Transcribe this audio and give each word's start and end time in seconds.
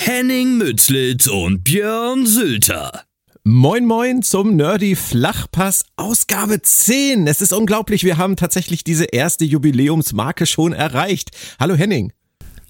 Henning 0.00 0.58
Mützlitz 0.58 1.26
und 1.26 1.64
Björn 1.64 2.24
Sülter. 2.24 3.02
Moin 3.42 3.84
Moin 3.84 4.22
zum 4.22 4.54
Nerdy 4.54 4.94
Flachpass 4.94 5.84
Ausgabe 5.96 6.62
10. 6.62 7.26
Es 7.26 7.42
ist 7.42 7.52
unglaublich, 7.52 8.04
wir 8.04 8.16
haben 8.16 8.36
tatsächlich 8.36 8.84
diese 8.84 9.06
erste 9.06 9.44
Jubiläumsmarke 9.44 10.46
schon 10.46 10.72
erreicht. 10.72 11.32
Hallo 11.58 11.74
Henning. 11.74 12.12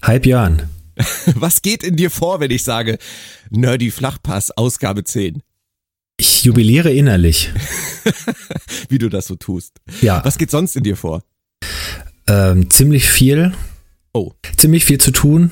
Hi 0.01 0.19
Björn. 0.19 0.63
Was 1.35 1.61
geht 1.61 1.83
in 1.83 1.95
dir 1.95 2.09
vor, 2.09 2.39
wenn 2.39 2.49
ich 2.49 2.63
sage 2.63 2.97
Nerdy 3.51 3.91
Flachpass 3.91 4.49
Ausgabe 4.49 5.03
10? 5.03 5.43
Ich 6.17 6.43
jubiliere 6.43 6.91
innerlich. 6.91 7.51
Wie 8.89 8.97
du 8.97 9.07
das 9.07 9.27
so 9.27 9.35
tust. 9.35 9.77
Ja. 10.01 10.25
Was 10.25 10.39
geht 10.39 10.49
sonst 10.49 10.75
in 10.75 10.83
dir 10.83 10.97
vor? 10.97 11.23
Ähm, 12.27 12.71
ziemlich 12.71 13.07
viel. 13.07 13.53
Oh. 14.13 14.33
Ziemlich 14.57 14.83
viel 14.83 14.97
zu 14.97 15.11
tun. 15.11 15.51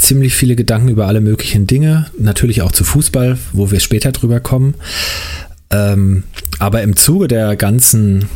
Ziemlich 0.00 0.34
viele 0.34 0.56
Gedanken 0.56 0.88
über 0.88 1.06
alle 1.06 1.20
möglichen 1.20 1.66
Dinge. 1.66 2.06
Natürlich 2.18 2.62
auch 2.62 2.72
zu 2.72 2.84
Fußball, 2.84 3.38
wo 3.52 3.70
wir 3.70 3.80
später 3.80 4.12
drüber 4.12 4.40
kommen. 4.40 4.74
Ähm, 5.70 6.24
aber 6.58 6.82
im 6.82 6.96
Zuge 6.96 7.28
der 7.28 7.54
ganzen 7.56 8.26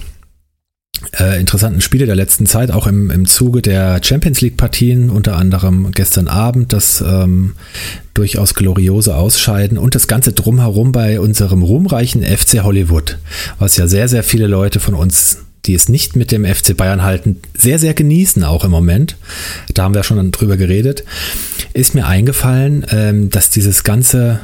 äh, 1.18 1.40
interessanten 1.40 1.80
Spiele 1.80 2.06
der 2.06 2.16
letzten 2.16 2.46
Zeit, 2.46 2.70
auch 2.70 2.86
im, 2.86 3.10
im 3.10 3.26
Zuge 3.26 3.62
der 3.62 4.00
Champions 4.02 4.40
League-Partien, 4.40 5.10
unter 5.10 5.36
anderem 5.36 5.90
gestern 5.92 6.28
Abend, 6.28 6.72
das 6.72 7.02
ähm, 7.06 7.54
durchaus 8.14 8.54
gloriose 8.54 9.16
Ausscheiden 9.16 9.78
und 9.78 9.94
das 9.94 10.06
Ganze 10.06 10.32
drumherum 10.32 10.92
bei 10.92 11.20
unserem 11.20 11.62
ruhmreichen 11.62 12.22
FC 12.22 12.62
Hollywood, 12.62 13.18
was 13.58 13.76
ja 13.76 13.86
sehr, 13.86 14.08
sehr 14.08 14.22
viele 14.22 14.46
Leute 14.46 14.80
von 14.80 14.94
uns, 14.94 15.43
die 15.66 15.74
es 15.74 15.88
nicht 15.88 16.16
mit 16.16 16.30
dem 16.32 16.44
FC 16.44 16.76
Bayern 16.76 17.02
halten, 17.02 17.40
sehr, 17.56 17.78
sehr 17.78 17.94
genießen, 17.94 18.44
auch 18.44 18.64
im 18.64 18.70
Moment. 18.70 19.16
Da 19.72 19.84
haben 19.84 19.94
wir 19.94 20.02
schon 20.02 20.30
drüber 20.30 20.56
geredet. 20.56 21.04
Ist 21.72 21.94
mir 21.94 22.06
eingefallen, 22.06 22.86
ähm, 22.90 23.30
dass 23.30 23.50
dieses 23.50 23.84
ganze 23.84 24.40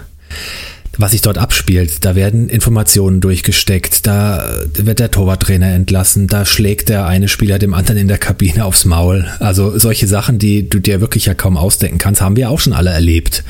was 0.99 1.13
sich 1.13 1.23
dort 1.23 1.39
abspielt. 1.39 2.05
Da 2.05 2.15
werden 2.15 2.49
Informationen 2.49 3.21
durchgesteckt, 3.21 4.07
da 4.07 4.45
wird 4.75 4.99
der 4.99 5.11
Torwarttrainer 5.11 5.73
entlassen, 5.73 6.27
da 6.27 6.45
schlägt 6.45 6.89
der 6.89 7.07
eine 7.07 7.29
Spieler 7.29 7.59
dem 7.59 7.75
anderen 7.75 8.01
in 8.01 8.09
der 8.09 8.19
Kabine 8.19 8.65
aufs 8.65 8.85
Maul. 8.85 9.27
Also 9.39 9.79
solche 9.79 10.07
Sachen, 10.07 10.39
die 10.39 10.69
du 10.69 10.79
dir 10.79 11.01
wirklich 11.01 11.27
ja 11.27 11.35
kaum 11.35 11.57
ausdenken 11.57 11.99
kannst, 11.99 12.21
haben 12.21 12.37
wir 12.37 12.51
auch 12.51 12.61
schon 12.61 12.73
alle 12.73 12.91
erlebt. 12.91 13.45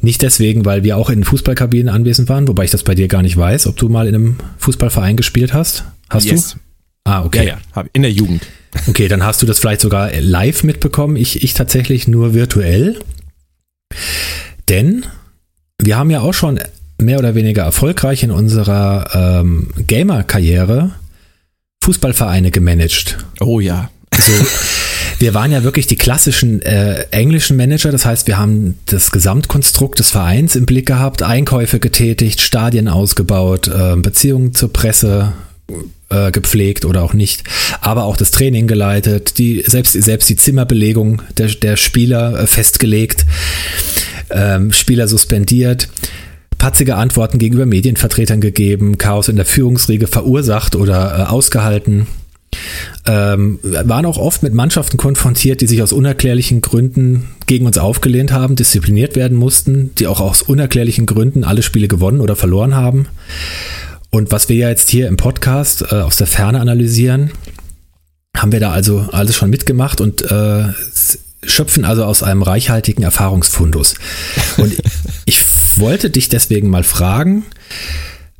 Nicht 0.00 0.22
deswegen, 0.22 0.64
weil 0.64 0.84
wir 0.84 0.96
auch 0.96 1.10
in 1.10 1.24
Fußballkabinen 1.24 1.88
anwesend 1.88 2.28
waren, 2.28 2.46
wobei 2.46 2.64
ich 2.64 2.70
das 2.70 2.84
bei 2.84 2.94
dir 2.94 3.08
gar 3.08 3.22
nicht 3.22 3.36
weiß, 3.36 3.66
ob 3.66 3.76
du 3.76 3.88
mal 3.88 4.06
in 4.06 4.14
einem 4.14 4.36
Fußballverein 4.58 5.16
gespielt 5.16 5.54
hast. 5.54 5.84
Hast 6.10 6.26
yes. 6.26 6.52
du? 6.52 6.58
Ah, 7.04 7.24
okay. 7.24 7.46
Ja, 7.46 7.58
ja, 7.74 7.84
in 7.92 8.02
der 8.02 8.12
Jugend. 8.12 8.42
Okay, 8.86 9.08
dann 9.08 9.24
hast 9.24 9.40
du 9.40 9.46
das 9.46 9.58
vielleicht 9.58 9.80
sogar 9.80 10.12
live 10.20 10.62
mitbekommen. 10.62 11.16
Ich, 11.16 11.42
ich 11.42 11.54
tatsächlich 11.54 12.06
nur 12.06 12.34
virtuell. 12.34 12.98
Denn 14.68 15.06
wir 15.80 15.96
haben 15.96 16.10
ja 16.10 16.20
auch 16.20 16.34
schon 16.34 16.60
mehr 17.00 17.18
oder 17.18 17.34
weniger 17.34 17.62
erfolgreich 17.62 18.22
in 18.22 18.30
unserer 18.30 19.40
ähm, 19.40 19.70
Gamer-Karriere 19.78 20.92
Fußballvereine 21.82 22.50
gemanagt. 22.50 23.16
Oh 23.40 23.58
ja. 23.58 23.90
Also, 24.10 24.32
wir 25.18 25.32
waren 25.32 25.50
ja 25.50 25.62
wirklich 25.62 25.86
die 25.86 25.96
klassischen 25.96 26.60
äh, 26.62 27.04
englischen 27.10 27.56
Manager, 27.56 27.90
das 27.90 28.04
heißt, 28.04 28.26
wir 28.26 28.36
haben 28.36 28.78
das 28.86 29.10
Gesamtkonstrukt 29.10 29.98
des 29.98 30.10
Vereins 30.10 30.56
im 30.56 30.66
Blick 30.66 30.86
gehabt, 30.86 31.22
Einkäufe 31.22 31.78
getätigt, 31.80 32.40
Stadien 32.40 32.88
ausgebaut, 32.88 33.68
äh, 33.68 33.96
Beziehungen 33.96 34.54
zur 34.54 34.72
Presse 34.72 35.32
äh, 36.08 36.30
gepflegt 36.30 36.84
oder 36.84 37.02
auch 37.02 37.14
nicht, 37.14 37.44
aber 37.80 38.04
auch 38.04 38.16
das 38.16 38.30
Training 38.30 38.66
geleitet, 38.66 39.38
die 39.38 39.62
selbst 39.66 39.92
selbst 39.92 40.28
die 40.28 40.36
Zimmerbelegung 40.36 41.22
der, 41.36 41.48
der 41.48 41.76
Spieler 41.76 42.40
äh, 42.40 42.46
festgelegt 42.46 43.26
ähm, 44.30 44.72
Spieler 44.72 45.08
suspendiert, 45.08 45.88
patzige 46.58 46.96
Antworten 46.96 47.38
gegenüber 47.38 47.66
Medienvertretern 47.66 48.40
gegeben, 48.40 48.98
Chaos 48.98 49.28
in 49.28 49.36
der 49.36 49.44
Führungsriege 49.44 50.06
verursacht 50.06 50.76
oder 50.76 51.18
äh, 51.18 51.22
ausgehalten. 51.30 52.06
Ähm, 53.06 53.58
waren 53.62 54.06
auch 54.06 54.16
oft 54.16 54.42
mit 54.42 54.54
Mannschaften 54.54 54.96
konfrontiert, 54.96 55.60
die 55.60 55.66
sich 55.66 55.82
aus 55.82 55.92
unerklärlichen 55.92 56.62
Gründen 56.62 57.28
gegen 57.46 57.66
uns 57.66 57.78
aufgelehnt 57.78 58.32
haben, 58.32 58.56
diszipliniert 58.56 59.16
werden 59.16 59.36
mussten, 59.36 59.94
die 59.98 60.06
auch 60.06 60.20
aus 60.20 60.42
unerklärlichen 60.42 61.06
Gründen 61.06 61.44
alle 61.44 61.62
Spiele 61.62 61.88
gewonnen 61.88 62.20
oder 62.20 62.36
verloren 62.36 62.74
haben. 62.74 63.06
Und 64.10 64.32
was 64.32 64.48
wir 64.48 64.56
ja 64.56 64.68
jetzt 64.68 64.90
hier 64.90 65.08
im 65.08 65.16
Podcast 65.16 65.82
äh, 65.92 65.96
aus 65.96 66.16
der 66.16 66.26
Ferne 66.26 66.60
analysieren, 66.60 67.30
haben 68.36 68.52
wir 68.52 68.60
da 68.60 68.70
also 68.70 69.08
alles 69.12 69.36
schon 69.36 69.50
mitgemacht 69.50 70.00
und 70.00 70.22
äh, 70.22 70.64
schöpfen 71.42 71.84
also 71.84 72.04
aus 72.04 72.22
einem 72.22 72.42
reichhaltigen 72.42 73.02
Erfahrungsfundus. 73.02 73.94
Und 74.56 74.74
ich 75.24 75.44
wollte 75.76 76.10
dich 76.10 76.28
deswegen 76.28 76.68
mal 76.68 76.84
fragen, 76.84 77.44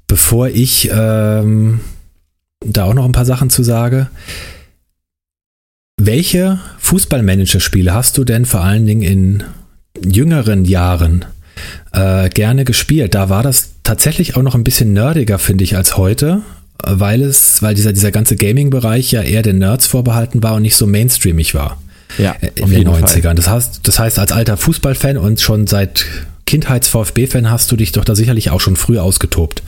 bevor 0.07 0.49
ich 0.49 0.91
ähm, 0.93 1.81
da 2.65 2.85
auch 2.85 2.95
noch 2.95 3.05
ein 3.05 3.13
paar 3.13 3.27
Sachen 3.27 3.51
zu 3.51 3.63
sage. 3.63 4.09
Welche 6.01 6.61
Fußballmanager-Spiele 6.79 7.93
hast 7.93 8.17
du 8.19 8.25
denn 8.25 8.47
vor 8.47 8.63
allen 8.63 8.87
Dingen 8.87 9.03
in 9.03 9.45
jüngeren 10.01 10.65
Jahren 10.65 11.25
äh, 11.93 12.29
gerne 12.29 12.65
gespielt? 12.65 13.15
Da 13.15 13.29
war 13.29 13.43
das 13.43 13.71
tatsächlich 13.83 14.37
auch 14.37 14.43
noch 14.43 14.55
ein 14.55 14.65
bisschen 14.65 14.93
nerdiger, 14.93 15.39
finde 15.39 15.65
ich, 15.65 15.77
als 15.77 15.97
heute, 15.97 16.43
weil 16.83 17.23
es, 17.23 17.63
weil 17.63 17.75
dieser, 17.75 17.93
dieser 17.93 18.11
ganze 18.11 18.37
Gaming-Bereich 18.37 19.13
ja 19.13 19.23
eher 19.23 19.43
den 19.43 19.59
Nerds 19.59 19.87
vorbehalten 19.87 20.43
war 20.43 20.55
und 20.55 20.63
nicht 20.63 20.77
so 20.77 20.87
mainstreamig 20.87 21.55
war. 21.55 21.81
Ja, 22.17 22.33
in 22.55 22.71
den 22.71 22.89
90ern. 22.89 23.35
Das 23.35 23.49
heißt, 23.49 23.81
das 23.83 23.99
heißt, 23.99 24.19
als 24.19 24.33
alter 24.33 24.57
Fußballfan 24.57 25.19
und 25.19 25.41
schon 25.41 25.67
seit 25.67 26.07
Kindheits-VfB-Fan 26.47 27.51
hast 27.51 27.71
du 27.71 27.77
dich 27.77 27.93
doch 27.93 28.05
da 28.05 28.15
sicherlich 28.15 28.51
auch 28.51 28.61
schon 28.61 28.77
früh 28.77 28.99
ausgetobt. 28.99 29.63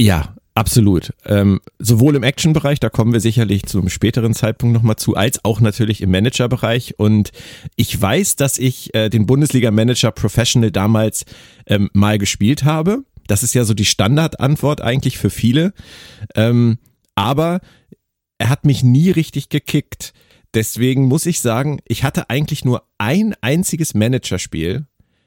Ja, 0.00 0.34
absolut. 0.58 1.12
Ähm, 1.24 1.60
sowohl 1.78 2.16
im 2.16 2.24
Action-Bereich, 2.24 2.80
da 2.80 2.90
kommen 2.90 3.12
wir 3.12 3.20
sicherlich 3.20 3.64
zu 3.66 3.78
einem 3.78 3.88
späteren 3.88 4.34
Zeitpunkt 4.34 4.74
nochmal 4.74 4.96
zu, 4.96 5.14
als 5.14 5.44
auch 5.44 5.60
natürlich 5.60 6.00
im 6.00 6.10
Manager-Bereich. 6.10 6.98
Und 6.98 7.30
ich 7.76 8.00
weiß, 8.00 8.34
dass 8.36 8.58
ich 8.58 8.92
äh, 8.94 9.08
den 9.08 9.26
Bundesliga-Manager 9.26 10.10
Professional 10.10 10.72
damals 10.72 11.24
ähm, 11.66 11.90
mal 11.92 12.18
gespielt 12.18 12.64
habe. 12.64 13.04
Das 13.28 13.44
ist 13.44 13.54
ja 13.54 13.64
so 13.64 13.72
die 13.72 13.84
Standardantwort 13.84 14.80
eigentlich 14.80 15.16
für 15.16 15.30
viele. 15.30 15.72
Ähm, 16.34 16.78
aber 17.14 17.60
er 18.38 18.48
hat 18.48 18.64
mich 18.64 18.82
nie 18.82 19.10
richtig 19.10 19.50
gekickt. 19.50 20.12
Deswegen 20.54 21.04
muss 21.04 21.26
ich 21.26 21.40
sagen, 21.40 21.80
ich 21.86 22.02
hatte 22.02 22.30
eigentlich 22.30 22.64
nur 22.64 22.82
ein 22.98 23.34
einziges 23.42 23.94
Managerspiel, 23.94 24.86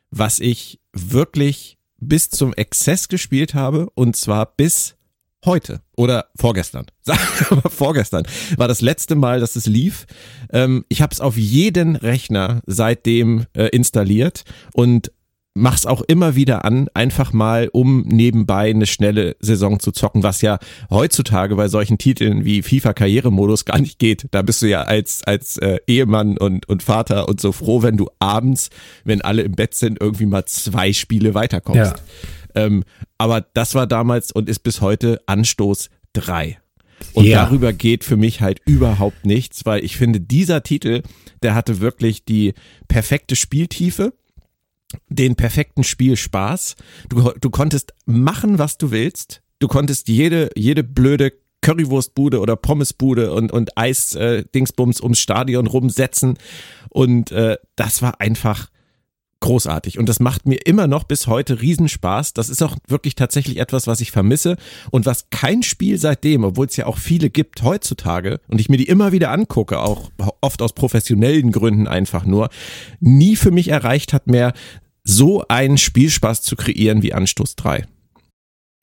was 0.09 0.39
ich 0.39 0.79
wirklich 0.91 1.77
bis 1.97 2.29
zum 2.29 2.53
Exzess 2.53 3.07
gespielt 3.07 3.53
habe 3.53 3.89
und 3.93 4.17
zwar 4.17 4.45
bis 4.57 4.95
heute 5.45 5.81
oder 5.97 6.27
vorgestern, 6.35 6.85
sagen 7.01 7.19
wir 7.49 7.57
mal 7.57 7.69
vorgestern, 7.69 8.23
war 8.57 8.67
das 8.67 8.81
letzte 8.81 9.15
Mal, 9.15 9.39
dass 9.39 9.55
es 9.55 9.65
lief. 9.65 10.05
Ähm, 10.51 10.85
ich 10.89 11.01
habe 11.01 11.13
es 11.13 11.21
auf 11.21 11.38
jeden 11.38 11.95
Rechner 11.95 12.61
seitdem 12.65 13.45
äh, 13.53 13.67
installiert 13.67 14.43
und 14.73 15.11
mach's 15.53 15.85
auch 15.85 16.01
immer 16.01 16.35
wieder 16.35 16.63
an, 16.65 16.88
einfach 16.93 17.33
mal, 17.33 17.69
um 17.71 18.03
nebenbei 18.03 18.69
eine 18.69 18.85
schnelle 18.85 19.35
Saison 19.39 19.79
zu 19.79 19.91
zocken, 19.91 20.23
was 20.23 20.41
ja 20.41 20.59
heutzutage 20.89 21.55
bei 21.55 21.67
solchen 21.67 21.97
Titeln 21.97 22.45
wie 22.45 22.61
FIFA 22.61 22.93
Karrieremodus 22.93 23.65
gar 23.65 23.79
nicht 23.79 23.99
geht. 23.99 24.27
Da 24.31 24.41
bist 24.41 24.61
du 24.61 24.67
ja 24.67 24.83
als 24.83 25.23
als 25.25 25.57
äh, 25.57 25.79
Ehemann 25.88 26.38
und 26.38 26.67
und 26.69 26.83
Vater 26.83 27.27
und 27.27 27.41
so 27.41 27.51
froh, 27.51 27.81
wenn 27.83 27.97
du 27.97 28.07
abends, 28.19 28.69
wenn 29.03 29.21
alle 29.21 29.41
im 29.41 29.53
Bett 29.53 29.73
sind, 29.73 29.99
irgendwie 29.99 30.25
mal 30.25 30.45
zwei 30.45 30.93
Spiele 30.93 31.33
weiterkommst. 31.33 31.93
Ja. 31.97 32.03
Ähm, 32.56 32.83
aber 33.18 33.42
das 33.42 33.75
war 33.75 33.88
damals 33.88 34.31
und 34.31 34.50
ist 34.50 34.59
bis 34.59 34.81
heute 34.81 35.21
Anstoß 35.25 35.89
drei. 36.13 36.59
Und 37.13 37.25
ja. 37.25 37.44
darüber 37.44 37.74
geht 37.74 38.03
für 38.03 38.18
mich 38.18 38.42
halt 38.42 38.62
überhaupt 38.65 39.25
nichts, 39.25 39.65
weil 39.65 39.83
ich 39.83 39.98
finde, 39.98 40.19
dieser 40.19 40.63
Titel, 40.63 41.01
der 41.42 41.56
hatte 41.56 41.80
wirklich 41.80 42.25
die 42.25 42.53
perfekte 42.88 43.36
Spieltiefe, 43.36 44.13
den 45.09 45.36
perfekten 45.36 45.83
Spielspaß. 45.83 46.75
Du, 47.09 47.31
du 47.39 47.50
konntest 47.50 47.94
machen, 48.06 48.59
was 48.59 48.77
du 48.77 48.92
willst. 48.92 49.42
Du 49.59 49.68
konntest 49.68 50.07
jede, 50.07 50.50
jede 50.56 50.83
blöde 50.83 51.33
Currywurstbude 51.62 52.39
oder 52.39 52.56
Pommesbude 52.56 53.33
und, 53.33 53.51
und 53.51 53.77
Eis-Dingsbums 53.77 55.00
äh, 55.00 55.03
ums 55.03 55.19
Stadion 55.19 55.68
rumsetzen. 55.68 56.38
Und 56.89 57.31
äh, 57.31 57.57
das 57.75 58.01
war 58.01 58.19
einfach 58.19 58.69
großartig 59.41 59.99
und 59.99 60.07
das 60.07 60.19
macht 60.19 60.45
mir 60.45 60.65
immer 60.65 60.88
noch 60.88 61.03
bis 61.03 61.27
heute 61.27 61.61
Riesenspaß. 61.61 62.33
Das 62.33 62.49
ist 62.49 62.63
auch 62.63 62.77
wirklich 62.88 63.15
tatsächlich 63.15 63.57
etwas, 63.57 63.88
was 63.88 63.99
ich 63.99 64.11
vermisse 64.11 64.55
und 64.89 65.05
was 65.05 65.29
kein 65.29 65.63
Spiel 65.63 65.97
seitdem, 65.97 66.45
obwohl 66.45 66.67
es 66.67 66.77
ja 66.77 66.85
auch 66.85 66.97
viele 66.97 67.29
gibt 67.29 67.61
heutzutage 67.63 68.39
und 68.47 68.61
ich 68.61 68.69
mir 68.69 68.77
die 68.77 68.88
immer 68.88 69.11
wieder 69.11 69.31
angucke, 69.31 69.79
auch 69.79 70.11
oft 70.39 70.61
aus 70.61 70.73
professionellen 70.73 71.51
Gründen 71.51 71.88
einfach 71.88 72.25
nur, 72.25 72.49
nie 72.99 73.35
für 73.35 73.51
mich 73.51 73.67
erreicht 73.67 74.13
hat 74.13 74.27
mehr, 74.27 74.53
so 75.03 75.43
einen 75.47 75.77
Spielspaß 75.77 76.43
zu 76.43 76.55
kreieren 76.55 77.01
wie 77.01 77.13
Anstoß 77.13 77.55
3. 77.55 77.85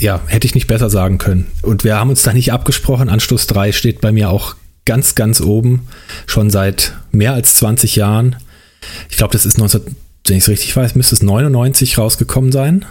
Ja, 0.01 0.21
hätte 0.27 0.47
ich 0.47 0.55
nicht 0.55 0.67
besser 0.67 0.91
sagen 0.91 1.19
können. 1.19 1.49
Und 1.63 1.83
wir 1.83 1.97
haben 1.97 2.11
uns 2.11 2.23
da 2.23 2.33
nicht 2.33 2.53
abgesprochen. 2.53 3.09
Anstoß 3.09 3.47
3 3.49 3.73
steht 3.73 4.01
bei 4.01 4.13
mir 4.13 4.31
auch 4.31 4.55
ganz, 4.85 5.15
ganz 5.15 5.41
oben, 5.41 5.89
schon 6.27 6.51
seit 6.51 6.95
mehr 7.11 7.33
als 7.33 7.57
20 7.57 7.97
Jahren. 7.97 8.37
Ich 9.11 9.17
glaube, 9.17 9.33
das 9.33 9.45
ist 9.45 9.59
19 9.59 9.97
wenn 10.29 10.37
ich 10.37 10.45
es 10.45 10.49
richtig 10.49 10.77
weiß, 10.77 10.95
müsste 10.95 11.15
es 11.15 11.23
99 11.23 11.99
rausgekommen 11.99 12.53
sein. 12.53 12.85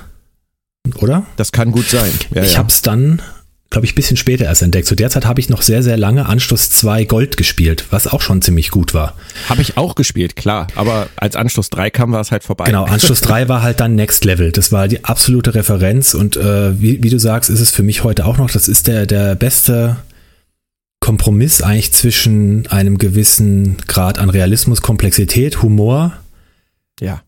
Oder? 0.96 1.26
Das 1.36 1.52
kann 1.52 1.72
gut 1.72 1.88
sein. 1.88 2.12
Ja, 2.34 2.44
ich 2.44 2.54
ja. 2.54 2.60
habe 2.60 2.70
es 2.70 2.82
dann, 2.82 3.22
glaube 3.70 3.86
ich, 3.86 3.94
ein 3.94 3.96
bisschen 3.96 4.18
später 4.18 4.46
erst 4.46 4.62
entdeckt. 4.62 4.88
Zu 4.88 4.96
der 4.96 5.10
Zeit 5.10 5.26
habe 5.26 5.40
ich 5.40 5.50
noch 5.50 5.62
sehr, 5.62 5.84
sehr 5.84 5.98
lange 5.98 6.28
Anschluss 6.28 6.70
2 6.70 7.06
Gold 7.06 7.38
gespielt, 7.38 7.86
was 7.90 8.08
auch 8.08 8.22
schon 8.22 8.42
ziemlich 8.42 8.72
gut 8.72 8.94
war. 8.94 9.16
Habe 9.50 9.62
ich 9.62 9.78
auch 9.78 9.96
gespielt, 9.96 10.36
klar. 10.36 10.68
Aber 10.76 11.08
als 11.18 11.36
Anschluss 11.36 11.70
3 11.70 11.90
kam, 11.90 12.12
war 12.12 12.22
es 12.22 12.32
halt 12.32 12.44
vorbei. 12.44 12.66
Genau, 12.66 12.86
Anschluss 12.86 13.22
3 13.22 13.50
war 13.50 13.62
halt 13.62 13.80
dann 13.80 13.96
Next 13.96 14.24
Level. 14.26 14.52
Das 14.52 14.72
war 14.72 14.88
die 14.88 15.04
absolute 15.04 15.56
Referenz. 15.56 16.14
Und 16.14 16.38
äh, 16.38 16.80
wie, 16.82 17.04
wie 17.04 17.10
du 17.10 17.20
sagst, 17.20 17.50
ist 17.50 17.60
es 17.60 17.72
für 17.72 17.84
mich 17.84 18.04
heute 18.04 18.26
auch 18.26 18.38
noch, 18.38 18.50
das 18.50 18.68
ist 18.68 18.88
der, 18.88 19.06
der 19.06 19.36
beste 19.36 19.98
Kompromiss 21.00 21.62
eigentlich 21.62 21.94
zwischen 21.94 22.68
einem 22.68 22.98
gewissen 22.98 23.78
Grad 23.88 24.18
an 24.18 24.30
Realismus, 24.30 24.82
Komplexität, 24.82 25.62
Humor. 25.62 26.14
Ja 27.00 27.22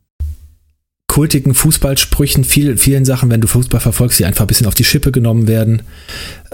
kultigen 1.10 1.56
Fußballsprüchen, 1.56 2.46
viel, 2.46 2.78
vielen 2.78 3.04
Sachen, 3.04 3.30
wenn 3.32 3.42
du 3.42 3.48
Fußball 3.48 3.82
verfolgst, 3.82 4.20
die 4.20 4.26
einfach 4.26 4.46
ein 4.46 4.48
bisschen 4.48 4.68
auf 4.68 4.76
die 4.76 4.86
Schippe 4.86 5.12
genommen 5.12 5.48
werden. 5.48 5.82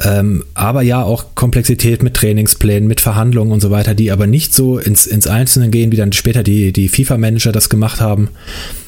Ähm, 0.02 0.46
aber 0.54 0.82
ja, 0.82 1.04
auch 1.04 1.36
Komplexität 1.36 2.02
mit 2.02 2.16
Trainingsplänen, 2.16 2.88
mit 2.88 3.02
Verhandlungen 3.02 3.52
und 3.52 3.60
so 3.60 3.70
weiter, 3.70 3.94
die 3.94 4.12
aber 4.12 4.28
nicht 4.28 4.54
so 4.54 4.80
ins, 4.80 5.06
ins 5.08 5.28
Einzelne 5.28 5.70
gehen, 5.70 5.92
wie 5.92 5.98
dann 5.98 6.14
später 6.14 6.42
die, 6.42 6.72
die 6.72 6.88
FIFA-Manager 6.88 7.52
das 7.52 7.70
gemacht 7.70 8.00
haben. 8.00 8.30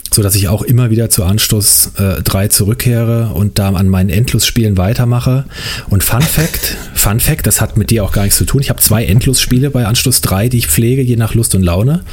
So 0.10 0.24
dass 0.24 0.36
ich 0.36 0.48
auch 0.48 0.62
immer 0.62 0.90
wieder 0.90 1.10
zu 1.10 1.26
Anstoß 1.26 1.92
äh, 1.98 2.22
3 2.24 2.48
zurückkehre 2.48 3.32
und 3.34 3.60
da 3.60 3.74
an 3.74 3.90
meinen 3.90 4.10
Endlosspielen 4.10 4.78
weitermache. 4.78 5.46
Und 5.90 6.02
Fun 6.02 6.22
Fact, 6.22 6.78
Fun 6.94 7.20
Fact, 7.20 7.46
das 7.46 7.60
hat 7.60 7.76
mit 7.76 7.90
dir 7.90 8.06
auch 8.06 8.14
gar 8.14 8.24
nichts 8.24 8.38
zu 8.38 8.46
tun. 8.46 8.62
Ich 8.62 8.70
habe 8.70 8.80
zwei 8.80 9.04
Endlosspiele 9.04 9.70
bei 9.70 9.86
Anstoß 9.86 10.22
3, 10.22 10.48
die 10.48 10.60
ich 10.60 10.68
pflege, 10.68 11.02
je 11.02 11.18
nach 11.18 11.34
Lust 11.34 11.56
und 11.56 11.62
Laune. 11.62 12.04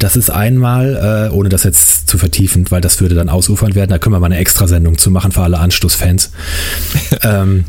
Das 0.00 0.16
ist 0.16 0.30
einmal, 0.30 1.28
äh, 1.30 1.34
ohne 1.34 1.50
das 1.50 1.62
jetzt 1.62 2.08
zu 2.08 2.16
vertiefen, 2.16 2.64
weil 2.70 2.80
das 2.80 3.00
würde 3.02 3.14
dann 3.14 3.28
ausufern 3.28 3.74
werden, 3.74 3.90
da 3.90 3.98
können 3.98 4.14
wir 4.14 4.20
mal 4.20 4.26
eine 4.26 4.38
Extrasendung 4.38 4.96
zu 4.96 5.10
machen 5.10 5.30
für 5.30 5.42
alle 5.42 5.58
Anstoßfans. 5.58 6.30
ähm, 7.22 7.66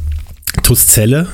Tuszelle, 0.63 1.27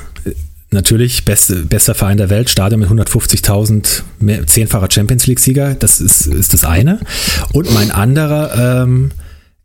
natürlich 0.72 1.24
beste, 1.24 1.58
bester 1.58 1.94
Verein 1.94 2.18
der 2.18 2.32
Welt, 2.32 2.50
Stadion 2.50 2.80
mit 2.80 2.90
150.000, 2.90 4.48
zehnfacher 4.48 4.90
Champions 4.92 5.28
League-Sieger, 5.28 5.76
das 5.76 6.02
ist, 6.02 6.26
ist 6.26 6.54
das 6.54 6.66
eine. 6.66 7.00
Und 7.54 7.72
mein 7.76 7.92
anderer, 7.92 8.82
ähm, 8.82 9.12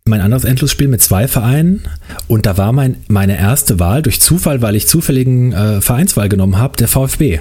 mein 0.05 0.21
anderes 0.21 0.45
Endlosspiel 0.45 0.89
mit 0.89 1.01
zwei 1.01 1.29
Vereinen 1.29 1.83
und 2.27 2.45
da 2.45 2.59
war 2.59 2.73
mein, 2.73 2.97
meine 3.09 3.39
erste 3.39 3.81
Wahl 3.81 4.03
durch 4.03 4.21
Zufall, 4.21 4.61
weil 4.61 4.77
ich 4.77 4.87
zufälligen 4.87 5.55
äh, 5.55 5.81
Vereinswahl 5.81 6.29
genommen 6.29 6.59
habe, 6.59 6.77
der 6.77 6.89
VfB. 6.89 7.41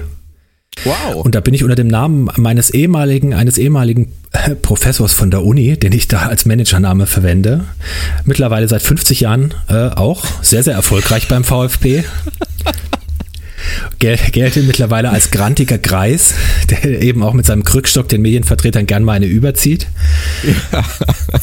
Wow. 0.83 1.23
Und 1.25 1.35
da 1.35 1.41
bin 1.41 1.53
ich 1.53 1.63
unter 1.63 1.75
dem 1.75 1.87
Namen 1.87 2.29
meines 2.37 2.69
ehemaligen, 2.71 3.33
eines 3.33 3.57
ehemaligen 3.57 4.13
äh, 4.31 4.55
Professors 4.55 5.13
von 5.13 5.29
der 5.29 5.43
Uni, 5.43 5.77
den 5.77 5.91
ich 5.91 6.07
da 6.07 6.23
als 6.23 6.45
Managername 6.45 7.05
verwende, 7.05 7.65
mittlerweile 8.25 8.67
seit 8.67 8.81
50 8.81 9.21
Jahren 9.21 9.53
äh, 9.69 9.89
auch 9.89 10.23
sehr, 10.41 10.63
sehr 10.63 10.73
erfolgreich 10.73 11.27
beim 11.27 11.43
VfB. 11.43 12.03
Gel 13.99 14.17
gelte 14.31 14.63
mittlerweile 14.63 15.11
als 15.11 15.29
grantiger 15.29 15.77
Greis, 15.77 16.33
der 16.69 17.01
eben 17.01 17.21
auch 17.21 17.33
mit 17.33 17.45
seinem 17.45 17.63
Krückstock 17.63 18.09
den 18.09 18.23
Medienvertretern 18.23 18.87
gern 18.87 19.03
mal 19.03 19.13
eine 19.13 19.27
überzieht. 19.27 19.87
Ja. 20.43 20.83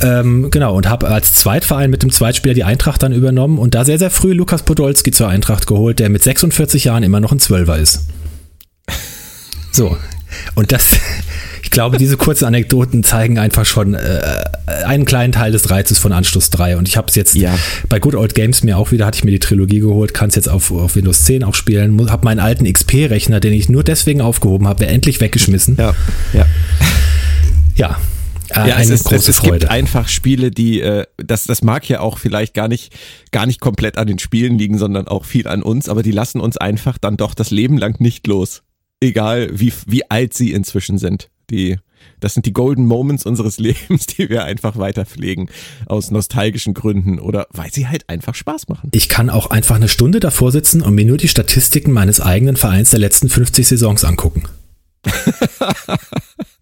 Ähm, 0.01 0.51
genau, 0.51 0.77
und 0.77 0.89
habe 0.89 1.09
als 1.09 1.33
Zweitverein 1.33 1.91
mit 1.91 2.05
dem 2.05 2.13
Zweitspieler 2.13 2.55
die 2.55 2.63
Eintracht 2.63 3.03
dann 3.03 3.13
übernommen 3.13 3.59
und 3.59 3.75
da 3.75 3.85
sehr, 3.85 3.99
sehr 3.99 4.11
früh 4.11 4.33
Lukas 4.33 4.63
Podolski 4.63 5.11
zur 5.11 5.29
Eintracht 5.29 5.67
geholt, 5.67 5.99
der 5.99 6.09
mit 6.09 6.23
46 6.23 6.85
Jahren 6.85 7.03
immer 7.03 7.19
noch 7.19 7.33
ein 7.33 7.41
Zwölfer 7.41 7.79
ist. 7.79 8.05
So. 9.73 9.97
Und 10.55 10.73
das, 10.73 10.97
ich 11.63 11.71
glaube, 11.71 11.99
diese 11.99 12.17
kurzen 12.17 12.45
Anekdoten 12.45 13.03
zeigen 13.05 13.39
einfach 13.39 13.65
schon 13.65 13.95
äh, 13.95 14.45
einen 14.85 15.05
kleinen 15.05 15.33
Teil 15.33 15.53
des 15.53 15.71
Reizes 15.71 15.99
von 15.99 16.13
Anschluss 16.13 16.51
3. 16.51 16.77
Und 16.77 16.89
ich 16.89 16.97
habe 16.97 17.09
es 17.09 17.15
jetzt 17.15 17.35
ja. 17.35 17.57
bei 17.89 17.99
Good 17.99 18.15
Old 18.15 18.35
Games 18.35 18.63
mir 18.63 18.79
auch 18.79 18.91
wieder, 18.91 19.07
hatte 19.07 19.17
ich 19.17 19.25
mir 19.25 19.31
die 19.31 19.39
Trilogie 19.39 19.81
geholt, 19.81 20.15
kann 20.15 20.29
es 20.29 20.35
jetzt 20.35 20.49
auf, 20.49 20.71
auf 20.71 20.97
Windows 20.97 21.25
10 21.25 21.45
auch 21.45 21.55
spielen, 21.55 22.11
habe 22.11 22.25
meinen 22.25 22.41
alten 22.41 22.71
XP-Rechner, 22.71 23.41
den 23.41 23.53
ich 23.53 23.69
nur 23.69 23.85
deswegen 23.85 24.21
aufgehoben 24.21 24.69
habe, 24.69 24.87
endlich 24.87 25.21
weggeschmissen. 25.21 25.77
Ja, 25.79 25.95
ja. 26.33 26.47
Ja, 27.75 27.99
äh, 28.51 28.69
ja, 28.69 28.79
es, 28.79 28.91
ist, 28.91 29.13
es, 29.13 29.29
es 29.29 29.43
gibt 29.43 29.71
einfach 29.71 30.09
Spiele, 30.09 30.51
die 30.51 30.81
äh, 30.81 31.05
das 31.19 31.45
das 31.45 31.63
mag 31.63 31.89
ja 31.89 32.01
auch 32.01 32.19
vielleicht 32.19 32.55
gar 32.55 32.67
nicht 32.67 32.93
gar 33.31 33.47
nicht 33.47 33.61
komplett 33.61 33.99
an 33.99 34.07
den 34.07 34.19
Spielen 34.19 34.59
liegen, 34.59 34.79
sondern 34.79 35.07
auch 35.07 35.27
viel 35.27 35.47
an 35.47 35.63
uns, 35.63 35.89
aber 35.89 36.03
die 36.03 36.11
lassen 36.11 36.41
uns 36.41 36.57
einfach 36.57 36.99
dann 36.99 37.17
doch 37.17 37.35
das 37.35 37.51
Leben 37.51 37.77
lang 37.77 38.01
nicht 38.01 38.27
los 38.27 38.63
egal 39.01 39.49
wie, 39.53 39.73
wie 39.87 40.11
alt 40.11 40.35
sie 40.35 40.53
inzwischen 40.53 40.99
sind. 40.99 41.31
Die, 41.51 41.79
das 42.21 42.35
sind 42.35 42.47
die 42.47 42.53
Golden 42.53 42.85
Moments 42.85 43.25
unseres 43.25 43.59
Lebens, 43.59 44.07
die 44.07 44.29
wir 44.29 44.45
einfach 44.45 44.77
weiter 44.77 45.07
pflegen 45.07 45.49
aus 45.87 46.11
nostalgischen 46.11 46.75
Gründen 46.75 47.19
oder 47.19 47.47
weil 47.51 47.73
sie 47.73 47.89
halt 47.89 48.09
einfach 48.09 48.35
Spaß 48.35 48.69
machen. 48.69 48.91
Ich 48.93 49.09
kann 49.09 49.31
auch 49.31 49.51
einfach 49.51 49.77
eine 49.77 49.89
Stunde 49.89 50.21
davor 50.21 50.53
sitzen 50.53 50.83
und 50.83 50.95
mir 50.95 51.05
nur 51.05 51.17
die 51.17 51.29
Statistiken 51.29 51.93
meines 51.93 52.21
eigenen 52.21 52.57
Vereins 52.57 52.91
der 52.91 53.01
letzten 53.01 53.29
50 53.29 53.67
Saisons 53.67 54.05
angucken. 54.05 54.45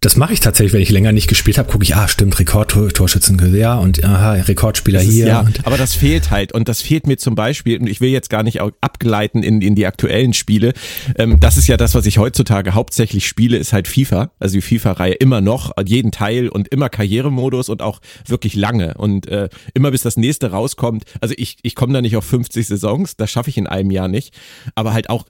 Das 0.07 0.15
mache 0.15 0.31
ich 0.31 0.39
tatsächlich, 0.39 0.71
wenn 0.71 0.81
ich 0.81 0.89
länger 0.89 1.11
nicht 1.11 1.27
gespielt 1.27 1.57
habe, 1.57 1.69
gucke 1.69 1.83
ich, 1.83 1.93
ah, 1.97 2.07
stimmt, 2.07 2.39
Rekordtorschützen, 2.39 3.53
ja, 3.53 3.75
und 3.75 4.05
aha, 4.05 4.35
Rekordspieler 4.35 5.01
ist, 5.01 5.09
hier. 5.09 5.27
Ja, 5.27 5.45
aber 5.65 5.75
das 5.75 5.95
fehlt 5.95 6.31
halt. 6.31 6.53
Und 6.53 6.69
das 6.69 6.81
fehlt 6.81 7.07
mir 7.07 7.17
zum 7.17 7.35
Beispiel, 7.35 7.77
und 7.77 7.87
ich 7.87 7.99
will 7.99 8.09
jetzt 8.09 8.29
gar 8.29 8.41
nicht 8.41 8.61
abgleiten 8.61 9.43
in, 9.43 9.61
in 9.61 9.75
die 9.75 9.85
aktuellen 9.85 10.33
Spiele. 10.33 10.71
Ähm, 11.17 11.41
das 11.41 11.57
ist 11.57 11.67
ja 11.67 11.75
das, 11.75 11.93
was 11.93 12.05
ich 12.05 12.19
heutzutage 12.19 12.73
hauptsächlich 12.73 13.27
spiele, 13.27 13.57
ist 13.57 13.73
halt 13.73 13.89
FIFA. 13.89 14.31
Also 14.39 14.53
die 14.53 14.61
FIFA-Reihe 14.61 15.15
immer 15.15 15.41
noch, 15.41 15.73
jeden 15.85 16.13
Teil 16.13 16.47
und 16.47 16.69
immer 16.69 16.87
Karrieremodus 16.87 17.67
und 17.67 17.81
auch 17.81 17.99
wirklich 18.25 18.55
lange. 18.55 18.93
Und 18.93 19.27
äh, 19.27 19.49
immer 19.73 19.91
bis 19.91 20.03
das 20.03 20.15
nächste 20.15 20.51
rauskommt. 20.51 21.03
Also 21.19 21.35
ich, 21.37 21.57
ich 21.63 21.75
komme 21.75 21.91
da 21.91 22.01
nicht 22.01 22.15
auf 22.15 22.23
50 22.23 22.65
Saisons, 22.65 23.17
das 23.17 23.29
schaffe 23.29 23.49
ich 23.49 23.57
in 23.57 23.67
einem 23.67 23.91
Jahr 23.91 24.07
nicht. 24.07 24.33
Aber 24.73 24.93
halt 24.93 25.09
auch 25.09 25.25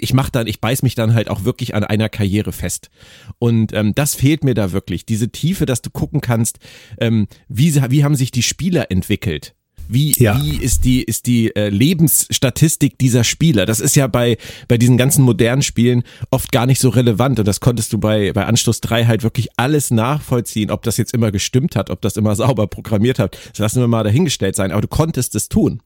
ich 0.00 0.14
mach 0.14 0.30
dann, 0.30 0.46
ich 0.46 0.60
beiß 0.60 0.82
mich 0.82 0.94
dann 0.94 1.14
halt 1.14 1.28
auch 1.28 1.44
wirklich 1.44 1.74
an 1.74 1.84
einer 1.84 2.08
Karriere 2.08 2.52
fest. 2.52 2.90
Und 3.38 3.72
ähm, 3.72 3.94
das 3.94 4.14
fehlt 4.14 4.44
mir 4.44 4.54
da 4.54 4.72
wirklich. 4.72 5.06
Diese 5.06 5.30
Tiefe, 5.30 5.66
dass 5.66 5.82
du 5.82 5.90
gucken 5.90 6.20
kannst, 6.20 6.58
ähm, 6.98 7.26
wie, 7.48 7.74
wie 7.90 8.04
haben 8.04 8.14
sich 8.14 8.30
die 8.30 8.42
Spieler 8.42 8.90
entwickelt. 8.90 9.54
Wie, 9.88 10.12
ja. 10.12 10.40
wie 10.40 10.56
ist 10.56 10.84
die, 10.84 11.02
ist 11.02 11.26
die 11.26 11.54
äh, 11.54 11.68
Lebensstatistik 11.68 12.98
dieser 12.98 13.24
Spieler? 13.24 13.66
Das 13.66 13.80
ist 13.80 13.96
ja 13.96 14.06
bei, 14.06 14.38
bei 14.68 14.78
diesen 14.78 14.96
ganzen 14.96 15.24
modernen 15.24 15.62
Spielen 15.62 16.02
oft 16.30 16.52
gar 16.52 16.66
nicht 16.66 16.80
so 16.80 16.88
relevant 16.88 17.38
und 17.40 17.48
das 17.48 17.60
konntest 17.60 17.92
du 17.92 17.98
bei, 17.98 18.32
bei 18.32 18.46
Anstoß 18.46 18.80
3 18.80 19.06
halt 19.06 19.22
wirklich 19.22 19.48
alles 19.56 19.90
nachvollziehen, 19.90 20.70
ob 20.70 20.82
das 20.82 20.96
jetzt 20.96 21.12
immer 21.12 21.30
gestimmt 21.30 21.76
hat, 21.76 21.90
ob 21.90 22.00
das 22.00 22.16
immer 22.16 22.34
sauber 22.36 22.68
programmiert 22.68 23.18
hat. 23.18 23.36
Das 23.50 23.58
lassen 23.58 23.80
wir 23.80 23.88
mal 23.88 24.04
dahingestellt 24.04 24.56
sein, 24.56 24.72
aber 24.72 24.80
du 24.80 24.88
konntest 24.88 25.34
es 25.34 25.48
tun. 25.48 25.82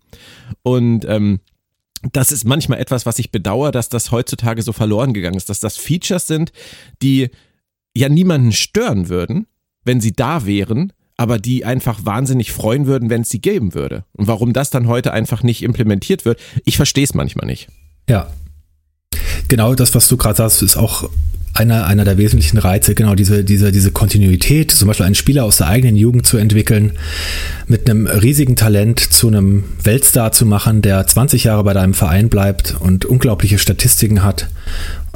Und 0.63 1.05
ähm, 1.09 1.41
das 2.13 2.33
ist 2.33 2.45
manchmal 2.45 2.79
etwas, 2.79 3.07
was 3.07 3.19
ich 3.19 3.31
bedauere, 3.31 3.73
dass 3.73 3.89
das 3.89 4.11
heutzutage 4.11 4.63
so 4.63 4.73
verloren 4.73 5.15
gegangen 5.15 5.37
ist, 5.37 5.49
dass 5.49 5.61
das 5.61 5.77
Features 5.77 6.27
sind, 6.27 6.53
die 7.03 7.31
ja 7.95 8.09
niemanden 8.09 8.53
stören 8.53 9.09
würden, 9.09 9.47
wenn 9.85 10.01
sie 10.01 10.13
da 10.13 10.45
wären, 10.47 10.93
aber 11.17 11.39
die 11.39 11.65
einfach 11.65 12.05
wahnsinnig 12.05 12.53
freuen 12.53 12.87
würden, 12.87 13.09
wenn 13.09 13.23
es 13.23 13.31
sie 13.31 13.41
geben 13.41 13.75
würde. 13.75 14.05
Und 14.13 14.27
warum 14.27 14.53
das 14.53 14.71
dann 14.71 14.87
heute 14.87 15.13
einfach 15.13 15.43
nicht 15.43 15.63
implementiert 15.63 16.25
wird, 16.25 16.39
ich 16.65 16.77
verstehe 16.77 17.05
es 17.05 17.15
manchmal 17.15 17.47
nicht. 17.47 17.69
Ja. 18.09 18.31
Genau 19.49 19.75
das, 19.75 19.95
was 19.95 20.09
du 20.09 20.17
gerade 20.17 20.37
sagst, 20.37 20.63
ist 20.63 20.77
auch 20.77 21.09
einer, 21.59 21.87
einer 21.87 22.05
der 22.05 22.19
wesentlichen 22.19 22.59
Reize, 22.59 22.95
genau 22.95 23.15
diese, 23.15 23.45
diese, 23.45 23.73
diese 23.73 23.91
Kontinuität, 23.91 24.71
zum 24.71 24.89
Beispiel 24.89 25.07
einen 25.07 25.15
Spieler 25.15 25.45
aus 25.45 25.59
der 25.59 25.69
eigenen 25.69 25.97
Jugend 25.97 26.27
zu 26.27 26.37
entwickeln, 26.37 26.93
mit 27.67 27.89
einem 27.89 28.07
riesigen 28.07 28.57
Talent 28.57 29.01
zu 29.01 29.29
einem 29.29 29.65
Weltstar 29.83 30.33
zu 30.33 30.47
machen, 30.47 30.83
der 30.83 31.07
20 31.07 31.45
Jahre 31.45 31.65
bei 31.65 31.73
deinem 31.73 31.95
Verein 31.95 32.29
bleibt 32.29 32.77
und 32.79 33.05
unglaubliche 33.05 33.59
Statistiken 33.59 34.23
hat. 34.23 34.49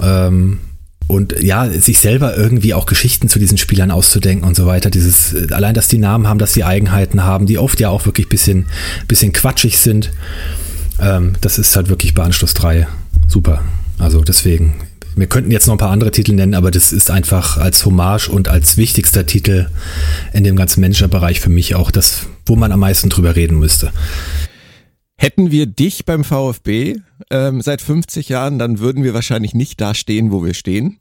Ähm, 0.00 0.58
und 1.06 1.42
ja, 1.42 1.68
sich 1.68 1.98
selber 1.98 2.36
irgendwie 2.36 2.72
auch 2.72 2.86
Geschichten 2.86 3.28
zu 3.28 3.40
diesen 3.40 3.58
Spielern 3.58 3.90
auszudenken 3.90 4.46
und 4.46 4.54
so 4.54 4.66
weiter. 4.66 4.90
Dieses, 4.90 5.50
allein, 5.50 5.74
dass 5.74 5.88
die 5.88 5.98
Namen 5.98 6.28
haben, 6.28 6.38
dass 6.38 6.52
die 6.52 6.62
Eigenheiten 6.62 7.24
haben, 7.24 7.46
die 7.46 7.58
oft 7.58 7.80
ja 7.80 7.88
auch 7.88 8.06
wirklich 8.06 8.28
bisschen, 8.28 8.66
bisschen 9.08 9.32
quatschig 9.32 9.80
sind. 9.80 10.12
Ähm, 11.00 11.32
das 11.40 11.58
ist 11.58 11.74
halt 11.74 11.88
wirklich 11.88 12.14
bei 12.14 12.22
Anschluss 12.22 12.54
3 12.54 12.86
super. 13.26 13.62
Also 13.98 14.22
deswegen, 14.22 14.74
wir 15.16 15.26
könnten 15.26 15.50
jetzt 15.50 15.66
noch 15.66 15.74
ein 15.74 15.78
paar 15.78 15.90
andere 15.90 16.10
Titel 16.10 16.32
nennen, 16.34 16.54
aber 16.54 16.70
das 16.70 16.92
ist 16.92 17.10
einfach 17.10 17.56
als 17.56 17.84
Hommage 17.84 18.28
und 18.28 18.48
als 18.48 18.76
wichtigster 18.76 19.26
Titel 19.26 19.68
in 20.32 20.44
dem 20.44 20.56
ganzen 20.56 20.80
Managerbereich 20.80 21.40
für 21.40 21.50
mich 21.50 21.74
auch 21.74 21.90
das, 21.90 22.26
wo 22.46 22.56
man 22.56 22.72
am 22.72 22.80
meisten 22.80 23.10
drüber 23.10 23.36
reden 23.36 23.58
müsste. 23.58 23.92
Hätten 25.16 25.50
wir 25.50 25.66
dich 25.66 26.06
beim 26.06 26.24
VfB 26.24 26.96
ähm, 27.30 27.60
seit 27.60 27.82
50 27.82 28.30
Jahren, 28.30 28.58
dann 28.58 28.78
würden 28.78 29.04
wir 29.04 29.12
wahrscheinlich 29.12 29.52
nicht 29.54 29.80
da 29.80 29.94
stehen, 29.94 30.32
wo 30.32 30.44
wir 30.44 30.54
stehen. 30.54 30.98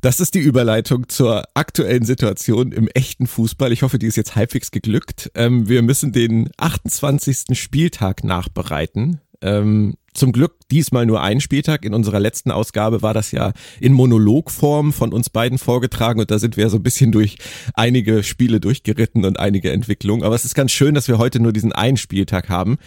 Das 0.00 0.20
ist 0.20 0.34
die 0.34 0.40
Überleitung 0.40 1.08
zur 1.08 1.44
aktuellen 1.54 2.04
Situation 2.04 2.70
im 2.70 2.86
echten 2.88 3.26
Fußball. 3.26 3.72
Ich 3.72 3.82
hoffe, 3.82 3.98
die 3.98 4.06
ist 4.06 4.16
jetzt 4.16 4.36
halbwegs 4.36 4.70
geglückt. 4.70 5.30
Ähm, 5.34 5.68
wir 5.68 5.82
müssen 5.82 6.12
den 6.12 6.50
28. 6.56 7.58
Spieltag 7.58 8.22
nachbereiten. 8.22 9.20
Ähm, 9.40 9.94
zum 10.14 10.32
Glück 10.32 10.56
diesmal 10.70 11.06
nur 11.06 11.22
ein 11.22 11.40
Spieltag. 11.40 11.84
In 11.84 11.94
unserer 11.94 12.18
letzten 12.18 12.50
Ausgabe 12.50 13.02
war 13.02 13.14
das 13.14 13.30
ja 13.30 13.52
in 13.80 13.92
Monologform 13.92 14.92
von 14.92 15.12
uns 15.12 15.30
beiden 15.30 15.58
vorgetragen 15.58 16.20
und 16.20 16.30
da 16.30 16.38
sind 16.38 16.56
wir 16.56 16.68
so 16.70 16.78
ein 16.78 16.82
bisschen 16.82 17.12
durch 17.12 17.38
einige 17.74 18.22
Spiele 18.22 18.60
durchgeritten 18.60 19.24
und 19.24 19.38
einige 19.38 19.70
Entwicklungen. 19.70 20.24
Aber 20.24 20.34
es 20.34 20.44
ist 20.44 20.54
ganz 20.54 20.72
schön, 20.72 20.94
dass 20.94 21.08
wir 21.08 21.18
heute 21.18 21.40
nur 21.40 21.52
diesen 21.52 21.72
einen 21.72 21.96
Spieltag 21.96 22.48
haben. 22.48 22.78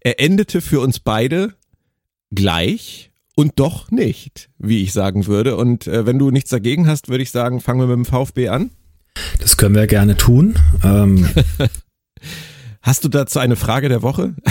Er 0.00 0.20
endete 0.20 0.60
für 0.60 0.80
uns 0.80 1.00
beide 1.00 1.54
gleich 2.30 3.10
und 3.34 3.58
doch 3.58 3.90
nicht, 3.90 4.48
wie 4.58 4.82
ich 4.82 4.92
sagen 4.92 5.26
würde. 5.26 5.56
Und 5.56 5.86
äh, 5.86 6.06
wenn 6.06 6.18
du 6.18 6.30
nichts 6.30 6.50
dagegen 6.50 6.86
hast, 6.86 7.08
würde 7.08 7.22
ich 7.22 7.30
sagen, 7.30 7.60
fangen 7.60 7.80
wir 7.80 7.86
mit 7.86 8.06
dem 8.06 8.10
VfB 8.10 8.48
an. 8.48 8.70
Das 9.38 9.56
können 9.56 9.74
wir 9.74 9.86
gerne 9.86 10.16
tun. 10.16 10.54
Ähm 10.82 11.28
Hast 12.82 13.04
du 13.04 13.08
dazu 13.08 13.38
eine 13.38 13.56
Frage 13.56 13.88
der 13.90 14.02
Woche? 14.02 14.34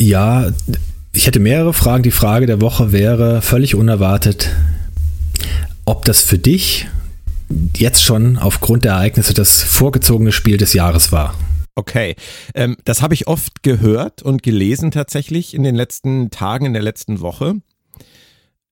Ja, 0.00 0.50
ich 1.12 1.26
hätte 1.26 1.40
mehrere 1.40 1.72
Fragen. 1.72 2.02
Die 2.02 2.10
Frage 2.10 2.46
der 2.46 2.60
Woche 2.60 2.92
wäre 2.92 3.40
völlig 3.40 3.74
unerwartet, 3.74 4.50
ob 5.84 6.04
das 6.04 6.20
für 6.20 6.38
dich 6.38 6.86
jetzt 7.76 8.02
schon 8.02 8.36
aufgrund 8.36 8.84
der 8.84 8.92
Ereignisse 8.92 9.32
das 9.32 9.62
vorgezogene 9.62 10.32
Spiel 10.32 10.56
des 10.58 10.72
Jahres 10.72 11.12
war. 11.12 11.34
Okay, 11.74 12.16
ähm, 12.54 12.76
das 12.84 13.02
habe 13.02 13.14
ich 13.14 13.26
oft 13.26 13.62
gehört 13.62 14.22
und 14.22 14.42
gelesen 14.42 14.90
tatsächlich 14.90 15.54
in 15.54 15.62
den 15.62 15.74
letzten 15.74 16.30
Tagen, 16.30 16.66
in 16.66 16.72
der 16.72 16.82
letzten 16.82 17.20
Woche. 17.20 17.54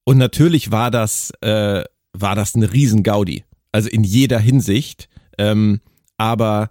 Und 0.05 0.19
natürlich 0.19 0.71
war 0.71 0.91
das, 0.91 1.31
äh, 1.41 1.85
war 2.13 2.35
das 2.35 2.55
eine 2.55 2.73
Riesengaudi. 2.73 3.45
Also 3.73 3.89
in 3.89 4.05
jeder 4.05 4.39
Hinsicht. 4.39 5.09
Ähm, 5.39 5.81
aber 6.17 6.69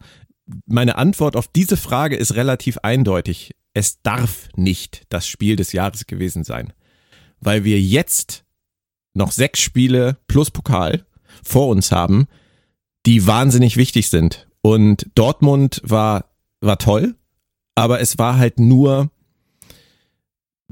meine 0.66 0.98
Antwort 0.98 1.36
auf 1.36 1.48
diese 1.48 1.78
Frage 1.78 2.16
ist 2.16 2.36
relativ 2.36 2.80
eindeutig 2.80 3.54
es 3.74 4.02
darf 4.02 4.50
nicht 4.56 5.04
das 5.10 5.28
Spiel 5.28 5.56
des 5.56 5.74
Jahres 5.74 6.06
gewesen 6.06 6.44
sein, 6.44 6.74
weil 7.40 7.64
wir 7.64 7.80
jetzt 7.82 8.46
noch 9.14 9.32
sechs 9.32 9.60
Spiele 9.60 10.18
plus 10.28 10.52
Pokal 10.52 11.06
vor 11.44 11.68
uns 11.68 11.92
haben, 11.92 12.28
die 13.06 13.28
wahnsinnig 13.28 13.78
wichtig 13.78 14.10
sind. 14.10 14.48
Und 14.62 15.10
Dortmund 15.16 15.82
war, 15.84 16.32
war 16.62 16.78
toll, 16.78 17.16
aber 17.76 18.00
es 18.00 18.18
war 18.18 18.38
halt 18.38 18.60
nur, 18.60 19.12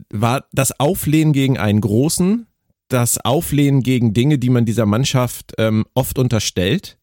war 0.10 0.46
das 0.54 0.80
Auflehnen 0.80 1.34
gegen 1.34 1.58
einen 1.58 1.82
Großen, 1.82 2.48
das 2.88 3.18
Auflehnen 3.20 3.82
gegen 3.82 4.14
Dinge, 4.14 4.38
die 4.38 4.50
man 4.50 4.66
dieser 4.66 4.86
Mannschaft 4.86 5.54
ähm, 5.58 5.86
oft 5.94 6.18
unterstellt 6.20 6.98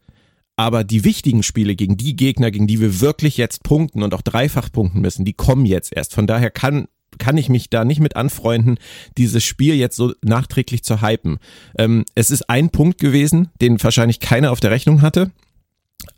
aber 0.59 0.83
die 0.83 1.05
wichtigen 1.05 1.45
Spiele 1.45 1.77
gegen 1.77 1.97
die 1.97 2.17
Gegner, 2.17 2.51
gegen 2.51 2.67
die 2.67 2.81
wir 2.81 3.01
wirklich 3.01 3.37
jetzt 3.37 3.63
punkten 3.63 4.03
und 4.03 4.13
auch 4.13 4.23
dreifach 4.23 4.73
punkten 4.73 5.01
müssen, 5.01 5.25
die 5.25 5.33
kommen 5.33 5.65
jetzt 5.65 5.97
erst. 5.97 6.15
Von 6.15 6.27
daher 6.27 6.51
kann 6.51 6.89
kann 7.19 7.39
ich 7.39 7.49
mich 7.49 7.71
da 7.71 7.87
nicht 7.87 8.01
mit 8.01 8.17
anfreunden, 8.17 8.77
dieses 9.17 9.43
Spiel 9.43 9.75
jetzt 9.75 9.97
so 9.97 10.13
nachträglich 10.23 10.85
zu 10.85 11.01
hypen. 11.01 11.39
Ähm, 11.79 12.05
es 12.15 12.31
ist 12.31 12.51
ein 12.51 12.69
Punkt 12.69 13.01
gewesen, 13.01 13.49
den 13.63 13.83
wahrscheinlich 13.83 14.21
keiner 14.21 14.53
auf 14.53 14.61
der 14.61 14.71
Rechnung 14.71 15.01
hatte 15.01 15.31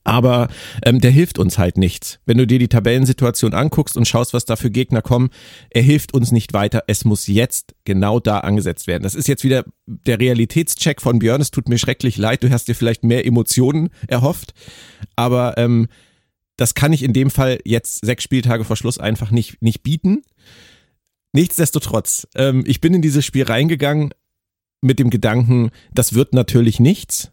aber 0.04 0.48
ähm, 0.84 1.00
der 1.00 1.10
hilft 1.10 1.38
uns 1.38 1.58
halt 1.58 1.76
nichts. 1.76 2.20
Wenn 2.26 2.38
du 2.38 2.46
dir 2.46 2.58
die 2.58 2.68
Tabellensituation 2.68 3.54
anguckst 3.54 3.96
und 3.96 4.06
schaust, 4.06 4.34
was 4.34 4.44
da 4.44 4.56
für 4.56 4.70
Gegner 4.70 5.02
kommen, 5.02 5.30
er 5.70 5.82
hilft 5.82 6.14
uns 6.14 6.32
nicht 6.32 6.52
weiter. 6.52 6.84
Es 6.86 7.04
muss 7.04 7.26
jetzt 7.26 7.74
genau 7.84 8.20
da 8.20 8.38
angesetzt 8.40 8.86
werden. 8.86 9.02
Das 9.02 9.14
ist 9.14 9.28
jetzt 9.28 9.44
wieder 9.44 9.64
der 9.86 10.18
Realitätscheck 10.18 11.00
von 11.00 11.18
Björn. 11.18 11.40
Es 11.40 11.50
tut 11.50 11.68
mir 11.68 11.78
schrecklich 11.78 12.16
leid. 12.16 12.42
Du 12.42 12.50
hast 12.50 12.68
dir 12.68 12.74
vielleicht 12.74 13.04
mehr 13.04 13.26
Emotionen 13.26 13.90
erhofft, 14.06 14.54
aber 15.16 15.56
ähm, 15.58 15.88
das 16.56 16.74
kann 16.74 16.92
ich 16.92 17.02
in 17.02 17.12
dem 17.12 17.30
Fall 17.30 17.58
jetzt 17.64 18.04
sechs 18.04 18.22
Spieltage 18.22 18.64
vor 18.64 18.76
Schluss 18.76 18.98
einfach 18.98 19.30
nicht, 19.30 19.62
nicht 19.62 19.82
bieten. 19.82 20.22
Nichtsdestotrotz, 21.32 22.26
ähm, 22.34 22.64
ich 22.66 22.80
bin 22.80 22.92
in 22.94 23.02
dieses 23.02 23.24
Spiel 23.24 23.44
reingegangen 23.44 24.12
mit 24.82 24.98
dem 24.98 25.10
Gedanken, 25.10 25.70
das 25.92 26.14
wird 26.14 26.34
natürlich 26.34 26.80
nichts. 26.80 27.30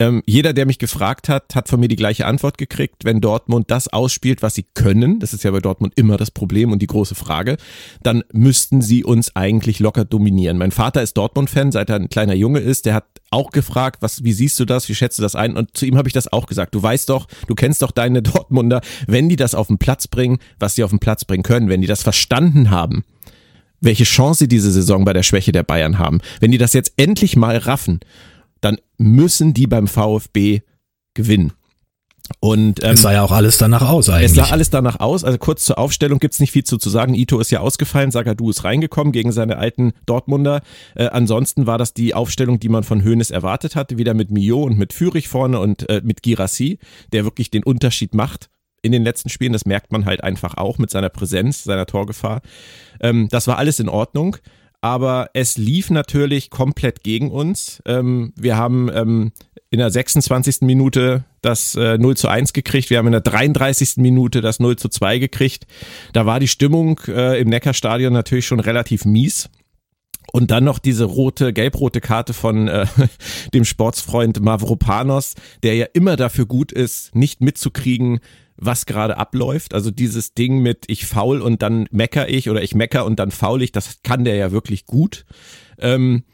Ähm, 0.00 0.22
jeder, 0.26 0.52
der 0.52 0.64
mich 0.64 0.78
gefragt 0.78 1.28
hat, 1.28 1.56
hat 1.56 1.68
von 1.68 1.80
mir 1.80 1.88
die 1.88 1.96
gleiche 1.96 2.24
Antwort 2.24 2.56
gekriegt. 2.56 3.04
Wenn 3.04 3.20
Dortmund 3.20 3.68
das 3.68 3.88
ausspielt, 3.88 4.42
was 4.42 4.54
sie 4.54 4.64
können, 4.74 5.18
das 5.18 5.34
ist 5.34 5.42
ja 5.42 5.50
bei 5.50 5.58
Dortmund 5.58 5.94
immer 5.96 6.16
das 6.16 6.30
Problem 6.30 6.70
und 6.70 6.80
die 6.80 6.86
große 6.86 7.16
Frage, 7.16 7.56
dann 8.04 8.22
müssten 8.32 8.80
sie 8.80 9.02
uns 9.02 9.34
eigentlich 9.34 9.80
locker 9.80 10.04
dominieren. 10.04 10.56
Mein 10.56 10.70
Vater 10.70 11.02
ist 11.02 11.16
Dortmund-Fan, 11.16 11.72
seit 11.72 11.90
er 11.90 11.96
ein 11.96 12.08
kleiner 12.08 12.34
Junge 12.34 12.60
ist. 12.60 12.86
Der 12.86 12.94
hat 12.94 13.06
auch 13.30 13.50
gefragt, 13.50 14.00
was, 14.00 14.22
wie 14.22 14.32
siehst 14.32 14.60
du 14.60 14.64
das, 14.64 14.88
wie 14.88 14.94
schätzt 14.94 15.18
du 15.18 15.22
das 15.22 15.34
ein? 15.34 15.56
Und 15.56 15.76
zu 15.76 15.84
ihm 15.84 15.96
habe 15.96 16.08
ich 16.08 16.14
das 16.14 16.32
auch 16.32 16.46
gesagt. 16.46 16.76
Du 16.76 16.82
weißt 16.82 17.08
doch, 17.08 17.26
du 17.48 17.56
kennst 17.56 17.82
doch 17.82 17.90
deine 17.90 18.22
Dortmunder, 18.22 18.82
wenn 19.08 19.28
die 19.28 19.36
das 19.36 19.56
auf 19.56 19.66
den 19.66 19.78
Platz 19.78 20.06
bringen, 20.06 20.38
was 20.60 20.76
sie 20.76 20.84
auf 20.84 20.90
den 20.90 21.00
Platz 21.00 21.24
bringen 21.24 21.42
können, 21.42 21.68
wenn 21.68 21.80
die 21.80 21.88
das 21.88 22.04
verstanden 22.04 22.70
haben, 22.70 23.02
welche 23.80 24.04
Chance 24.04 24.44
sie 24.44 24.48
diese 24.48 24.70
Saison 24.70 25.04
bei 25.04 25.12
der 25.12 25.24
Schwäche 25.24 25.50
der 25.50 25.64
Bayern 25.64 25.98
haben, 25.98 26.20
wenn 26.38 26.52
die 26.52 26.58
das 26.58 26.72
jetzt 26.72 26.92
endlich 26.96 27.34
mal 27.34 27.56
raffen 27.56 27.98
dann 28.60 28.78
müssen 28.96 29.54
die 29.54 29.66
beim 29.66 29.86
VfB 29.86 30.62
gewinnen. 31.14 31.52
Und, 32.40 32.84
ähm, 32.84 32.92
es 32.92 33.02
sah 33.02 33.12
ja 33.12 33.22
auch 33.22 33.32
alles 33.32 33.58
danach 33.58 33.88
aus 33.88 34.08
eigentlich. 34.08 34.26
Es 34.26 34.34
sah 34.34 34.52
alles 34.52 34.70
danach 34.70 35.00
aus. 35.00 35.24
Also 35.24 35.38
kurz 35.38 35.64
zur 35.64 35.78
Aufstellung 35.78 36.18
gibt's 36.18 36.40
nicht 36.40 36.52
viel 36.52 36.64
zu, 36.64 36.76
zu 36.76 36.90
sagen. 36.90 37.14
Ito 37.14 37.40
ist 37.40 37.50
ja 37.50 37.60
ausgefallen, 37.60 38.10
Sagadu 38.10 38.50
ist 38.50 38.64
reingekommen 38.64 39.12
gegen 39.12 39.32
seine 39.32 39.56
alten 39.56 39.92
Dortmunder. 40.06 40.60
Äh, 40.94 41.06
ansonsten 41.06 41.66
war 41.66 41.78
das 41.78 41.94
die 41.94 42.14
Aufstellung, 42.14 42.60
die 42.60 42.68
man 42.68 42.84
von 42.84 43.04
Hoeneß 43.04 43.30
erwartet 43.30 43.76
hatte. 43.76 43.98
Wieder 43.98 44.14
mit 44.14 44.30
Mio 44.30 44.62
und 44.62 44.78
mit 44.78 44.92
Fürich 44.92 45.28
vorne 45.28 45.58
und 45.58 45.88
äh, 45.88 46.02
mit 46.04 46.22
Girassi, 46.22 46.78
der 47.12 47.24
wirklich 47.24 47.50
den 47.50 47.64
Unterschied 47.64 48.14
macht 48.14 48.50
in 48.82 48.92
den 48.92 49.04
letzten 49.04 49.30
Spielen. 49.30 49.52
Das 49.52 49.64
merkt 49.64 49.90
man 49.90 50.04
halt 50.04 50.22
einfach 50.22 50.56
auch 50.56 50.78
mit 50.78 50.90
seiner 50.90 51.08
Präsenz, 51.08 51.64
seiner 51.64 51.86
Torgefahr. 51.86 52.42
Ähm, 53.00 53.28
das 53.30 53.46
war 53.46 53.58
alles 53.58 53.80
in 53.80 53.88
Ordnung 53.88 54.36
aber 54.80 55.30
es 55.34 55.56
lief 55.58 55.90
natürlich 55.90 56.50
komplett 56.50 57.02
gegen 57.02 57.30
uns. 57.30 57.82
Ähm, 57.86 58.32
wir 58.36 58.56
haben 58.56 58.88
ähm, 58.92 59.32
in 59.70 59.78
der 59.78 59.90
26. 59.90 60.62
Minute 60.62 61.24
das 61.42 61.74
äh, 61.74 61.98
0 61.98 62.16
zu 62.16 62.28
1 62.28 62.52
gekriegt. 62.52 62.90
Wir 62.90 62.98
haben 62.98 63.06
in 63.06 63.12
der 63.12 63.20
33. 63.20 63.96
Minute 63.96 64.40
das 64.40 64.60
0 64.60 64.76
zu 64.76 64.88
2 64.88 65.18
gekriegt. 65.18 65.66
Da 66.12 66.26
war 66.26 66.40
die 66.40 66.48
Stimmung 66.48 67.00
äh, 67.08 67.40
im 67.40 67.48
Neckarstadion 67.48 68.12
natürlich 68.12 68.46
schon 68.46 68.60
relativ 68.60 69.04
mies. 69.04 69.50
Und 70.30 70.50
dann 70.50 70.64
noch 70.64 70.78
diese 70.78 71.04
rote, 71.04 71.52
gelb-rote 71.52 72.00
Karte 72.00 72.34
von 72.34 72.68
äh, 72.68 72.86
dem 73.54 73.64
Sportsfreund 73.64 74.40
Mavropanos, 74.40 75.34
der 75.62 75.74
ja 75.74 75.86
immer 75.92 76.16
dafür 76.16 76.46
gut 76.46 76.70
ist, 76.70 77.14
nicht 77.14 77.40
mitzukriegen, 77.40 78.20
was 78.58 78.86
gerade 78.86 79.16
abläuft. 79.16 79.72
Also 79.72 79.90
dieses 79.90 80.34
Ding 80.34 80.58
mit 80.58 80.84
ich 80.88 81.06
faul 81.06 81.40
und 81.40 81.62
dann 81.62 81.88
mecker 81.90 82.28
ich 82.28 82.50
oder 82.50 82.62
ich 82.62 82.74
mecker 82.74 83.06
und 83.06 83.18
dann 83.18 83.30
faul 83.30 83.62
ich, 83.62 83.72
das 83.72 84.02
kann 84.02 84.24
der 84.24 84.34
ja 84.34 84.50
wirklich 84.52 84.84
gut. 84.84 85.24
Ähm, 85.78 86.24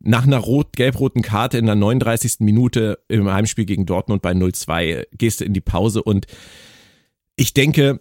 nach 0.00 0.26
einer 0.26 0.38
rot-gelb-roten 0.38 1.22
Karte 1.22 1.58
in 1.58 1.66
der 1.66 1.74
39. 1.74 2.40
Minute 2.40 2.98
im 3.08 3.30
Heimspiel 3.30 3.66
gegen 3.66 3.86
Dortmund 3.86 4.22
bei 4.22 4.32
0-2 4.32 5.06
gehst 5.16 5.40
du 5.40 5.44
in 5.44 5.54
die 5.54 5.60
Pause 5.60 6.02
und 6.02 6.26
ich 7.36 7.54
denke, 7.54 8.00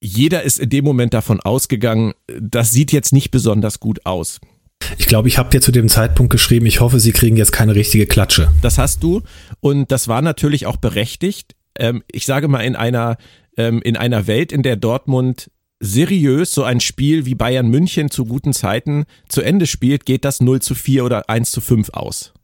jeder 0.00 0.42
ist 0.42 0.60
in 0.60 0.70
dem 0.70 0.84
Moment 0.84 1.12
davon 1.12 1.40
ausgegangen, 1.40 2.12
das 2.40 2.70
sieht 2.70 2.92
jetzt 2.92 3.12
nicht 3.12 3.30
besonders 3.30 3.80
gut 3.80 4.06
aus. 4.06 4.40
Ich 4.96 5.06
glaube, 5.06 5.28
ich 5.28 5.38
habe 5.38 5.50
dir 5.50 5.60
zu 5.60 5.72
dem 5.72 5.88
Zeitpunkt 5.88 6.30
geschrieben, 6.30 6.66
ich 6.66 6.80
hoffe, 6.80 7.00
sie 7.00 7.12
kriegen 7.12 7.36
jetzt 7.36 7.52
keine 7.52 7.74
richtige 7.74 8.06
Klatsche. 8.06 8.52
Das 8.62 8.78
hast 8.78 9.02
du 9.02 9.22
und 9.60 9.90
das 9.90 10.06
war 10.06 10.22
natürlich 10.22 10.66
auch 10.66 10.76
berechtigt. 10.76 11.56
Ähm, 11.78 12.02
ich 12.10 12.26
sage 12.26 12.48
mal, 12.48 12.60
in 12.60 12.76
einer, 12.76 13.16
ähm, 13.56 13.80
in 13.82 13.96
einer 13.96 14.26
Welt, 14.26 14.52
in 14.52 14.62
der 14.62 14.76
Dortmund 14.76 15.50
seriös 15.80 16.52
so 16.52 16.64
ein 16.64 16.80
Spiel 16.80 17.24
wie 17.24 17.34
Bayern 17.34 17.68
München 17.68 18.10
zu 18.10 18.24
guten 18.24 18.52
Zeiten 18.52 19.04
zu 19.28 19.42
Ende 19.42 19.66
spielt, 19.66 20.06
geht 20.06 20.24
das 20.24 20.40
0 20.40 20.60
zu 20.60 20.74
4 20.74 21.04
oder 21.04 21.30
1 21.30 21.50
zu 21.50 21.60
5 21.60 21.90
aus. 21.90 22.34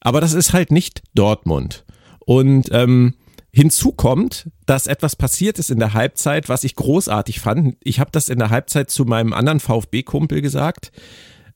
Aber 0.00 0.20
das 0.20 0.32
ist 0.32 0.52
halt 0.52 0.72
nicht 0.72 1.02
Dortmund. 1.14 1.84
Und 2.20 2.68
ähm, 2.72 3.14
hinzu 3.52 3.92
kommt, 3.92 4.50
dass 4.66 4.86
etwas 4.86 5.16
passiert 5.16 5.58
ist 5.58 5.70
in 5.70 5.78
der 5.78 5.94
Halbzeit, 5.94 6.48
was 6.48 6.64
ich 6.64 6.74
großartig 6.76 7.40
fand. 7.40 7.76
Ich 7.82 8.00
habe 8.00 8.10
das 8.10 8.28
in 8.28 8.38
der 8.38 8.50
Halbzeit 8.50 8.90
zu 8.90 9.04
meinem 9.04 9.32
anderen 9.32 9.60
VfB-Kumpel 9.60 10.40
gesagt. 10.40 10.92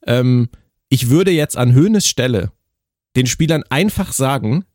Ähm, 0.05 0.49
ich 0.89 1.09
würde 1.09 1.31
jetzt 1.31 1.57
an 1.57 1.73
Höhnes 1.73 2.07
Stelle 2.07 2.51
den 3.15 3.27
Spielern 3.27 3.63
einfach 3.69 4.13
sagen, 4.13 4.65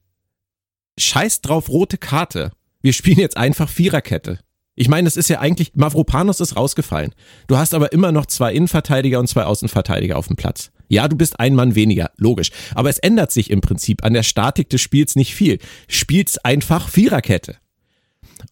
scheiß 0.98 1.40
drauf 1.40 1.68
rote 1.68 1.98
Karte. 1.98 2.52
Wir 2.82 2.92
spielen 2.92 3.18
jetzt 3.18 3.36
einfach 3.36 3.68
Viererkette. 3.68 4.38
Ich 4.74 4.88
meine, 4.88 5.08
es 5.08 5.16
ist 5.16 5.28
ja 5.28 5.40
eigentlich, 5.40 5.72
Mavropanos 5.74 6.40
ist 6.40 6.56
rausgefallen. 6.56 7.14
Du 7.48 7.58
hast 7.58 7.74
aber 7.74 7.92
immer 7.92 8.12
noch 8.12 8.26
zwei 8.26 8.54
Innenverteidiger 8.54 9.18
und 9.18 9.26
zwei 9.26 9.44
Außenverteidiger 9.44 10.16
auf 10.16 10.28
dem 10.28 10.36
Platz. 10.36 10.70
Ja, 10.88 11.06
du 11.06 11.16
bist 11.16 11.38
ein 11.38 11.54
Mann 11.54 11.74
weniger, 11.74 12.10
logisch. 12.16 12.50
Aber 12.74 12.88
es 12.88 12.98
ändert 12.98 13.30
sich 13.30 13.50
im 13.50 13.60
Prinzip 13.60 14.04
an 14.04 14.14
der 14.14 14.22
Statik 14.22 14.70
des 14.70 14.80
Spiels 14.80 15.16
nicht 15.16 15.34
viel. 15.34 15.58
Spielst 15.88 16.44
einfach 16.44 16.88
Viererkette. 16.88 17.56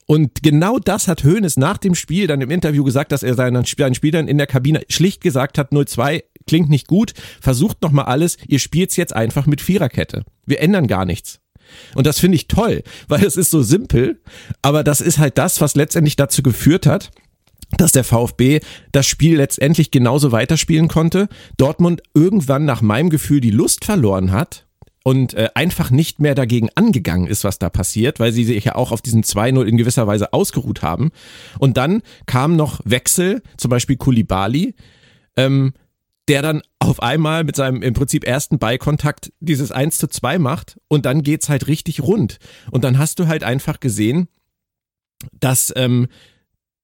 Und 0.07 0.43
genau 0.43 0.79
das 0.79 1.09
hat 1.09 1.25
Hoeneß 1.25 1.57
nach 1.57 1.79
dem 1.79 1.95
Spiel 1.95 2.27
dann 2.27 2.41
im 2.41 2.51
Interview 2.51 2.85
gesagt, 2.85 3.13
dass 3.13 3.23
er 3.23 3.35
seinen, 3.35 3.65
seinen 3.65 3.95
Spielern 3.95 4.29
in 4.29 4.39
der 4.39 4.47
Kabine 4.47 4.83
schlicht 4.89 5.21
gesagt 5.21 5.59
hat, 5.59 5.73
0-2 5.73 6.23
klingt 6.47 6.71
nicht 6.71 6.87
gut, 6.87 7.15
versucht 7.41 7.83
nochmal 7.83 8.07
alles, 8.07 8.37
ihr 8.47 8.59
spielt's 8.59 8.97
jetzt 8.97 9.15
einfach 9.15 9.47
mit 9.47 9.61
Viererkette. 9.61 10.25
Wir 10.47 10.61
ändern 10.61 10.87
gar 10.87 11.05
nichts. 11.05 11.41
Und 11.95 12.07
das 12.07 12.19
finde 12.19 12.37
ich 12.37 12.49
toll, 12.49 12.83
weil 13.09 13.25
es 13.25 13.37
ist 13.37 13.51
so 13.51 13.63
simpel, 13.63 14.21
aber 14.63 14.85
das 14.85 15.01
ist 15.01 15.19
halt 15.19 15.39
das, 15.39 15.61
was 15.61 15.75
letztendlich 15.75 16.17
dazu 16.17 16.43
geführt 16.43 16.87
hat, 16.87 17.11
dass 17.77 17.93
der 17.93 18.05
VfB 18.05 18.61
das 18.93 19.07
Spiel 19.07 19.37
letztendlich 19.37 19.91
genauso 19.91 20.33
weiterspielen 20.33 20.89
konnte. 20.89 21.29
Dortmund 21.57 22.03
irgendwann 22.15 22.65
nach 22.65 22.81
meinem 22.81 23.11
Gefühl 23.11 23.41
die 23.41 23.51
Lust 23.51 23.85
verloren 23.85 24.33
hat 24.33 24.67
und 25.05 25.35
äh, 25.35 25.49
einfach 25.55 25.91
nicht 25.91 26.21
mehr 26.21 26.35
dagegen 26.35 26.69
angegangen 26.75 27.27
ist, 27.27 27.45
was 27.45 27.59
da 27.59 27.71
passiert, 27.71 28.21
weil 28.21 28.33
sie 28.33 28.45
sich 28.45 28.65
ja 28.65 28.75
auch 28.75 28.93
auf 28.93 29.03
diesen 29.03 29.23
2-0 29.23 29.65
in 29.65 29.77
gewisser 29.77 30.07
Weise 30.07 30.33
ausgeruht 30.33 30.83
haben. 30.83 31.11
Und 31.59 31.77
dann 31.77 32.03
kam 32.27 32.57
noch 32.57 32.81
Wechsel, 32.85 33.43
zum 33.57 33.71
Beispiel 33.71 33.97
Kulibali, 33.97 34.75
ähm, 35.37 35.73
der 36.29 36.43
dann 36.43 36.63
auf 36.79 37.03
einmal 37.03 37.45
mit 37.45 37.57
seinem 37.57 37.83
im 37.83 37.95
Prinzip 37.95 38.27
ersten 38.27 38.59
Beikontakt 38.59 39.33
dieses 39.41 39.73
1 39.73 39.99
zu 39.99 40.09
2 40.09 40.39
macht 40.39 40.79
und 40.89 41.07
dann 41.07 41.23
geht's 41.23 41.49
halt 41.49 41.67
richtig 41.67 42.03
rund. 42.03 42.39
Und 42.71 42.85
dann 42.85 42.99
hast 42.99 43.19
du 43.19 43.27
halt 43.27 43.45
einfach 43.45 43.81
gesehen, 43.81 44.29
dass 45.41 45.73
ähm, 45.77 46.09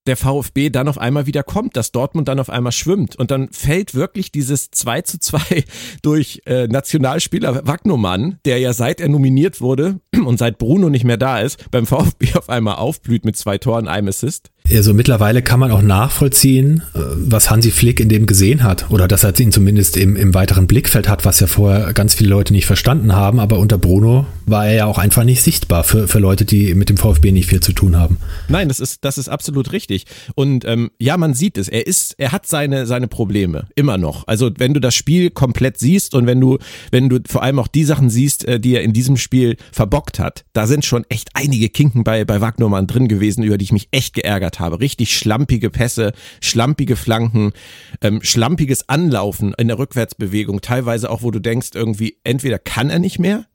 der 0.07 0.17
VfB 0.17 0.69
dann 0.69 0.89
auf 0.89 0.99
einmal 0.99 1.27
wieder 1.27 1.43
kommt, 1.43 1.77
dass 1.77 1.93
Dortmund 1.93 2.29
dann 2.29 2.39
auf 2.39 2.51
einmal 2.51 2.73
schwimmt 2.73 3.17
und 3.17 3.31
dann 3.31 3.51
fällt 3.51 3.95
wirklich 3.95 4.33
dieses 4.33 4.71
2 4.71 5.03
zu 5.03 5.19
2 5.19 5.65
durch 6.03 6.43
äh, 6.47 6.67
Nationalspieler 6.67 7.67
Wagnumann, 7.67 8.39
der 8.45 8.59
ja 8.59 8.73
seit 8.73 9.01
er 9.01 9.09
nominiert 9.09 9.61
wurde 9.61 10.01
und 10.25 10.39
seit 10.39 10.59
Bruno 10.59 10.91
nicht 10.91 11.05
mehr 11.05 11.17
da 11.17 11.41
ist, 11.41 11.71
beim 11.71 11.87
VfB 11.87 12.35
auf 12.35 12.49
einmal 12.49 12.77
aufblüht 12.77 13.25
mit 13.25 13.37
zwei 13.37 13.59
Toren, 13.59 13.89
einem 13.89 14.09
Assist. 14.09 14.51
Also 14.73 14.95
mittlerweile 14.95 15.43
kann 15.43 15.61
man 15.61 15.71
auch 15.71 15.83
nachvollziehen, 15.83 16.83
äh, 16.95 16.99
was 17.17 17.51
Hansi 17.51 17.71
Flick 17.71 18.01
in 18.01 18.09
dem 18.09 18.25
gesehen 18.25 18.63
hat 18.63 18.91
oder 18.91 19.07
dass 19.07 19.23
er 19.23 19.39
ihn 19.39 19.53
zumindest 19.53 19.99
im, 19.99 20.17
im 20.17 20.33
weiteren 20.33 20.67
Blickfeld 20.67 21.07
hat, 21.07 21.27
was 21.27 21.39
ja 21.41 21.47
vorher 21.47 21.93
ganz 21.93 22.15
viele 22.15 22.31
Leute 22.31 22.55
nicht 22.55 22.65
verstanden 22.65 23.15
haben. 23.15 23.41
Aber 23.41 23.59
unter 23.59 23.77
Bruno 23.77 24.27
war 24.47 24.67
er 24.67 24.75
ja 24.75 24.87
auch 24.87 24.97
einfach 24.97 25.25
nicht 25.25 25.43
sichtbar 25.43 25.85
für, 25.85 26.09
für 26.09 26.19
Leute, 26.19 26.47
die 26.47 26.75
mit 26.75 26.89
dem 26.89 26.97
VfB 26.97 27.31
nicht 27.31 27.47
viel 27.47 27.61
zu 27.61 27.75
tun 27.75 27.97
haben. 27.97 28.17
Nein, 28.49 28.69
das 28.69 28.81
ist, 28.81 29.05
das 29.05 29.19
ist 29.19 29.29
absolut 29.29 29.71
richtig. 29.73 30.07
Und 30.35 30.65
ähm, 30.65 30.91
ja, 30.99 31.19
man 31.19 31.35
sieht 31.35 31.59
es. 31.59 31.69
Er 31.69 31.87
ist, 31.87 32.15
er 32.17 32.33
hat 32.33 32.47
seine, 32.47 32.87
seine 32.87 33.07
Probleme 33.07 33.67
immer 33.75 33.99
noch. 33.99 34.27
Also 34.27 34.51
wenn 34.57 34.73
du 34.73 34.81
das 34.81 34.95
Spiel 34.95 35.29
komplett 35.29 35.79
siehst 35.79 36.15
und 36.15 36.27
wenn 36.27 36.41
du, 36.41 36.57
wenn 36.91 37.11
du 37.11 37.19
vor 37.29 37.43
allem 37.43 37.59
auch 37.59 37.69
die 37.69 37.85
Sachen 37.85 38.09
siehst, 38.09 38.47
äh, 38.47 38.59
die 38.59 38.77
er 38.77 38.83
in 38.83 38.95
diesem 38.95 39.19
Spiel 39.19 39.59
verbockt 39.73 40.19
hat, 40.19 40.47
da 40.55 40.67
sind 40.67 40.87
schon 40.87 41.05
echt 41.11 41.29
einige 41.35 41.69
Kinken 41.69 42.03
bei, 42.03 42.25
bei 42.25 42.41
Wagnermann 42.41 42.87
drin 42.87 43.09
gewesen, 43.09 43.43
über 43.43 43.59
die 43.59 43.65
ich 43.65 43.73
mich 43.73 43.89
echt 43.91 44.15
geärgert 44.15 44.54
geärgert 44.55 44.61
habe. 44.61 44.81
Richtig 44.81 45.17
schlampige 45.17 45.71
Pässe, 45.71 46.13
schlampige 46.41 46.97
Flanken, 46.97 47.53
ähm, 48.01 48.21
schlampiges 48.23 48.89
Anlaufen 48.89 49.55
in 49.59 49.69
der 49.69 49.79
Rückwärtsbewegung, 49.79 50.61
teilweise 50.61 51.11
auch, 51.11 51.23
wo 51.23 51.31
du 51.31 51.41
denkst, 51.41 51.71
irgendwie, 51.75 52.19
entweder 52.25 52.59
kann 52.59 52.91
er 52.91 52.99
nicht 52.99 53.19
mehr 53.19 53.47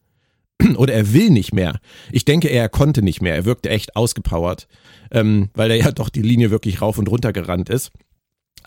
oder 0.76 0.94
er 0.94 1.14
will 1.14 1.30
nicht 1.30 1.54
mehr. 1.54 1.80
Ich 2.12 2.26
denke, 2.26 2.50
er 2.50 2.70
konnte 2.70 3.02
nicht 3.02 3.22
mehr. 3.22 3.36
Er 3.36 3.46
wirkte 3.46 3.70
echt 3.70 3.96
ausgepowert, 3.96 4.68
ähm, 5.12 5.50
weil 5.54 5.72
er 5.72 5.78
ja 5.78 5.92
doch 5.92 6.10
die 6.10 6.22
Linie 6.22 6.52
wirklich 6.52 6.82
rauf 6.82 6.98
und 6.98 7.10
runter 7.10 7.34
gerannt 7.34 7.70
ist. 7.70 7.92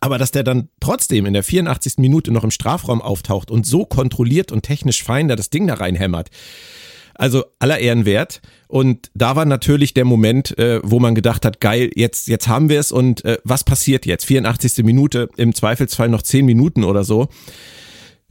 Aber 0.01 0.19
dass 0.19 0.33
der 0.33 0.43
dann 0.43 0.69
trotzdem 0.81 1.27
in 1.27 1.33
der 1.33 1.45
84. 1.45 1.99
Minute 1.99 2.33
noch 2.33 2.43
im 2.43 2.51
Strafraum 2.51 3.01
auftaucht 3.01 3.53
und 3.53 3.67
so 3.67 3.85
kontrolliert 3.85 4.51
und 4.51 4.63
technisch 4.63 5.05
fein 5.05 5.29
da 5.29 5.37
das 5.37 5.51
Ding 5.51 5.69
da 5.69 5.75
reinhämmert, 5.75 6.31
also 7.15 7.45
aller 7.59 7.79
Ehren 7.79 8.05
wert. 8.05 8.41
Und 8.69 9.11
da 9.15 9.37
war 9.37 9.45
natürlich 9.45 9.95
der 9.95 10.05
Moment, 10.05 10.57
äh, 10.59 10.81
wo 10.83 10.99
man 10.99 11.15
gedacht 11.15 11.45
hat, 11.45 11.61
geil, 11.61 11.91
jetzt, 11.95 12.29
jetzt 12.29 12.49
haben 12.49 12.69
wir 12.69 12.81
es 12.81 12.93
und 12.93 13.25
äh, 13.25 13.39
was 13.45 13.65
passiert 13.65 14.07
jetzt? 14.07 14.25
84. 14.25 14.85
Minute, 14.85 15.29
im 15.37 15.55
Zweifelsfall 15.55 16.09
noch 16.09 16.23
10 16.23 16.47
Minuten 16.47 16.85
oder 16.85 17.05
so. 17.05 17.29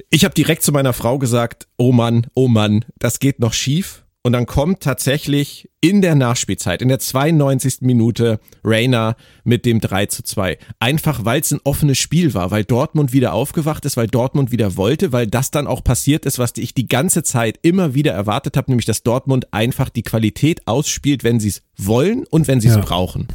Ich 0.09 0.25
habe 0.25 0.33
direkt 0.33 0.63
zu 0.63 0.71
meiner 0.71 0.93
Frau 0.93 1.19
gesagt, 1.19 1.67
oh 1.77 1.91
Mann, 1.91 2.27
oh 2.33 2.47
Mann, 2.47 2.85
das 2.97 3.19
geht 3.19 3.39
noch 3.39 3.53
schief. 3.53 4.03
Und 4.23 4.33
dann 4.33 4.45
kommt 4.45 4.81
tatsächlich 4.81 5.67
in 5.81 6.03
der 6.03 6.13
Nachspielzeit, 6.13 6.83
in 6.83 6.89
der 6.89 6.99
92. 6.99 7.81
Minute, 7.81 8.39
Rainer 8.63 9.15
mit 9.43 9.65
dem 9.65 9.81
3 9.81 10.05
zu 10.05 10.21
2. 10.21 10.59
Einfach 10.79 11.25
weil 11.25 11.41
es 11.41 11.51
ein 11.51 11.59
offenes 11.63 11.97
Spiel 11.97 12.35
war, 12.35 12.51
weil 12.51 12.63
Dortmund 12.63 13.13
wieder 13.13 13.33
aufgewacht 13.33 13.83
ist, 13.85 13.97
weil 13.97 14.05
Dortmund 14.05 14.51
wieder 14.51 14.77
wollte, 14.77 15.11
weil 15.11 15.25
das 15.25 15.49
dann 15.49 15.65
auch 15.65 15.83
passiert 15.83 16.27
ist, 16.27 16.37
was 16.37 16.53
ich 16.57 16.75
die 16.75 16.87
ganze 16.87 17.23
Zeit 17.23 17.57
immer 17.63 17.95
wieder 17.95 18.11
erwartet 18.11 18.57
habe, 18.57 18.69
nämlich 18.69 18.85
dass 18.85 19.01
Dortmund 19.01 19.51
einfach 19.53 19.89
die 19.89 20.03
Qualität 20.03 20.67
ausspielt, 20.67 21.23
wenn 21.23 21.39
sie 21.39 21.49
es 21.49 21.63
wollen 21.77 22.25
und 22.29 22.47
wenn 22.47 22.61
sie 22.61 22.67
es 22.67 22.75
ja. 22.75 22.81
brauchen. 22.81 23.27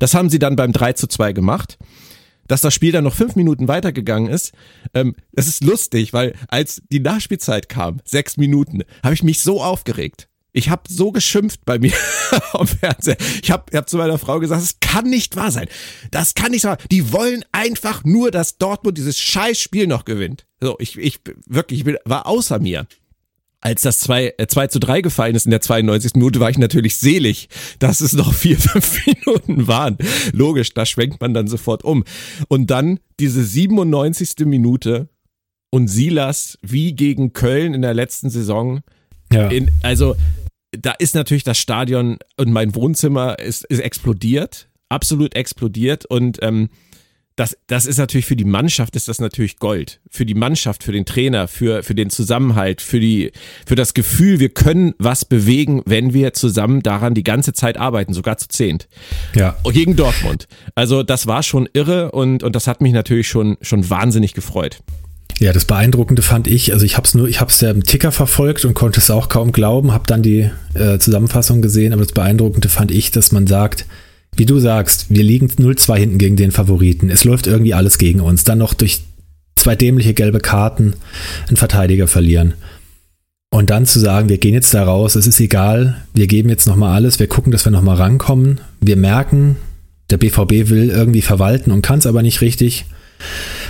Das 0.00 0.14
haben 0.14 0.28
sie 0.28 0.40
dann 0.40 0.56
beim 0.56 0.72
3 0.72 0.94
zu 0.94 1.06
2 1.06 1.32
gemacht 1.32 1.78
dass 2.48 2.60
das 2.60 2.74
Spiel 2.74 2.92
dann 2.92 3.04
noch 3.04 3.14
fünf 3.14 3.34
Minuten 3.34 3.66
weitergegangen 3.68 4.30
ist. 4.30 4.52
Ähm, 4.92 5.14
es 5.32 5.48
ist 5.48 5.64
lustig, 5.64 6.12
weil 6.12 6.34
als 6.48 6.82
die 6.90 7.00
Nachspielzeit 7.00 7.68
kam, 7.68 8.00
sechs 8.04 8.36
Minuten, 8.36 8.82
habe 9.02 9.14
ich 9.14 9.22
mich 9.22 9.40
so 9.40 9.62
aufgeregt. 9.62 10.28
Ich 10.52 10.68
habe 10.68 10.82
so 10.88 11.12
geschimpft 11.12 11.64
bei 11.64 11.78
mir 11.78 11.92
am 12.52 12.66
Fernseher. 12.66 13.16
Ich 13.42 13.50
habe 13.50 13.76
hab 13.76 13.88
zu 13.88 13.96
meiner 13.96 14.18
Frau 14.18 14.38
gesagt, 14.38 14.62
es 14.62 14.80
kann 14.80 15.08
nicht 15.08 15.34
wahr 15.34 15.50
sein. 15.50 15.66
Das 16.10 16.34
kann 16.34 16.50
nicht 16.50 16.64
wahr 16.64 16.76
sein. 16.78 16.88
Die 16.90 17.12
wollen 17.12 17.44
einfach 17.52 18.04
nur, 18.04 18.30
dass 18.30 18.58
Dortmund 18.58 18.98
dieses 18.98 19.18
Scheißspiel 19.18 19.86
noch 19.86 20.04
gewinnt. 20.04 20.46
So, 20.60 20.76
ich, 20.78 20.98
ich 20.98 21.20
wirklich, 21.46 21.80
ich 21.80 21.84
bin, 21.84 21.96
war 22.04 22.26
außer 22.26 22.58
mir. 22.58 22.86
Als 23.64 23.82
das 23.82 24.00
2, 24.00 24.34
äh, 24.38 24.46
2 24.48 24.66
zu 24.66 24.80
3 24.80 25.02
gefallen 25.02 25.36
ist 25.36 25.46
in 25.46 25.52
der 25.52 25.60
92. 25.60 26.14
Minute, 26.14 26.40
war 26.40 26.50
ich 26.50 26.58
natürlich 26.58 26.98
selig, 26.98 27.48
dass 27.78 28.00
es 28.00 28.12
noch 28.12 28.34
vier, 28.34 28.58
fünf 28.58 29.06
Minuten 29.06 29.68
waren. 29.68 29.96
Logisch, 30.32 30.74
da 30.74 30.84
schwenkt 30.84 31.20
man 31.20 31.32
dann 31.32 31.46
sofort 31.46 31.84
um. 31.84 32.04
Und 32.48 32.70
dann 32.70 32.98
diese 33.20 33.42
97. 33.42 34.46
Minute 34.46 35.08
und 35.70 35.88
Silas 35.88 36.58
wie 36.60 36.92
gegen 36.92 37.32
Köln 37.32 37.72
in 37.72 37.82
der 37.82 37.94
letzten 37.94 38.30
Saison. 38.30 38.82
Ja. 39.32 39.48
In, 39.48 39.70
also 39.82 40.16
da 40.72 40.92
ist 40.92 41.14
natürlich 41.14 41.44
das 41.44 41.58
Stadion 41.58 42.18
und 42.36 42.50
mein 42.50 42.74
Wohnzimmer 42.74 43.38
ist, 43.38 43.64
ist 43.66 43.80
explodiert, 43.80 44.68
absolut 44.88 45.34
explodiert 45.34 46.06
und 46.06 46.38
ähm, 46.42 46.70
das, 47.36 47.56
das 47.66 47.86
ist 47.86 47.98
natürlich 47.98 48.26
für 48.26 48.36
die 48.36 48.44
Mannschaft 48.44 48.94
ist 48.94 49.08
das 49.08 49.18
natürlich 49.18 49.56
Gold. 49.56 50.00
Für 50.10 50.26
die 50.26 50.34
Mannschaft, 50.34 50.84
für 50.84 50.92
den 50.92 51.06
Trainer, 51.06 51.48
für, 51.48 51.82
für 51.82 51.94
den 51.94 52.10
Zusammenhalt, 52.10 52.82
für 52.82 53.00
die, 53.00 53.32
für 53.66 53.74
das 53.74 53.94
Gefühl, 53.94 54.38
wir 54.38 54.50
können 54.50 54.94
was 54.98 55.24
bewegen, 55.24 55.82
wenn 55.86 56.12
wir 56.12 56.34
zusammen 56.34 56.82
daran 56.82 57.14
die 57.14 57.22
ganze 57.22 57.54
Zeit 57.54 57.78
arbeiten, 57.78 58.12
sogar 58.12 58.36
zu 58.36 58.48
zehnt. 58.48 58.86
Ja. 59.34 59.56
Gegen 59.64 59.96
Dortmund. 59.96 60.46
Also 60.74 61.02
das 61.02 61.26
war 61.26 61.42
schon 61.42 61.68
irre 61.72 62.12
und, 62.12 62.42
und 62.42 62.54
das 62.54 62.66
hat 62.66 62.82
mich 62.82 62.92
natürlich 62.92 63.28
schon, 63.28 63.56
schon 63.62 63.88
wahnsinnig 63.88 64.34
gefreut. 64.34 64.82
Ja, 65.38 65.52
das 65.52 65.64
Beeindruckende 65.64 66.22
fand 66.22 66.46
ich, 66.46 66.72
also 66.72 66.84
ich 66.84 66.96
habe 66.96 67.06
es 67.06 67.14
nur, 67.14 67.28
ich 67.28 67.40
habe 67.40 67.50
es 67.50 67.60
ja 67.60 67.70
im 67.70 67.84
Ticker 67.84 68.12
verfolgt 68.12 68.64
und 68.64 68.74
konnte 68.74 69.00
es 69.00 69.10
auch 69.10 69.28
kaum 69.28 69.52
glauben, 69.52 69.92
habe 69.92 70.06
dann 70.06 70.22
die 70.22 70.50
äh, 70.74 70.98
Zusammenfassung 70.98 71.62
gesehen, 71.62 71.92
aber 71.92 72.02
das 72.02 72.12
Beeindruckende 72.12 72.68
fand 72.68 72.90
ich, 72.90 73.10
dass 73.10 73.32
man 73.32 73.46
sagt, 73.46 73.86
wie 74.36 74.46
du 74.46 74.58
sagst, 74.60 75.06
wir 75.10 75.22
liegen 75.22 75.48
0-2 75.48 75.96
hinten 75.96 76.18
gegen 76.18 76.36
den 76.36 76.52
Favoriten. 76.52 77.10
Es 77.10 77.24
läuft 77.24 77.46
irgendwie 77.46 77.74
alles 77.74 77.98
gegen 77.98 78.20
uns. 78.20 78.44
Dann 78.44 78.58
noch 78.58 78.72
durch 78.72 79.02
zwei 79.56 79.76
dämliche 79.76 80.14
gelbe 80.14 80.40
Karten 80.40 80.94
einen 81.48 81.56
Verteidiger 81.56 82.08
verlieren. 82.08 82.54
Und 83.50 83.68
dann 83.68 83.84
zu 83.84 84.00
sagen, 84.00 84.30
wir 84.30 84.38
gehen 84.38 84.54
jetzt 84.54 84.72
da 84.72 84.84
raus, 84.84 85.14
es 85.14 85.26
ist 85.26 85.38
egal, 85.38 86.02
wir 86.14 86.26
geben 86.26 86.48
jetzt 86.48 86.66
nochmal 86.66 86.94
alles, 86.94 87.18
wir 87.18 87.26
gucken, 87.26 87.52
dass 87.52 87.66
wir 87.66 87.72
nochmal 87.72 87.96
rankommen. 87.96 88.60
Wir 88.80 88.96
merken, 88.96 89.56
Der 90.10 90.16
BVB 90.16 90.70
will 90.70 90.90
irgendwie 90.90 91.22
verwalten 91.22 91.70
und 91.70 91.82
kann 91.82 91.98
es 91.98 92.06
aber 92.06 92.22
nicht 92.22 92.40
richtig, 92.40 92.86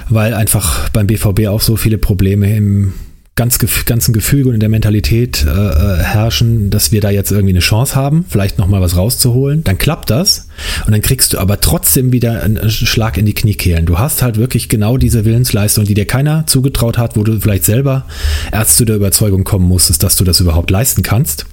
weil 0.08 0.34
einfach 0.34 0.88
beim 0.90 1.06
BVB 1.06 1.46
auch 1.48 1.60
so 1.60 1.76
viele 1.76 1.98
Probleme 1.98 2.54
im 2.54 2.92
ganz, 3.34 3.58
ganzen 3.86 4.12
Gefüge 4.12 4.48
und 4.48 4.54
in 4.54 4.60
der 4.60 4.68
Mentalität 4.68 5.44
äh, 5.44 5.48
äh, 5.48 6.02
herrschen, 6.02 6.70
dass 6.70 6.92
wir 6.92 7.00
da 7.00 7.10
jetzt 7.10 7.30
irgendwie 7.30 7.52
eine 7.52 7.60
Chance 7.60 7.94
haben, 7.94 8.26
vielleicht 8.28 8.58
nochmal 8.58 8.82
was 8.82 8.96
rauszuholen. 8.96 9.64
Dann 9.64 9.78
klappt 9.78 10.10
das 10.10 10.48
und 10.84 10.92
dann 10.92 11.00
kriegst 11.00 11.32
du 11.32 11.38
aber 11.38 11.60
trotzdem 11.60 12.12
wieder 12.12 12.42
einen 12.42 12.70
Schlag 12.70 13.16
in 13.16 13.24
die 13.24 13.34
Kniekehlen. 13.34 13.86
Du 13.86 13.98
hast 13.98 14.22
halt 14.22 14.36
wirklich 14.36 14.68
genau 14.68 14.98
diese 14.98 15.24
Willensleistung, 15.24 15.84
die 15.84 15.94
dir 15.94 16.06
keiner 16.06 16.46
zugetraut 16.46 16.98
hat, 16.98 17.16
wo 17.16 17.24
du 17.24 17.40
vielleicht 17.40 17.64
selber 17.64 18.04
erst 18.52 18.76
zu 18.76 18.84
der 18.84 18.96
Überzeugung 18.96 19.44
kommen 19.44 19.66
musstest, 19.66 20.02
dass 20.02 20.16
du 20.16 20.24
das 20.24 20.40
überhaupt 20.40 20.70
leisten 20.70 21.02
kannst. 21.02 21.46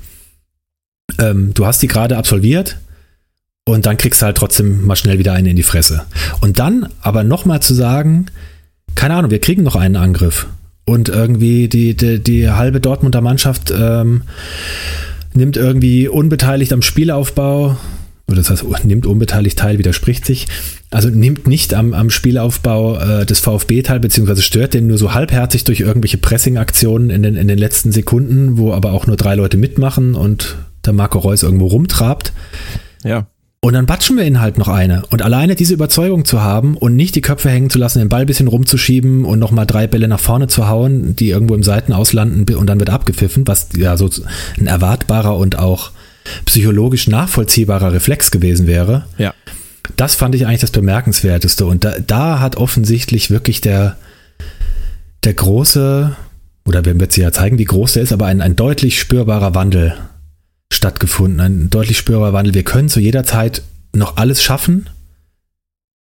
Ähm, 1.17 1.53
du 1.53 1.65
hast 1.65 1.81
die 1.81 1.87
gerade 1.87 2.17
absolviert, 2.17 2.77
und 3.73 3.85
dann 3.85 3.97
kriegst 3.97 4.21
du 4.21 4.25
halt 4.25 4.37
trotzdem 4.37 4.85
mal 4.85 4.95
schnell 4.95 5.19
wieder 5.19 5.33
einen 5.33 5.47
in 5.47 5.55
die 5.55 5.63
Fresse. 5.63 6.03
Und 6.41 6.59
dann 6.59 6.89
aber 7.01 7.23
nochmal 7.23 7.61
zu 7.61 7.73
sagen, 7.73 8.27
keine 8.95 9.15
Ahnung, 9.15 9.31
wir 9.31 9.39
kriegen 9.39 9.63
noch 9.63 9.75
einen 9.75 9.95
Angriff 9.95 10.47
und 10.85 11.09
irgendwie 11.09 11.67
die, 11.67 11.95
die, 11.95 12.19
die 12.19 12.49
halbe 12.49 12.79
Dortmunder 12.79 13.21
Mannschaft 13.21 13.71
ähm, 13.75 14.23
nimmt 15.33 15.57
irgendwie 15.57 16.07
unbeteiligt 16.07 16.73
am 16.73 16.81
Spielaufbau, 16.81 17.77
oder 18.27 18.37
das 18.37 18.49
heißt, 18.49 18.85
nimmt 18.85 19.05
unbeteiligt 19.05 19.57
teil, 19.57 19.79
widerspricht 19.79 20.25
sich, 20.25 20.47
also 20.91 21.09
nimmt 21.09 21.47
nicht 21.47 21.73
am, 21.73 21.93
am 21.93 22.09
Spielaufbau 22.09 22.97
äh, 22.97 23.25
des 23.25 23.39
VfB 23.39 23.81
teil, 23.81 23.99
beziehungsweise 23.99 24.41
stört 24.41 24.73
den 24.73 24.87
nur 24.87 24.97
so 24.97 25.13
halbherzig 25.13 25.63
durch 25.63 25.79
irgendwelche 25.79 26.17
Pressing-Aktionen 26.17 27.09
in 27.09 27.23
den, 27.23 27.35
in 27.35 27.47
den 27.47 27.57
letzten 27.57 27.91
Sekunden, 27.91 28.57
wo 28.57 28.73
aber 28.73 28.93
auch 28.93 29.07
nur 29.07 29.17
drei 29.17 29.35
Leute 29.35 29.57
mitmachen 29.57 30.15
und 30.15 30.57
der 30.85 30.93
Marco 30.93 31.19
Reus 31.19 31.43
irgendwo 31.43 31.67
rumtrabt. 31.67 32.33
Ja. 33.03 33.27
Und 33.61 33.73
dann 33.73 33.85
batschen 33.85 34.15
wir 34.15 34.25
ihnen 34.25 34.39
halt 34.39 34.57
noch 34.57 34.69
eine. 34.69 35.03
Und 35.09 35.21
alleine 35.21 35.53
diese 35.53 35.73
Überzeugung 35.73 36.23
zu 36.23 36.41
haben 36.41 36.77
und 36.77 36.95
nicht 36.95 37.15
die 37.15 37.21
Köpfe 37.21 37.49
hängen 37.49 37.69
zu 37.69 37.77
lassen, 37.77 37.99
den 37.99 38.07
Ball 38.07 38.21
ein 38.21 38.27
bisschen 38.27 38.47
rumzuschieben 38.47 39.25
und 39.25 39.37
nochmal 39.37 39.65
drei 39.65 39.85
Bälle 39.85 40.07
nach 40.07 40.19
vorne 40.19 40.47
zu 40.47 40.69
hauen, 40.69 41.15
die 41.17 41.29
irgendwo 41.29 41.55
im 41.55 41.63
Seiten 41.63 41.91
auslanden 41.91 42.55
und 42.55 42.67
dann 42.67 42.79
wird 42.79 42.89
abgepfiffen, 42.89 43.45
was 43.47 43.69
ja 43.75 43.97
so 43.97 44.09
ein 44.57 44.67
erwartbarer 44.67 45.35
und 45.35 45.59
auch 45.59 45.91
psychologisch 46.45 47.07
nachvollziehbarer 47.07 47.91
Reflex 47.91 48.31
gewesen 48.31 48.65
wäre. 48.65 49.05
Ja. 49.17 49.33
Das 49.97 50.15
fand 50.15 50.35
ich 50.35 50.45
eigentlich 50.45 50.61
das 50.61 50.71
Bemerkenswerteste. 50.71 51.65
Und 51.65 51.83
da, 51.83 51.99
da 51.99 52.39
hat 52.39 52.55
offensichtlich 52.55 53.29
wirklich 53.29 53.59
der, 53.59 53.97
der 55.25 55.33
große, 55.33 56.15
oder 56.65 56.85
wir 56.85 56.93
werden 56.93 57.07
es 57.09 57.15
ja 57.17 57.33
zeigen, 57.33 57.57
wie 57.57 57.65
groß 57.65 57.93
der 57.93 58.03
ist, 58.03 58.13
aber 58.13 58.27
ein, 58.27 58.39
ein 58.39 58.55
deutlich 58.55 58.99
spürbarer 59.01 59.53
Wandel 59.53 59.95
stattgefunden, 60.71 61.39
ein 61.39 61.69
deutlich 61.69 61.97
spürbarer 61.97 62.33
Wandel. 62.33 62.53
Wir 62.53 62.63
können 62.63 62.89
zu 62.89 62.99
jeder 62.99 63.23
Zeit 63.23 63.63
noch 63.93 64.17
alles 64.17 64.43
schaffen 64.43 64.89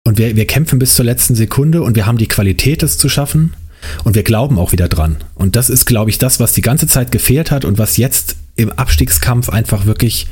und 0.06 0.18
wir, 0.18 0.36
wir 0.36 0.46
kämpfen 0.46 0.80
bis 0.80 0.96
zur 0.96 1.06
letzten 1.06 1.36
Sekunde 1.36 1.82
und 1.82 1.96
wir 1.96 2.06
haben 2.06 2.18
die 2.18 2.28
Qualität, 2.28 2.84
das 2.84 2.98
zu 2.98 3.10
schaffen 3.10 3.54
und 4.04 4.16
wir 4.16 4.24
glauben 4.24 4.60
auch 4.60 4.72
wieder 4.72 4.88
dran. 4.88 5.18
Und 5.36 5.56
das 5.56 5.70
ist, 5.70 5.86
glaube 5.86 6.10
ich, 6.10 6.18
das, 6.18 6.40
was 6.40 6.54
die 6.54 6.62
ganze 6.62 6.88
Zeit 6.88 7.12
gefehlt 7.12 7.52
hat 7.52 7.66
und 7.66 7.78
was 7.78 7.98
jetzt 7.98 8.36
im 8.56 8.72
Abstiegskampf 8.72 9.50
einfach 9.50 9.86
wirklich 9.86 10.28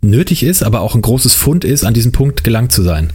nötig 0.00 0.42
ist, 0.42 0.62
aber 0.62 0.80
auch 0.80 0.94
ein 0.94 1.02
großes 1.02 1.34
Fund 1.34 1.64
ist, 1.64 1.84
an 1.84 1.94
diesem 1.94 2.12
Punkt 2.12 2.44
gelangt 2.44 2.72
zu 2.72 2.82
sein. 2.82 3.12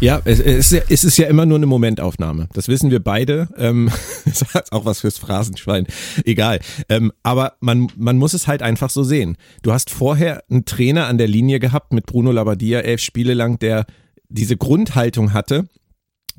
Ja, 0.00 0.22
es, 0.24 0.40
es, 0.40 0.72
es 0.72 1.04
ist 1.04 1.18
ja 1.18 1.26
immer 1.26 1.44
nur 1.44 1.58
eine 1.58 1.66
Momentaufnahme. 1.66 2.48
Das 2.54 2.68
wissen 2.68 2.90
wir 2.90 3.00
beide. 3.00 3.48
Ähm, 3.58 3.90
das 4.24 4.40
ist 4.40 4.72
auch 4.72 4.86
was 4.86 5.00
fürs 5.00 5.18
Phrasenschwein. 5.18 5.86
Egal. 6.24 6.60
Ähm, 6.88 7.12
aber 7.22 7.54
man, 7.60 7.88
man 7.96 8.16
muss 8.16 8.32
es 8.32 8.48
halt 8.48 8.62
einfach 8.62 8.88
so 8.88 9.02
sehen. 9.02 9.36
Du 9.62 9.72
hast 9.72 9.90
vorher 9.90 10.42
einen 10.50 10.64
Trainer 10.64 11.06
an 11.06 11.18
der 11.18 11.28
Linie 11.28 11.60
gehabt 11.60 11.92
mit 11.92 12.06
Bruno 12.06 12.32
Labbadia, 12.32 12.80
elf 12.80 13.02
Spiele 13.02 13.34
lang, 13.34 13.58
der 13.58 13.84
diese 14.30 14.56
Grundhaltung 14.56 15.34
hatte. 15.34 15.68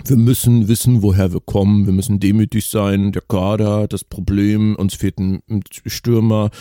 Wir 0.06 0.18
müssen 0.18 0.68
wissen, 0.68 1.02
woher 1.02 1.34
wir 1.34 1.42
kommen. 1.42 1.86
Wir 1.86 1.94
müssen 1.94 2.20
demütig 2.20 2.68
sein. 2.68 3.12
Der 3.12 3.22
Kader, 3.22 3.88
das 3.88 4.04
Problem. 4.04 4.76
Uns 4.76 4.96
fehlt 4.96 5.20
ein 5.20 5.42
Stürmer 5.86 6.52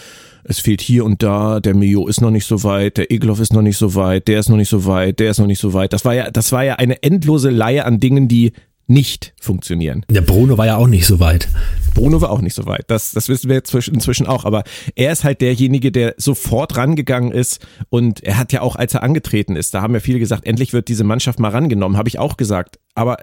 es 0.45 0.61
fehlt 0.61 0.81
hier 0.81 1.05
und 1.05 1.23
da, 1.23 1.61
der 1.61 1.75
Mio 1.75 2.07
ist 2.07 2.21
noch 2.21 2.31
nicht 2.31 2.47
so 2.47 2.63
weit, 2.63 2.97
der 2.97 3.13
Egloff 3.13 3.41
ist 3.41 3.53
noch 3.53 3.63
nicht 3.63 3.77
so 3.77 3.95
weit, 3.95 4.29
der 4.29 4.41
ist 4.41 4.49
noch 4.49 4.57
nicht 4.57 4.69
so 4.69 4.85
weit, 4.87 5.19
der 5.19 5.31
ist 5.31 5.39
noch 5.39 5.47
nicht 5.47 5.61
so 5.61 5.75
weit. 5.75 5.93
Das 5.93 6.05
war 6.05 6.15
ja, 6.15 6.31
das 6.31 6.53
war 6.53 6.65
ja 6.65 6.77
eine 6.77 7.03
endlose 7.03 7.51
Leihe 7.51 7.85
an 7.85 8.01
Dingen, 8.01 8.29
die 8.29 8.53
nicht 8.87 9.35
funktionieren. 9.41 10.05
Der 10.11 10.23
Bruno 10.23 10.59
war 10.59 10.67
ja 10.67 10.77
auch 10.77 10.89
nicht 10.89 11.07
so 11.07 11.21
weit. 11.21 11.49
Bruno 11.95 12.21
war 12.21 12.31
auch 12.31 12.41
nicht 12.41 12.57
so 12.57 12.67
weit. 12.67 12.85
Das, 12.89 13.13
das 13.13 13.29
wissen 13.29 13.49
wir 13.49 13.55
jetzt 13.55 13.73
inzwischen 13.73 14.27
auch. 14.27 14.45
Aber 14.45 14.65
er 14.97 15.13
ist 15.13 15.23
halt 15.23 15.41
derjenige, 15.41 15.93
der 15.93 16.15
sofort 16.17 16.77
rangegangen 16.77 17.31
ist. 17.31 17.65
Und 17.89 18.25
er 18.25 18.37
hat 18.37 18.53
ja 18.53 18.63
auch, 18.63 18.75
als 18.75 18.95
er 18.95 19.05
angetreten 19.05 19.55
ist, 19.55 19.75
da 19.75 19.83
haben 19.83 19.95
ja 19.95 20.01
viele 20.01 20.19
gesagt, 20.19 20.45
endlich 20.45 20.73
wird 20.73 20.89
diese 20.89 21.05
Mannschaft 21.05 21.39
mal 21.39 21.51
rangenommen. 21.51 21.97
Habe 21.97 22.09
ich 22.09 22.19
auch 22.19 22.37
gesagt. 22.37 22.81
Aber 22.97 23.19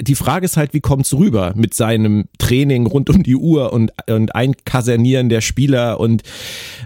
die 0.00 0.14
Frage 0.14 0.44
ist 0.44 0.56
halt, 0.56 0.74
wie 0.74 0.80
kommt 0.80 1.06
es 1.06 1.14
rüber 1.14 1.52
mit 1.56 1.74
seinem 1.74 2.26
Training 2.38 2.86
rund 2.86 3.10
um 3.10 3.22
die 3.22 3.36
Uhr 3.36 3.72
und, 3.72 3.92
und 4.08 4.34
Einkasernieren 4.34 5.28
der 5.28 5.40
Spieler. 5.40 6.00
Und 6.00 6.22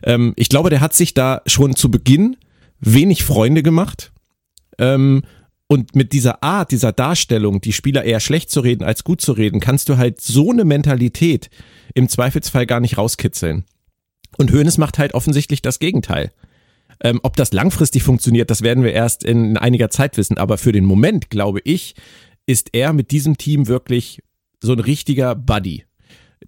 ähm, 0.03 0.33
ich 0.37 0.49
glaube, 0.49 0.71
der 0.71 0.81
hat 0.81 0.95
sich 0.95 1.15
da 1.15 1.43
schon 1.47 1.75
zu 1.75 1.91
Beginn 1.91 2.37
wenig 2.81 3.25
Freunde 3.25 3.63
gemacht. 3.63 4.13
Ähm, 4.79 5.23
und 5.67 5.95
mit 5.95 6.13
dieser 6.13 6.43
Art, 6.43 6.73
dieser 6.73 6.93
Darstellung, 6.93 7.61
die 7.61 7.73
Spieler 7.73 8.03
eher 8.03 8.19
schlecht 8.19 8.51
zu 8.51 8.61
reden 8.61 8.83
als 8.83 9.05
gut 9.05 9.21
zu 9.21 9.33
reden, 9.33 9.61
kannst 9.61 9.89
du 9.89 9.99
halt 9.99 10.21
so 10.21 10.51
eine 10.51 10.65
Mentalität 10.65 11.49
im 11.95 12.09
Zweifelsfall 12.09 12.67
gar 12.67 12.81
nicht 12.81 12.99
rauskitzeln. 12.99 13.65
Und 14.37 14.53
Hoeneß 14.53 14.79
macht 14.79 14.99
halt 14.99 15.15
offensichtlich 15.15 15.63
das 15.63 15.79
Gegenteil. 15.79 16.33
Ähm, 17.03 17.21
ob 17.23 17.37
das 17.37 17.53
langfristig 17.53 18.03
funktioniert, 18.03 18.51
das 18.51 18.63
werden 18.63 18.85
wir 18.85 18.93
erst 18.93 19.25
in 19.25 19.57
einiger 19.57 19.91
Zeit 19.91 20.17
wissen. 20.17 20.39
Aber 20.39 20.59
für 20.59 20.73
den 20.73 20.85
Moment, 20.85 21.31
glaube 21.31 21.61
ich, 21.65 21.95
ist 22.51 22.71
er 22.73 22.93
mit 22.93 23.13
diesem 23.13 23.39
Team 23.39 23.69
wirklich 23.69 24.25
so 24.61 24.73
ein 24.73 24.81
richtiger 24.81 25.37
Buddy. 25.37 25.85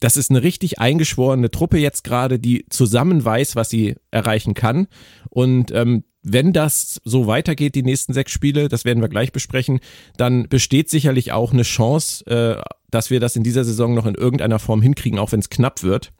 Das 0.00 0.16
ist 0.16 0.30
eine 0.30 0.42
richtig 0.42 0.80
eingeschworene 0.80 1.50
Truppe 1.52 1.78
jetzt 1.78 2.02
gerade, 2.02 2.40
die 2.40 2.66
zusammen 2.70 3.24
weiß, 3.24 3.54
was 3.54 3.70
sie 3.70 3.94
erreichen 4.10 4.54
kann. 4.54 4.88
Und 5.30 5.70
ähm, 5.70 6.02
wenn 6.24 6.52
das 6.52 7.00
so 7.04 7.28
weitergeht, 7.28 7.76
die 7.76 7.84
nächsten 7.84 8.14
sechs 8.14 8.32
Spiele, 8.32 8.68
das 8.68 8.84
werden 8.84 9.00
wir 9.00 9.08
gleich 9.08 9.30
besprechen, 9.30 9.78
dann 10.16 10.48
besteht 10.48 10.90
sicherlich 10.90 11.30
auch 11.30 11.52
eine 11.52 11.62
Chance, 11.62 12.26
äh, 12.26 12.60
dass 12.90 13.10
wir 13.10 13.20
das 13.20 13.36
in 13.36 13.44
dieser 13.44 13.64
Saison 13.64 13.94
noch 13.94 14.06
in 14.06 14.16
irgendeiner 14.16 14.58
Form 14.58 14.82
hinkriegen, 14.82 15.20
auch 15.20 15.30
wenn 15.30 15.40
es 15.40 15.50
knapp 15.50 15.84
wird. 15.84 16.12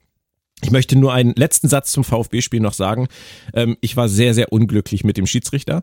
Ich 0.63 0.71
möchte 0.71 0.97
nur 0.97 1.13
einen 1.13 1.35
letzten 1.35 1.67
Satz 1.67 1.91
zum 1.91 2.05
VfB-Spiel 2.05 2.61
noch 2.61 2.75
sagen. 2.75 3.09
Ähm, 3.53 3.77
ich 3.81 3.97
war 3.97 4.09
sehr, 4.09 4.33
sehr 4.33 4.53
unglücklich 4.53 5.03
mit 5.03 5.17
dem 5.17 5.27
Schiedsrichter. 5.27 5.83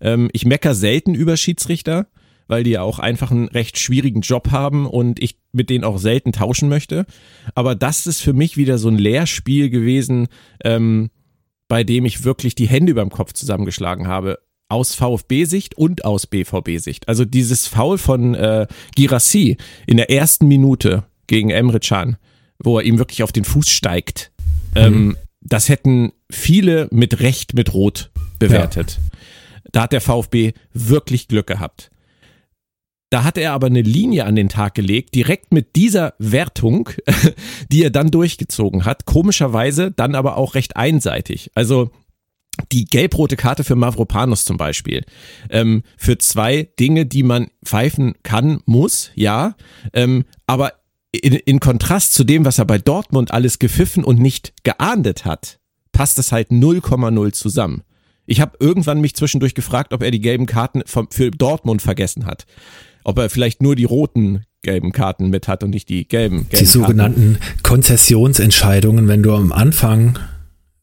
Ähm, 0.00 0.30
ich 0.32 0.46
mecker 0.46 0.74
selten 0.74 1.14
über 1.14 1.36
Schiedsrichter 1.36 2.08
weil 2.48 2.64
die 2.64 2.70
ja 2.70 2.82
auch 2.82 2.98
einfach 2.98 3.30
einen 3.30 3.48
recht 3.48 3.78
schwierigen 3.78 4.20
Job 4.20 4.50
haben 4.50 4.86
und 4.86 5.22
ich 5.22 5.36
mit 5.52 5.70
denen 5.70 5.84
auch 5.84 5.98
selten 5.98 6.32
tauschen 6.32 6.68
möchte. 6.68 7.06
Aber 7.54 7.74
das 7.74 8.06
ist 8.06 8.20
für 8.20 8.32
mich 8.32 8.56
wieder 8.56 8.78
so 8.78 8.88
ein 8.88 8.98
Lehrspiel 8.98 9.70
gewesen, 9.70 10.28
ähm, 10.64 11.10
bei 11.68 11.84
dem 11.84 12.04
ich 12.04 12.24
wirklich 12.24 12.54
die 12.54 12.68
Hände 12.68 12.92
über 12.92 13.02
dem 13.02 13.10
Kopf 13.10 13.32
zusammengeschlagen 13.32 14.06
habe. 14.06 14.38
Aus 14.68 14.94
VfB-Sicht 14.94 15.76
und 15.76 16.04
aus 16.04 16.26
BVB-Sicht. 16.26 17.08
Also 17.08 17.24
dieses 17.24 17.68
Foul 17.68 17.98
von 17.98 18.34
äh, 18.34 18.66
Girassi 18.96 19.56
in 19.86 19.96
der 19.96 20.10
ersten 20.10 20.48
Minute 20.48 21.04
gegen 21.28 21.50
Emre 21.50 21.78
Can, 21.80 22.16
wo 22.58 22.78
er 22.78 22.84
ihm 22.84 22.98
wirklich 22.98 23.22
auf 23.22 23.32
den 23.32 23.44
Fuß 23.44 23.70
steigt. 23.70 24.32
Ähm, 24.74 24.92
mhm. 24.92 25.10
Ähm, 25.10 25.16
das 25.40 25.68
hätten 25.68 26.12
viele 26.28 26.88
mit 26.90 27.20
Recht 27.20 27.54
mit 27.54 27.72
Rot 27.72 28.10
bewertet. 28.38 28.98
Ja. 28.98 29.18
Da 29.72 29.82
hat 29.82 29.92
der 29.92 30.00
VfB 30.00 30.52
wirklich 30.72 31.28
Glück 31.28 31.46
gehabt. 31.46 31.90
Da 33.10 33.22
hat 33.22 33.38
er 33.38 33.52
aber 33.52 33.68
eine 33.68 33.82
Linie 33.82 34.24
an 34.24 34.34
den 34.34 34.48
Tag 34.48 34.74
gelegt, 34.74 35.14
direkt 35.14 35.52
mit 35.52 35.76
dieser 35.76 36.14
Wertung, 36.18 36.90
die 37.70 37.84
er 37.84 37.90
dann 37.90 38.10
durchgezogen 38.10 38.84
hat. 38.84 39.06
Komischerweise 39.06 39.92
dann 39.92 40.16
aber 40.16 40.36
auch 40.36 40.54
recht 40.54 40.76
einseitig. 40.76 41.50
Also 41.54 41.90
die 42.72 42.86
gelb-rote 42.86 43.36
Karte 43.36 43.64
für 43.64 43.76
Mavropanos 43.76 44.44
zum 44.44 44.56
Beispiel. 44.56 45.04
Ähm, 45.50 45.82
für 45.96 46.18
zwei 46.18 46.68
Dinge, 46.80 47.06
die 47.06 47.22
man 47.22 47.48
pfeifen 47.64 48.14
kann, 48.22 48.60
muss, 48.64 49.10
ja. 49.14 49.54
Ähm, 49.92 50.24
aber 50.46 50.72
in, 51.12 51.34
in 51.34 51.60
Kontrast 51.60 52.14
zu 52.14 52.24
dem, 52.24 52.44
was 52.44 52.58
er 52.58 52.64
bei 52.64 52.78
Dortmund 52.78 53.30
alles 53.30 53.58
gepfiffen 53.58 54.04
und 54.04 54.18
nicht 54.18 54.52
geahndet 54.64 55.24
hat, 55.24 55.60
passt 55.92 56.18
es 56.18 56.32
halt 56.32 56.50
0,0 56.50 57.32
zusammen. 57.32 57.82
Ich 58.24 58.40
habe 58.40 58.56
irgendwann 58.58 59.00
mich 59.00 59.14
zwischendurch 59.14 59.54
gefragt, 59.54 59.92
ob 59.92 60.02
er 60.02 60.10
die 60.10 60.20
gelben 60.20 60.46
Karten 60.46 60.82
für 60.84 61.30
Dortmund 61.30 61.82
vergessen 61.82 62.26
hat 62.26 62.46
ob 63.06 63.18
er 63.18 63.30
vielleicht 63.30 63.62
nur 63.62 63.76
die 63.76 63.84
roten 63.84 64.42
gelben 64.62 64.90
Karten 64.90 65.30
mit 65.30 65.46
hat 65.46 65.62
und 65.62 65.70
nicht 65.70 65.88
die 65.88 66.08
gelben. 66.08 66.48
gelben 66.48 66.58
die 66.58 66.64
sogenannten 66.66 67.38
Karten. 67.40 67.62
Konzessionsentscheidungen, 67.62 69.06
wenn 69.06 69.22
du 69.22 69.32
am 69.32 69.52
Anfang 69.52 70.18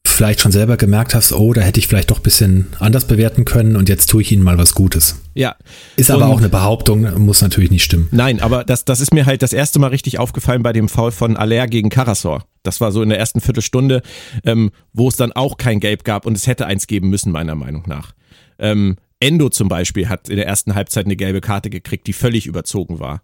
vielleicht 0.06 0.40
schon 0.40 0.54
selber 0.54 0.78
gemerkt 0.78 1.16
hast, 1.16 1.34
oh, 1.34 1.52
da 1.52 1.62
hätte 1.62 1.80
ich 1.80 1.88
vielleicht 1.88 2.12
doch 2.12 2.20
ein 2.20 2.24
bisschen 2.24 2.68
anders 2.80 3.08
bewerten 3.08 3.44
können 3.44 3.76
und 3.76 3.90
jetzt 3.90 4.10
tue 4.10 4.22
ich 4.22 4.32
ihnen 4.32 4.44
mal 4.44 4.58
was 4.58 4.74
Gutes. 4.74 5.22
Ja. 5.34 5.56
Ist 5.98 6.12
aber 6.12 6.28
auch 6.28 6.38
eine 6.38 6.50
Behauptung, 6.50 7.26
muss 7.26 7.42
natürlich 7.42 7.72
nicht 7.72 7.84
stimmen. 7.84 8.08
Nein, 8.12 8.40
aber 8.40 8.64
das, 8.64 8.86
das 8.86 9.02
ist 9.02 9.14
mir 9.14 9.26
halt 9.26 9.42
das 9.42 9.52
erste 9.52 9.80
Mal 9.80 9.88
richtig 9.88 10.18
aufgefallen 10.18 10.64
bei 10.64 10.72
dem 10.72 10.88
Foul 10.88 11.12
von 11.12 11.36
Aller 11.36 11.68
gegen 11.68 11.90
Karasor. 11.90 12.46
Das 12.62 12.80
war 12.80 12.94
so 12.94 13.02
in 13.02 13.10
der 13.10 13.20
ersten 13.20 13.42
Viertelstunde, 13.42 14.02
ähm, 14.46 14.72
wo 14.94 15.10
es 15.10 15.18
dann 15.18 15.34
auch 15.34 15.58
kein 15.58 15.82
Gelb 15.82 16.06
gab 16.06 16.26
und 16.26 16.38
es 16.38 16.48
hätte 16.48 16.68
eins 16.68 16.88
geben 16.88 17.10
müssen, 17.10 17.34
meiner 17.34 17.56
Meinung 17.56 17.84
nach. 17.88 18.14
Ähm, 18.60 18.96
Endo 19.24 19.50
zum 19.50 19.70
Beispiel 19.70 20.10
hat 20.10 20.28
in 20.28 20.36
der 20.36 20.48
ersten 20.48 20.76
Halbzeit 20.76 21.06
eine 21.06 21.16
gelbe 21.16 21.40
Karte 21.40 21.70
gekriegt, 21.70 22.08
die 22.08 22.14
völlig 22.14 22.46
überzogen 22.46 23.00
war. 23.00 23.24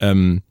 Ähm, 0.00 0.42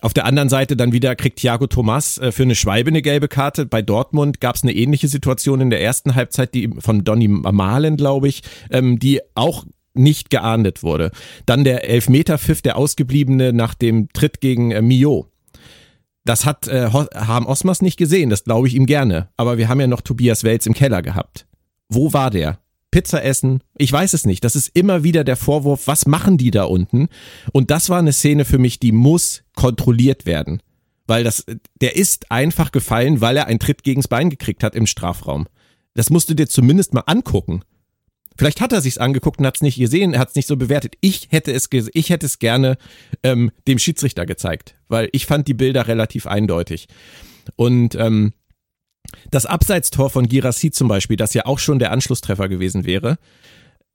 auf 0.00 0.12
der 0.12 0.24
anderen 0.24 0.48
Seite 0.48 0.76
dann 0.76 0.92
wieder 0.92 1.14
kriegt 1.14 1.38
Thiago 1.38 1.68
Thomas 1.68 2.18
äh, 2.18 2.32
für 2.32 2.42
eine 2.42 2.56
Schwalbe 2.56 2.90
eine 2.90 3.02
gelbe 3.02 3.28
Karte. 3.28 3.66
Bei 3.66 3.82
Dortmund 3.82 4.40
gab 4.40 4.56
es 4.56 4.64
eine 4.64 4.74
ähnliche 4.74 5.06
Situation 5.06 5.60
in 5.60 5.70
der 5.70 5.80
ersten 5.80 6.16
Halbzeit, 6.16 6.54
die 6.54 6.70
von 6.78 7.04
Donny 7.04 7.28
Malen, 7.28 7.96
glaube 7.96 8.26
ich, 8.26 8.42
ähm, 8.70 8.98
die 8.98 9.20
auch 9.36 9.64
nicht 9.94 10.28
geahndet 10.28 10.82
wurde. 10.82 11.12
Dann 11.46 11.62
der 11.62 11.88
Elfmeter-Pfiff, 11.88 12.62
der 12.62 12.76
ausgebliebene 12.76 13.52
nach 13.52 13.74
dem 13.74 14.08
Tritt 14.12 14.40
gegen 14.40 14.72
äh, 14.72 14.82
Mio. 14.82 15.30
Das 16.24 16.44
hat 16.44 16.66
äh, 16.66 16.88
Harm 16.90 17.46
Osmers 17.46 17.80
nicht 17.80 17.96
gesehen, 17.96 18.30
das 18.30 18.42
glaube 18.42 18.66
ich 18.66 18.74
ihm 18.74 18.86
gerne. 18.86 19.28
Aber 19.36 19.56
wir 19.56 19.68
haben 19.68 19.80
ja 19.80 19.86
noch 19.86 20.00
Tobias 20.00 20.42
Welz 20.42 20.66
im 20.66 20.74
Keller 20.74 21.02
gehabt. 21.02 21.46
Wo 21.88 22.12
war 22.12 22.30
der? 22.30 22.58
Pizza 22.94 23.24
essen? 23.24 23.60
Ich 23.76 23.90
weiß 23.90 24.12
es 24.12 24.24
nicht. 24.24 24.44
Das 24.44 24.54
ist 24.54 24.70
immer 24.72 25.02
wieder 25.02 25.24
der 25.24 25.34
Vorwurf, 25.34 25.88
was 25.88 26.06
machen 26.06 26.38
die 26.38 26.52
da 26.52 26.62
unten? 26.62 27.08
Und 27.50 27.72
das 27.72 27.90
war 27.90 27.98
eine 27.98 28.12
Szene 28.12 28.44
für 28.44 28.58
mich, 28.58 28.78
die 28.78 28.92
muss 28.92 29.42
kontrolliert 29.56 30.26
werden. 30.26 30.62
Weil 31.08 31.24
das, 31.24 31.44
der 31.80 31.96
ist 31.96 32.30
einfach 32.30 32.70
gefallen, 32.70 33.20
weil 33.20 33.36
er 33.36 33.48
einen 33.48 33.58
Tritt 33.58 33.82
gegens 33.82 34.06
Bein 34.06 34.30
gekriegt 34.30 34.62
hat 34.62 34.76
im 34.76 34.86
Strafraum. 34.86 35.48
Das 35.94 36.08
musst 36.08 36.30
du 36.30 36.34
dir 36.34 36.48
zumindest 36.48 36.94
mal 36.94 37.02
angucken. 37.06 37.64
Vielleicht 38.38 38.60
hat 38.60 38.72
er 38.72 38.80
sich's 38.80 38.98
angeguckt 38.98 39.40
und 39.40 39.46
hat's 39.46 39.60
nicht 39.60 39.76
gesehen, 39.76 40.14
er 40.14 40.20
hat's 40.20 40.36
nicht 40.36 40.46
so 40.46 40.56
bewertet. 40.56 40.94
Ich 41.00 41.26
hätte 41.32 41.50
es, 41.50 41.68
ich 41.72 42.10
hätte 42.10 42.26
es 42.26 42.38
gerne 42.38 42.78
ähm, 43.24 43.50
dem 43.66 43.80
Schiedsrichter 43.80 44.24
gezeigt, 44.24 44.76
weil 44.86 45.08
ich 45.10 45.26
fand 45.26 45.48
die 45.48 45.54
Bilder 45.54 45.88
relativ 45.88 46.28
eindeutig. 46.28 46.86
Und 47.56 47.96
ähm, 47.96 48.34
das 49.30 49.46
Abseitstor 49.46 50.10
von 50.10 50.28
Girassi 50.28 50.70
zum 50.70 50.88
Beispiel, 50.88 51.16
das 51.16 51.34
ja 51.34 51.46
auch 51.46 51.58
schon 51.58 51.78
der 51.78 51.92
Anschlusstreffer 51.92 52.48
gewesen 52.48 52.84
wäre, 52.84 53.18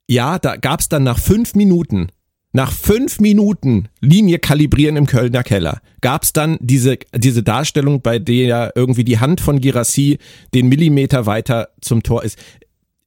ja, 0.08 0.38
da 0.38 0.56
gab 0.56 0.80
es 0.80 0.88
dann 0.88 1.04
nach 1.04 1.18
fünf 1.18 1.54
Minuten, 1.54 2.08
nach 2.52 2.72
fünf 2.72 3.20
Minuten 3.20 3.88
Linie 4.00 4.40
kalibrieren 4.40 4.96
im 4.96 5.06
Kölner 5.06 5.44
Keller, 5.44 5.80
gab 6.00 6.24
es 6.24 6.32
dann 6.32 6.58
diese, 6.60 6.98
diese 7.14 7.42
Darstellung, 7.42 8.02
bei 8.02 8.18
der 8.18 8.72
irgendwie 8.74 9.04
die 9.04 9.20
Hand 9.20 9.40
von 9.40 9.60
Girassi 9.60 10.18
den 10.52 10.68
Millimeter 10.68 11.26
weiter 11.26 11.68
zum 11.80 12.02
Tor 12.02 12.24
ist. 12.24 12.38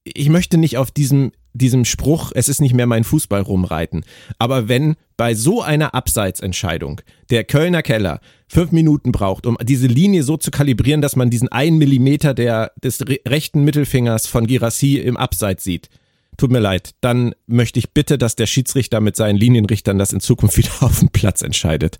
Ich 0.05 0.29
möchte 0.29 0.57
nicht 0.57 0.77
auf 0.77 0.91
diesem 0.91 1.31
diesem 1.53 1.85
Spruch, 1.85 2.31
es 2.35 2.49
ist 2.49 2.61
nicht 2.61 2.73
mehr 2.73 2.87
mein 2.87 3.03
Fußball 3.03 3.41
rumreiten. 3.41 4.03
Aber 4.39 4.67
wenn 4.67 4.95
bei 5.17 5.35
so 5.35 5.61
einer 5.61 5.93
Abseitsentscheidung 5.93 7.01
der 7.29 7.43
Kölner 7.43 7.83
Keller 7.83 8.19
fünf 8.47 8.71
Minuten 8.71 9.11
braucht, 9.11 9.45
um 9.45 9.57
diese 9.61 9.87
Linie 9.87 10.23
so 10.23 10.37
zu 10.37 10.51
kalibrieren, 10.51 11.01
dass 11.01 11.15
man 11.15 11.29
diesen 11.29 11.49
einen 11.49 11.77
Millimeter 11.77 12.33
der, 12.33 12.71
des 12.83 13.03
rechten 13.27 13.63
Mittelfingers 13.63 14.27
von 14.27 14.47
Girassi 14.47 14.97
im 14.97 15.17
Abseits 15.17 15.63
sieht, 15.63 15.89
tut 16.37 16.51
mir 16.51 16.59
leid, 16.59 16.91
dann 17.01 17.33
möchte 17.47 17.79
ich 17.79 17.91
bitte, 17.91 18.17
dass 18.17 18.35
der 18.35 18.47
Schiedsrichter 18.47 19.01
mit 19.01 19.15
seinen 19.15 19.37
Linienrichtern 19.37 19.97
das 19.97 20.13
in 20.13 20.19
Zukunft 20.19 20.57
wieder 20.57 20.71
auf 20.81 20.99
dem 20.99 21.09
Platz 21.09 21.41
entscheidet. 21.41 21.97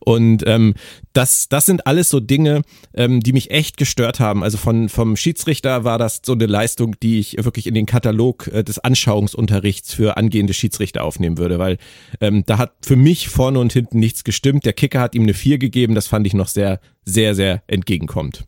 Und 0.00 0.44
ähm, 0.46 0.74
das, 1.12 1.48
das 1.48 1.66
sind 1.66 1.86
alles 1.86 2.08
so 2.08 2.20
Dinge, 2.20 2.62
ähm, 2.94 3.20
die 3.20 3.32
mich 3.32 3.50
echt 3.50 3.76
gestört 3.76 4.20
haben. 4.20 4.42
Also 4.42 4.58
von, 4.58 4.88
vom 4.88 5.16
Schiedsrichter 5.16 5.84
war 5.84 5.98
das 5.98 6.22
so 6.24 6.32
eine 6.32 6.46
Leistung, 6.46 6.96
die 7.02 7.18
ich 7.18 7.36
wirklich 7.44 7.66
in 7.66 7.74
den 7.74 7.86
Katalog 7.86 8.48
äh, 8.48 8.62
des 8.62 8.78
Anschauungsunterrichts 8.78 9.94
für 9.94 10.16
angehende 10.16 10.54
Schiedsrichter 10.54 11.04
aufnehmen 11.04 11.38
würde, 11.38 11.58
weil 11.58 11.78
ähm, 12.20 12.44
da 12.46 12.58
hat 12.58 12.72
für 12.82 12.96
mich 12.96 13.28
vorne 13.28 13.58
und 13.58 13.72
hinten 13.72 13.98
nichts 13.98 14.24
gestimmt. 14.24 14.64
Der 14.64 14.72
Kicker 14.72 15.00
hat 15.00 15.14
ihm 15.14 15.22
eine 15.22 15.34
4 15.34 15.58
gegeben, 15.58 15.94
das 15.94 16.06
fand 16.06 16.26
ich 16.26 16.34
noch 16.34 16.48
sehr, 16.48 16.80
sehr, 17.04 17.34
sehr 17.34 17.62
entgegenkommt 17.66 18.44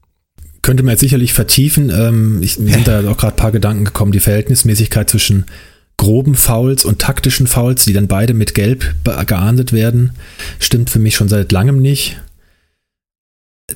könnte 0.62 0.83
man 0.83 0.92
jetzt 0.92 1.01
sicherlich 1.01 1.33
vertiefen. 1.33 1.90
Ähm, 1.90 2.40
ich, 2.42 2.59
mir 2.59 2.72
sind 2.72 2.88
da 2.88 3.01
auch 3.09 3.16
gerade 3.16 3.35
ein 3.35 3.37
paar 3.37 3.53
Gedanken 3.53 3.85
gekommen, 3.85 4.12
die 4.12 4.20
Verhältnismäßigkeit 4.20 5.11
zwischen 5.11 5.44
groben 5.96 6.35
Fouls 6.35 6.85
und 6.85 6.98
taktischen 6.98 7.46
Fouls, 7.46 7.85
die 7.85 7.92
dann 7.92 8.09
beide 8.09 8.35
mit 8.35 8.55
Gelb 8.55 8.94
geahndet 9.27 9.72
werden, 9.72 10.11
stimmt 10.59 10.90
für 10.90 10.98
mich 10.98 11.14
schon 11.14 11.29
seit 11.29 11.53
langem 11.53 11.81
nicht. 11.81 12.20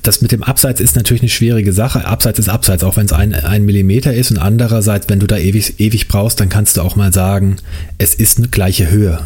Das 0.03 0.21
mit 0.21 0.31
dem 0.31 0.43
Abseits 0.43 0.81
ist 0.81 0.95
natürlich 0.95 1.21
eine 1.21 1.29
schwierige 1.29 1.71
Sache. 1.71 2.05
Abseits 2.05 2.37
ist 2.37 2.49
Abseits, 2.49 2.83
auch 2.83 2.97
wenn 2.97 3.05
es 3.05 3.13
ein, 3.13 3.33
ein 3.33 3.65
Millimeter 3.65 4.13
ist. 4.13 4.29
Und 4.29 4.37
andererseits, 4.37 5.07
wenn 5.09 5.19
du 5.19 5.25
da 5.25 5.37
ewig, 5.37 5.79
ewig 5.79 6.07
brauchst, 6.07 6.39
dann 6.39 6.49
kannst 6.49 6.77
du 6.77 6.81
auch 6.81 6.97
mal 6.97 7.13
sagen, 7.13 7.55
es 7.97 8.13
ist 8.13 8.37
eine 8.37 8.49
gleiche 8.49 8.89
Höhe. 8.89 9.21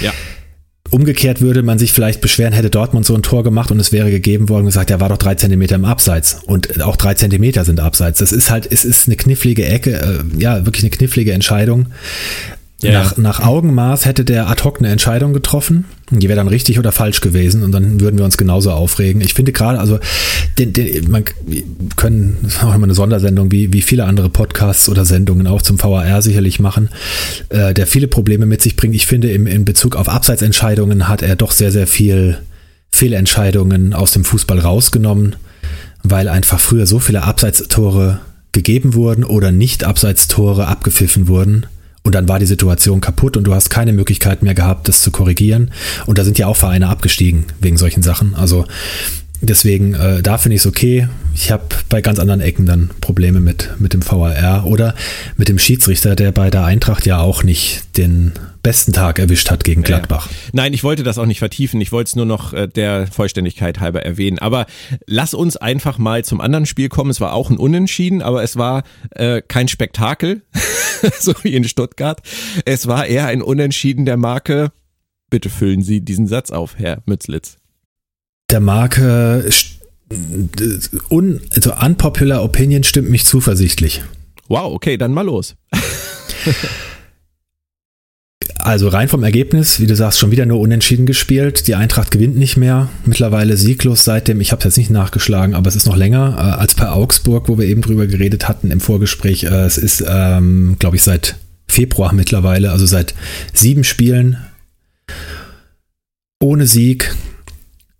Ja. 0.00 0.12
Umgekehrt 0.90 1.40
würde 1.40 1.62
man 1.62 1.78
sich 1.78 1.92
vielleicht 1.92 2.20
beschweren, 2.20 2.52
hätte 2.52 2.70
Dortmund 2.70 3.06
so 3.06 3.14
ein 3.14 3.22
Tor 3.22 3.42
gemacht 3.42 3.70
und 3.70 3.80
es 3.80 3.92
wäre 3.92 4.10
gegeben 4.10 4.48
worden 4.48 4.66
gesagt, 4.66 4.90
er 4.90 5.00
war 5.00 5.08
doch 5.08 5.18
drei 5.18 5.34
Zentimeter 5.34 5.74
im 5.74 5.84
Abseits. 5.84 6.38
Und 6.46 6.80
auch 6.82 6.96
drei 6.96 7.14
Zentimeter 7.14 7.64
sind 7.64 7.80
Abseits. 7.80 8.18
Das 8.18 8.32
ist 8.32 8.50
halt, 8.50 8.70
es 8.70 8.84
ist 8.84 9.06
eine 9.08 9.16
knifflige 9.16 9.66
Ecke, 9.66 9.92
äh, 9.92 10.40
ja, 10.40 10.64
wirklich 10.64 10.84
eine 10.84 10.90
knifflige 10.90 11.32
Entscheidung. 11.32 11.86
Ja, 12.82 12.92
nach, 12.92 13.16
nach 13.16 13.40
Augenmaß 13.40 14.04
hätte 14.04 14.24
der 14.24 14.50
ad 14.50 14.62
hoc 14.62 14.78
eine 14.78 14.88
Entscheidung 14.88 15.32
getroffen. 15.32 15.86
Die 16.10 16.28
wäre 16.28 16.36
dann 16.36 16.48
richtig 16.48 16.78
oder 16.78 16.92
falsch 16.92 17.22
gewesen 17.22 17.62
und 17.62 17.72
dann 17.72 18.00
würden 18.00 18.18
wir 18.18 18.24
uns 18.26 18.36
genauso 18.36 18.70
aufregen. 18.70 19.22
Ich 19.22 19.32
finde 19.32 19.52
gerade, 19.52 19.80
also 19.80 19.98
den, 20.58 20.74
den, 20.74 21.10
man 21.10 21.24
können, 21.96 22.36
das 22.42 22.56
ist 22.56 22.64
auch 22.64 22.74
immer 22.74 22.84
eine 22.84 22.94
Sondersendung, 22.94 23.50
wie, 23.50 23.72
wie 23.72 23.80
viele 23.80 24.04
andere 24.04 24.28
Podcasts 24.28 24.90
oder 24.90 25.06
Sendungen 25.06 25.46
auch 25.46 25.62
zum 25.62 25.82
VAR 25.82 26.20
sicherlich 26.20 26.60
machen, 26.60 26.90
äh, 27.48 27.72
der 27.72 27.86
viele 27.86 28.08
Probleme 28.08 28.44
mit 28.44 28.60
sich 28.60 28.76
bringt. 28.76 28.94
Ich 28.94 29.06
finde, 29.06 29.30
im, 29.30 29.46
in 29.46 29.64
Bezug 29.64 29.96
auf 29.96 30.10
Abseitsentscheidungen 30.10 31.08
hat 31.08 31.22
er 31.22 31.34
doch 31.34 31.52
sehr, 31.52 31.72
sehr 31.72 31.86
viel 31.86 32.38
Fehlentscheidungen 32.90 33.94
aus 33.94 34.12
dem 34.12 34.24
Fußball 34.24 34.58
rausgenommen, 34.58 35.36
weil 36.02 36.28
einfach 36.28 36.60
früher 36.60 36.86
so 36.86 36.98
viele 36.98 37.22
Abseitstore 37.22 38.20
gegeben 38.52 38.92
wurden 38.92 39.24
oder 39.24 39.50
nicht 39.50 39.84
Abseitstore 39.84 40.66
abgepfiffen 40.66 41.26
wurden 41.26 41.66
und 42.06 42.14
dann 42.14 42.28
war 42.28 42.38
die 42.38 42.46
Situation 42.46 43.00
kaputt 43.00 43.36
und 43.36 43.42
du 43.42 43.52
hast 43.52 43.68
keine 43.68 43.92
Möglichkeit 43.92 44.44
mehr 44.44 44.54
gehabt, 44.54 44.86
das 44.86 45.02
zu 45.02 45.10
korrigieren. 45.10 45.72
Und 46.06 46.18
da 46.18 46.24
sind 46.24 46.38
ja 46.38 46.46
auch 46.46 46.56
Vereine 46.56 46.86
abgestiegen 46.86 47.46
wegen 47.60 47.76
solchen 47.76 48.04
Sachen. 48.04 48.36
Also 48.36 48.64
deswegen, 49.40 49.94
äh, 49.94 50.22
da 50.22 50.38
finde 50.38 50.54
ich 50.54 50.60
es 50.60 50.68
okay. 50.68 51.08
Ich 51.34 51.50
habe 51.50 51.64
bei 51.88 52.02
ganz 52.02 52.20
anderen 52.20 52.40
Ecken 52.40 52.64
dann 52.64 52.90
Probleme 53.00 53.40
mit, 53.40 53.70
mit 53.80 53.92
dem 53.92 54.08
VAR 54.08 54.66
oder 54.66 54.94
mit 55.36 55.48
dem 55.48 55.58
Schiedsrichter, 55.58 56.14
der 56.14 56.30
bei 56.30 56.48
der 56.48 56.64
Eintracht 56.64 57.06
ja 57.06 57.18
auch 57.18 57.42
nicht 57.42 57.96
den 57.96 58.30
besten 58.66 58.92
Tag 58.92 59.20
erwischt 59.20 59.48
hat 59.52 59.62
gegen 59.62 59.84
Gladbach. 59.84 60.28
Ja. 60.28 60.36
Nein, 60.52 60.72
ich 60.72 60.82
wollte 60.82 61.04
das 61.04 61.18
auch 61.18 61.26
nicht 61.26 61.38
vertiefen. 61.38 61.80
Ich 61.80 61.92
wollte 61.92 62.08
es 62.08 62.16
nur 62.16 62.26
noch 62.26 62.52
äh, 62.52 62.66
der 62.66 63.06
Vollständigkeit 63.06 63.78
halber 63.78 64.02
erwähnen. 64.02 64.40
Aber 64.40 64.66
lass 65.06 65.34
uns 65.34 65.56
einfach 65.56 65.98
mal 65.98 66.24
zum 66.24 66.40
anderen 66.40 66.66
Spiel 66.66 66.88
kommen. 66.88 67.10
Es 67.10 67.20
war 67.20 67.32
auch 67.32 67.48
ein 67.48 67.58
Unentschieden, 67.58 68.22
aber 68.22 68.42
es 68.42 68.56
war 68.56 68.82
äh, 69.10 69.40
kein 69.40 69.68
Spektakel, 69.68 70.42
so 71.20 71.32
wie 71.44 71.54
in 71.54 71.62
Stuttgart. 71.62 72.20
Es 72.64 72.88
war 72.88 73.06
eher 73.06 73.26
ein 73.26 73.40
Unentschieden 73.40 74.04
der 74.04 74.16
Marke. 74.16 74.72
Bitte 75.30 75.48
füllen 75.48 75.82
Sie 75.82 76.00
diesen 76.00 76.26
Satz 76.26 76.50
auf, 76.50 76.76
Herr 76.76 77.04
Mützlitz. 77.06 77.58
Der 78.50 78.58
Marke 78.58 79.48
un, 81.08 81.40
also 81.54 81.72
unpopular 81.72 82.42
opinion 82.42 82.82
stimmt 82.82 83.10
mich 83.10 83.26
zuversichtlich. 83.26 84.02
Wow, 84.48 84.74
okay, 84.74 84.96
dann 84.96 85.14
mal 85.14 85.26
los. 85.26 85.54
Also 88.58 88.88
rein 88.88 89.08
vom 89.08 89.22
Ergebnis, 89.22 89.80
wie 89.80 89.86
du 89.86 89.94
sagst, 89.94 90.18
schon 90.18 90.30
wieder 90.30 90.44
nur 90.44 90.58
unentschieden 90.60 91.06
gespielt. 91.06 91.68
Die 91.68 91.74
Eintracht 91.74 92.10
gewinnt 92.10 92.36
nicht 92.36 92.56
mehr. 92.56 92.88
Mittlerweile 93.04 93.56
sieglos 93.56 94.04
seitdem, 94.04 94.40
ich 94.40 94.50
habe 94.50 94.58
es 94.58 94.64
jetzt 94.64 94.76
nicht 94.76 94.90
nachgeschlagen, 94.90 95.54
aber 95.54 95.68
es 95.68 95.76
ist 95.76 95.86
noch 95.86 95.96
länger 95.96 96.36
äh, 96.36 96.60
als 96.60 96.74
bei 96.74 96.88
Augsburg, 96.88 97.48
wo 97.48 97.58
wir 97.58 97.66
eben 97.66 97.80
drüber 97.80 98.06
geredet 98.06 98.48
hatten 98.48 98.70
im 98.70 98.80
Vorgespräch. 98.80 99.44
Äh, 99.44 99.64
es 99.64 99.78
ist, 99.78 100.04
ähm, 100.06 100.76
glaube 100.78 100.96
ich, 100.96 101.02
seit 101.02 101.36
Februar 101.68 102.12
mittlerweile, 102.12 102.72
also 102.72 102.86
seit 102.86 103.14
sieben 103.52 103.84
Spielen 103.84 104.38
ohne 106.40 106.66
Sieg. 106.66 107.14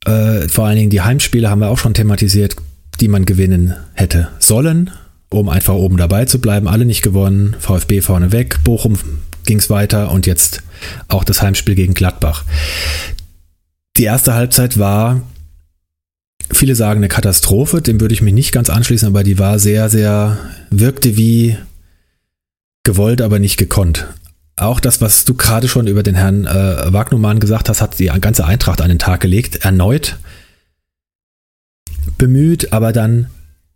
Äh, 0.05 0.49
vor 0.49 0.67
allen 0.67 0.77
Dingen 0.77 0.91
die 0.91 1.01
Heimspiele 1.01 1.49
haben 1.49 1.61
wir 1.61 1.69
auch 1.69 1.79
schon 1.79 1.95
thematisiert, 1.95 2.57
die 3.01 3.09
man 3.09 3.25
gewinnen 3.25 3.75
hätte 3.95 4.29
sollen, 4.39 4.91
um 5.31 5.49
einfach 5.49 5.75
oben 5.75 5.97
dabei 5.97 6.25
zu 6.25 6.41
bleiben. 6.41 6.69
Alle 6.69 6.85
nicht 6.85 7.03
gewonnen. 7.03 7.57
VfB 7.59 8.01
vorne 8.01 8.33
weg, 8.33 8.59
Bochum 8.65 8.99
ging 9.47 9.59
es 9.59 9.71
weiter 9.71 10.11
und 10.11 10.27
jetzt 10.27 10.63
auch 11.09 11.25
das 11.25 11.43
Heimspiel 11.43 11.75
gegen 11.75 11.95
Gladbach. 11.95 12.45
Die 13.97 14.05
erste 14.05 14.35
Halbzeit 14.35 14.79
war, 14.79 15.23
viele 16.53 16.75
sagen 16.75 16.99
eine 16.99 17.09
Katastrophe, 17.09 17.81
dem 17.81 18.01
würde 18.01 18.15
ich 18.15 18.23
mich 18.23 18.35
nicht 18.35 18.53
ganz 18.53 18.69
anschließen, 18.69 19.09
aber 19.09 19.25
die 19.25 19.39
war 19.39 19.59
sehr, 19.59 19.89
sehr, 19.89 20.39
wirkte 20.71 21.17
wie 21.17 21.57
gewollt, 22.85 23.21
aber 23.21 23.39
nicht 23.39 23.57
gekonnt. 23.57 24.07
Auch 24.57 24.81
das, 24.81 25.01
was 25.01 25.25
du 25.25 25.35
gerade 25.35 25.69
schon 25.69 25.87
über 25.87 26.03
den 26.03 26.15
Herrn 26.15 26.47
äh, 26.47 26.93
Wagnumann 26.93 27.41
gesagt 27.41 27.69
hast, 27.69 27.83
hat 27.83 27.99
die 27.99 28.07
ganze 28.07 28.47
Eintracht 28.47 28.81
an 28.81 28.89
den 28.89 28.99
Tag 28.99 29.21
gelegt. 29.21 29.57
Erneut 29.57 30.17
bemüht, 32.17 32.73
aber 32.73 32.93
dann 32.93 33.27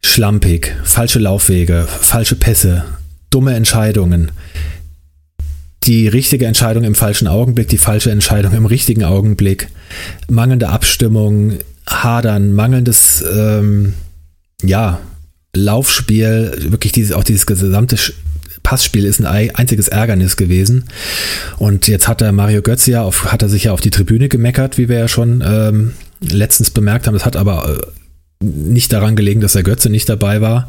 schlampig, 0.02 0.74
falsche 0.84 1.18
Laufwege, 1.18 1.86
falsche 1.86 2.36
Pässe, 2.36 2.84
dumme 3.28 3.54
Entscheidungen 3.54 4.30
die 5.84 6.08
richtige 6.08 6.46
Entscheidung 6.46 6.84
im 6.84 6.94
falschen 6.94 7.26
Augenblick, 7.26 7.68
die 7.68 7.78
falsche 7.78 8.10
Entscheidung 8.10 8.52
im 8.52 8.66
richtigen 8.66 9.04
Augenblick, 9.04 9.68
mangelnde 10.28 10.68
Abstimmung, 10.68 11.54
Hadern, 11.86 12.52
mangelndes 12.52 13.24
ähm, 13.34 13.94
ja, 14.62 15.00
Laufspiel, 15.54 16.52
wirklich 16.68 16.92
dieses, 16.92 17.12
auch 17.12 17.24
dieses 17.24 17.46
gesamte 17.46 17.96
Passspiel 18.62 19.04
ist 19.04 19.20
ein 19.20 19.50
einziges 19.54 19.88
Ärgernis 19.88 20.36
gewesen. 20.36 20.84
Und 21.58 21.88
jetzt 21.88 22.08
hat 22.08 22.20
der 22.20 22.32
Mario 22.32 22.62
Götze 22.62 22.90
ja 22.92 23.02
auf, 23.02 23.32
hat 23.32 23.42
er 23.42 23.48
sich 23.48 23.64
ja 23.64 23.72
auf 23.72 23.80
die 23.80 23.90
Tribüne 23.90 24.28
gemeckert, 24.28 24.76
wie 24.76 24.88
wir 24.88 24.98
ja 24.98 25.08
schon 25.08 25.42
ähm, 25.44 25.94
letztens 26.20 26.70
bemerkt 26.70 27.06
haben. 27.06 27.14
Das 27.14 27.24
hat 27.24 27.36
aber 27.36 27.80
äh, 27.80 28.44
nicht 28.44 28.92
daran 28.92 29.16
gelegen, 29.16 29.40
dass 29.40 29.54
der 29.54 29.62
Götze 29.62 29.88
nicht 29.88 30.08
dabei 30.08 30.40
war. 30.40 30.68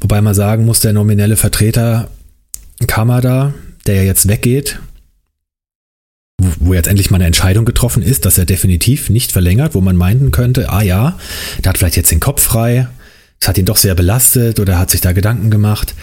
Wobei 0.00 0.20
man 0.20 0.34
sagen 0.34 0.64
muss, 0.64 0.80
der 0.80 0.92
nominelle 0.92 1.36
Vertreter 1.36 2.08
Kamada, 2.86 3.52
der 3.86 3.96
ja 3.96 4.02
jetzt 4.02 4.28
weggeht, 4.28 4.80
wo 6.58 6.74
jetzt 6.74 6.88
endlich 6.88 7.10
mal 7.10 7.16
eine 7.16 7.26
Entscheidung 7.26 7.64
getroffen 7.64 8.02
ist, 8.02 8.24
dass 8.24 8.38
er 8.38 8.44
definitiv 8.44 9.10
nicht 9.10 9.32
verlängert, 9.32 9.74
wo 9.74 9.80
man 9.80 9.96
meinen 9.96 10.30
könnte, 10.30 10.70
ah 10.70 10.82
ja, 10.82 11.18
der 11.58 11.70
hat 11.70 11.78
vielleicht 11.78 11.96
jetzt 11.96 12.10
den 12.10 12.20
Kopf 12.20 12.42
frei, 12.42 12.88
es 13.40 13.48
hat 13.48 13.58
ihn 13.58 13.66
doch 13.66 13.76
sehr 13.76 13.94
belastet 13.94 14.60
oder 14.60 14.78
hat 14.78 14.90
sich 14.90 15.00
da 15.00 15.12
Gedanken 15.12 15.50
gemacht. 15.50 15.94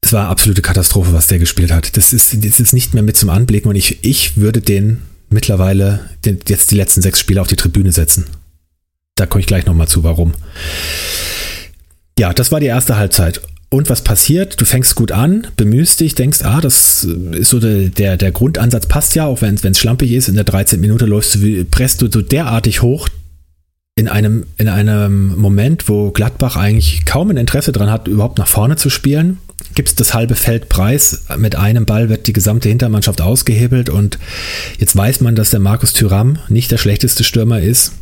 Es 0.00 0.12
war 0.12 0.28
absolute 0.28 0.62
Katastrophe, 0.62 1.12
was 1.12 1.28
der 1.28 1.38
gespielt 1.38 1.72
hat. 1.72 1.96
Das 1.96 2.12
ist, 2.12 2.44
das 2.44 2.60
ist 2.60 2.72
nicht 2.74 2.92
mehr 2.92 3.02
mit 3.02 3.16
zum 3.16 3.30
Anblicken 3.30 3.68
und 3.68 3.76
ich, 3.76 4.04
ich 4.04 4.36
würde 4.36 4.60
den 4.60 5.02
mittlerweile 5.30 6.00
den, 6.24 6.38
jetzt 6.46 6.70
die 6.70 6.76
letzten 6.76 7.02
sechs 7.02 7.20
Spiele 7.20 7.40
auf 7.40 7.48
die 7.48 7.56
Tribüne 7.56 7.92
setzen. 7.92 8.26
Da 9.16 9.26
komme 9.26 9.40
ich 9.40 9.46
gleich 9.46 9.66
nochmal 9.66 9.88
zu, 9.88 10.02
warum. 10.02 10.34
Ja, 12.18 12.32
das 12.32 12.52
war 12.52 12.60
die 12.60 12.66
erste 12.66 12.96
Halbzeit. 12.96 13.40
Und 13.70 13.90
was 13.90 14.02
passiert? 14.02 14.60
Du 14.60 14.64
fängst 14.64 14.94
gut 14.94 15.10
an, 15.10 15.48
bemühst 15.56 16.00
dich, 16.00 16.14
denkst, 16.14 16.42
ah, 16.42 16.60
das 16.60 17.04
ist 17.04 17.50
so 17.50 17.58
der, 17.58 17.88
der, 17.88 18.16
der 18.16 18.30
Grundansatz 18.30 18.86
passt 18.86 19.14
ja, 19.14 19.26
auch 19.26 19.42
wenn 19.42 19.54
es 19.54 19.78
schlampig 19.78 20.12
ist. 20.12 20.28
In 20.28 20.34
der 20.34 20.44
13. 20.44 20.80
Minute 20.80 21.06
läufst 21.06 21.34
du, 21.34 21.64
presst 21.64 22.00
du 22.00 22.10
so 22.10 22.22
derartig 22.22 22.82
hoch 22.82 23.08
in 23.96 24.08
einem, 24.08 24.46
in 24.58 24.68
einem 24.68 25.36
Moment, 25.36 25.88
wo 25.88 26.10
Gladbach 26.10 26.56
eigentlich 26.56 27.04
kaum 27.04 27.30
ein 27.30 27.36
Interesse 27.36 27.72
daran 27.72 27.90
hat, 27.90 28.08
überhaupt 28.08 28.38
nach 28.38 28.48
vorne 28.48 28.76
zu 28.76 28.90
spielen. 28.90 29.38
Gibt 29.74 29.88
es 29.88 29.94
das 29.94 30.14
halbe 30.14 30.34
Feld 30.34 30.68
preis. 30.68 31.26
Mit 31.36 31.56
einem 31.56 31.86
Ball 31.86 32.08
wird 32.08 32.26
die 32.26 32.32
gesamte 32.32 32.68
Hintermannschaft 32.68 33.20
ausgehebelt 33.20 33.88
und 33.88 34.18
jetzt 34.78 34.96
weiß 34.96 35.20
man, 35.20 35.36
dass 35.36 35.50
der 35.50 35.60
Markus 35.60 35.92
Thüram 35.92 36.38
nicht 36.48 36.70
der 36.70 36.78
schlechteste 36.78 37.24
Stürmer 37.24 37.60
ist 37.60 37.92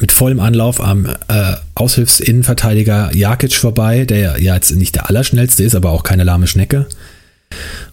mit 0.00 0.12
vollem 0.12 0.40
Anlauf 0.40 0.80
am 0.80 1.06
äh, 1.06 1.54
Aushilfsinnenverteidiger 1.74 3.14
Jakic 3.14 3.54
vorbei, 3.54 4.04
der 4.04 4.40
ja 4.40 4.54
jetzt 4.54 4.74
nicht 4.74 4.94
der 4.94 5.08
Allerschnellste 5.08 5.62
ist, 5.62 5.74
aber 5.74 5.90
auch 5.90 6.02
keine 6.02 6.24
lahme 6.24 6.46
Schnecke. 6.46 6.86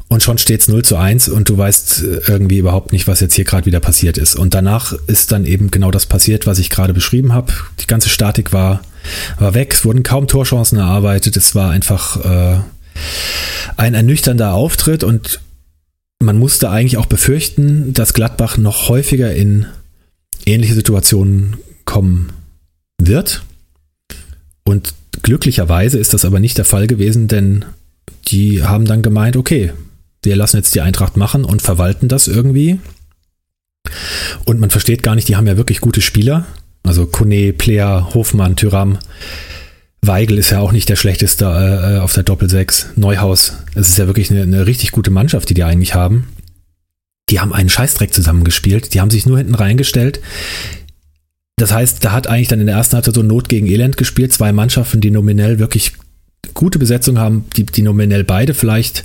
Und 0.08 0.24
schon 0.24 0.40
steht 0.40 0.62
es 0.62 0.68
0 0.68 0.84
zu 0.84 0.98
1 0.98 1.30
und 1.30 1.50
du 1.50 1.58
weißt 1.58 2.04
äh, 2.04 2.22
irgendwie 2.28 2.58
überhaupt 2.58 2.92
nicht, 2.92 3.08
was 3.08 3.20
jetzt 3.20 3.36
hier 3.36 3.46
gerade 3.46 3.66
wieder 3.66 3.80
passiert 3.80 4.18
ist. 4.18 4.36
Und 4.36 4.54
danach 4.54 4.94
ist 5.08 5.32
dann 5.32 5.46
eben 5.46 5.70
genau 5.70 5.92
das 5.92 6.08
passiert, 6.08 6.48
was 6.48 6.58
ich 6.58 6.70
gerade 6.70 6.94
beschrieben 6.94 7.34
habe. 7.34 7.54
Die 7.80 7.88
ganze 7.88 8.10
Statik 8.10 8.52
war, 8.52 8.82
war 9.38 9.54
weg, 9.54 9.74
es 9.74 9.86
wurden 9.86 10.02
kaum 10.02 10.28
Torchancen 10.28 10.80
erarbeitet, 10.80 11.38
es 11.38 11.54
war 11.54 11.70
einfach 11.70 12.26
äh, 12.26 12.60
ein 13.78 13.94
ernüchternder 13.94 14.54
Auftritt 14.54 15.04
und 15.04 15.42
man 16.22 16.38
musste 16.38 16.70
eigentlich 16.70 16.98
auch 16.98 17.06
befürchten, 17.06 17.94
dass 17.94 18.14
Gladbach 18.14 18.58
noch 18.58 18.90
häufiger 18.90 19.34
in 19.34 19.68
ähnliche 20.46 20.74
Situationen 20.74 21.58
kommen 21.90 22.30
wird. 23.02 23.42
Und 24.64 24.94
glücklicherweise 25.24 25.98
ist 25.98 26.14
das 26.14 26.24
aber 26.24 26.40
nicht 26.40 26.60
der 26.60 26.66
Fall 26.66 26.86
gewesen, 26.86 27.28
denn 27.28 27.66
die 28.28 28.64
haben 28.64 28.86
dann 28.86 29.02
gemeint, 29.02 29.36
okay, 29.36 29.74
wir 30.22 30.36
lassen 30.36 30.58
jetzt 30.58 30.76
die 30.76 30.82
Eintracht 30.82 31.18
machen 31.18 31.44
und 31.46 31.64
verwalten 31.64 32.08
das 32.08 32.28
irgendwie. 32.28 32.80
Und 34.46 34.60
man 34.60 34.70
versteht 34.70 35.02
gar 35.02 35.16
nicht, 35.16 35.28
die 35.30 35.36
haben 35.36 35.48
ja 35.48 35.58
wirklich 35.58 35.82
gute 35.82 36.02
Spieler. 36.02 36.46
Also 36.84 37.08
Kone, 37.08 37.54
Plea, 37.54 38.10
Hofmann, 38.14 38.56
Tyram. 38.56 39.00
Weigel 40.04 40.38
ist 40.38 40.52
ja 40.52 40.60
auch 40.60 40.72
nicht 40.72 40.90
der 40.90 40.96
schlechteste 40.96 41.46
äh, 41.46 42.00
auf 42.02 42.14
der 42.14 42.24
Doppel-6. 42.24 42.98
Neuhaus. 42.98 43.54
Es 43.74 43.90
ist 43.90 43.98
ja 43.98 44.06
wirklich 44.06 44.30
eine, 44.30 44.44
eine, 44.44 44.68
richtig 44.68 44.92
gute 44.92 45.10
Mannschaft, 45.10 45.50
die 45.50 45.56
die 45.56 45.64
eigentlich 45.64 45.96
haben. 45.96 46.28
Die 47.32 47.40
haben 47.40 47.52
einen 47.52 47.70
Scheißdreck 47.70 48.14
zusammengespielt. 48.14 48.94
Die 48.94 49.02
haben 49.02 49.10
sich 49.10 49.26
nur 49.26 49.40
hinten 49.40 49.56
reingestellt. 49.56 50.20
Das 51.60 51.74
heißt, 51.74 52.04
da 52.04 52.14
hat 52.14 52.28
eigentlich 52.28 52.48
dann 52.48 52.62
in 52.62 52.68
der 52.68 52.76
ersten 52.78 52.96
Halbzeit 52.96 53.14
so 53.14 53.22
Not 53.22 53.50
gegen 53.50 53.68
Elend 53.68 53.98
gespielt. 53.98 54.32
Zwei 54.32 54.54
Mannschaften, 54.54 55.02
die 55.02 55.12
nominell 55.12 55.60
wirklich 55.60 55.94
gute 56.54 56.80
Besetzung 56.80 57.20
haben, 57.20 57.46
die, 57.56 57.66
die 57.66 57.82
nominell 57.82 58.24
beide 58.24 58.54
vielleicht 58.54 59.04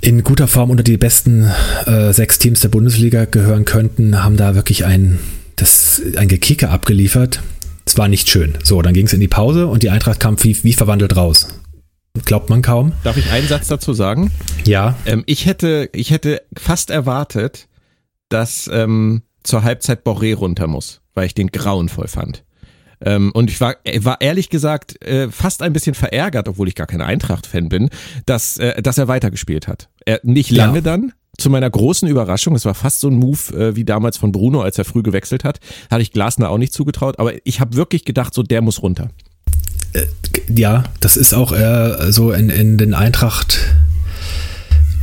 in 0.00 0.22
guter 0.22 0.46
Form 0.46 0.70
unter 0.70 0.84
die 0.84 0.96
besten 0.96 1.50
äh, 1.86 2.12
sechs 2.12 2.38
Teams 2.38 2.60
der 2.60 2.68
Bundesliga 2.68 3.24
gehören 3.24 3.64
könnten, 3.64 4.22
haben 4.22 4.36
da 4.36 4.54
wirklich 4.54 4.84
ein, 4.84 5.18
das, 5.56 6.00
ein 6.16 6.28
Gekicke 6.28 6.68
abgeliefert. 6.68 7.42
Es 7.84 7.98
war 7.98 8.06
nicht 8.06 8.28
schön. 8.28 8.54
So, 8.62 8.80
dann 8.80 8.94
ging 8.94 9.06
es 9.06 9.12
in 9.12 9.20
die 9.20 9.28
Pause 9.28 9.66
und 9.66 9.82
die 9.82 9.90
Eintracht 9.90 10.20
kam 10.20 10.42
wie, 10.44 10.62
wie 10.62 10.74
verwandelt 10.74 11.16
raus. 11.16 11.48
Glaubt 12.24 12.50
man 12.50 12.62
kaum. 12.62 12.92
Darf 13.02 13.16
ich 13.16 13.30
einen 13.32 13.48
Satz 13.48 13.66
dazu 13.66 13.94
sagen? 13.94 14.30
Ja. 14.64 14.96
Ähm, 15.06 15.24
ich, 15.26 15.46
hätte, 15.46 15.90
ich 15.92 16.12
hätte 16.12 16.42
fast 16.56 16.90
erwartet, 16.90 17.66
dass 18.28 18.70
ähm, 18.72 19.22
zur 19.48 19.64
Halbzeit 19.64 20.04
Boré 20.04 20.34
runter 20.34 20.66
muss, 20.66 21.00
weil 21.14 21.26
ich 21.26 21.34
den 21.34 21.48
grauenvoll 21.48 22.08
fand. 22.08 22.44
Ähm, 23.00 23.30
und 23.32 23.50
ich 23.50 23.60
war, 23.60 23.76
äh, 23.84 24.04
war 24.04 24.20
ehrlich 24.20 24.50
gesagt 24.50 25.04
äh, 25.04 25.30
fast 25.30 25.62
ein 25.62 25.72
bisschen 25.72 25.94
verärgert, 25.94 26.48
obwohl 26.48 26.68
ich 26.68 26.74
gar 26.74 26.86
kein 26.86 27.00
Eintracht-Fan 27.00 27.68
bin, 27.68 27.90
dass, 28.26 28.58
äh, 28.58 28.82
dass 28.82 28.98
er 28.98 29.08
weitergespielt 29.08 29.68
hat. 29.68 29.88
Er, 30.04 30.20
nicht 30.24 30.50
lange 30.50 30.78
ja. 30.78 30.80
dann, 30.82 31.12
zu 31.38 31.48
meiner 31.50 31.70
großen 31.70 32.08
Überraschung, 32.08 32.56
es 32.56 32.64
war 32.64 32.74
fast 32.74 32.98
so 33.00 33.08
ein 33.08 33.14
Move 33.14 33.54
äh, 33.56 33.76
wie 33.76 33.84
damals 33.84 34.16
von 34.16 34.32
Bruno, 34.32 34.62
als 34.62 34.78
er 34.78 34.84
früh 34.84 35.02
gewechselt 35.02 35.44
hat, 35.44 35.60
hatte 35.90 36.02
ich 36.02 36.12
Glasner 36.12 36.50
auch 36.50 36.58
nicht 36.58 36.72
zugetraut, 36.72 37.20
aber 37.20 37.34
ich 37.44 37.60
habe 37.60 37.76
wirklich 37.76 38.04
gedacht, 38.04 38.34
so 38.34 38.42
der 38.42 38.62
muss 38.62 38.82
runter. 38.82 39.10
Äh, 39.92 40.06
ja, 40.48 40.82
das 40.98 41.16
ist 41.16 41.34
auch 41.34 41.52
äh, 41.52 42.10
so 42.10 42.32
in, 42.32 42.50
in 42.50 42.78
den 42.78 42.94
Eintracht 42.94 43.60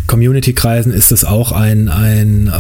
Community-Kreisen 0.08 0.92
ist 0.92 1.12
es 1.12 1.24
auch 1.24 1.52
ein, 1.52 1.90
ein 1.90 2.52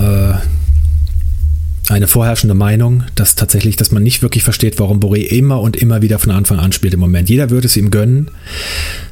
eine 1.89 2.07
vorherrschende 2.07 2.55
Meinung, 2.55 3.03
dass 3.15 3.35
tatsächlich, 3.35 3.75
dass 3.75 3.91
man 3.91 4.03
nicht 4.03 4.21
wirklich 4.21 4.43
versteht, 4.43 4.79
warum 4.79 4.99
Boré 4.99 5.21
immer 5.21 5.61
und 5.61 5.75
immer 5.75 6.01
wieder 6.01 6.19
von 6.19 6.31
Anfang 6.31 6.59
an 6.59 6.71
spielt 6.71 6.93
im 6.93 6.99
Moment. 6.99 7.29
Jeder 7.29 7.49
würde 7.49 7.67
es 7.67 7.77
ihm 7.77 7.91
gönnen. 7.91 8.31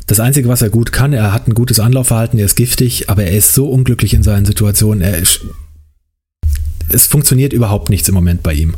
Das 0.07 0.19
Einzige, 0.19 0.49
was 0.49 0.61
er 0.61 0.69
gut 0.69 0.91
kann, 0.91 1.13
er 1.13 1.33
hat 1.33 1.47
ein 1.47 1.53
gutes 1.53 1.79
Anlaufverhalten, 1.79 2.39
er 2.39 2.45
ist 2.45 2.55
giftig, 2.55 3.09
aber 3.09 3.23
er 3.23 3.37
ist 3.37 3.53
so 3.53 3.69
unglücklich 3.69 4.13
in 4.13 4.23
seinen 4.23 4.45
Situationen. 4.45 5.01
Er, 5.01 5.21
es 6.89 7.07
funktioniert 7.07 7.53
überhaupt 7.53 7.89
nichts 7.89 8.09
im 8.09 8.15
Moment 8.15 8.43
bei 8.43 8.53
ihm. 8.53 8.73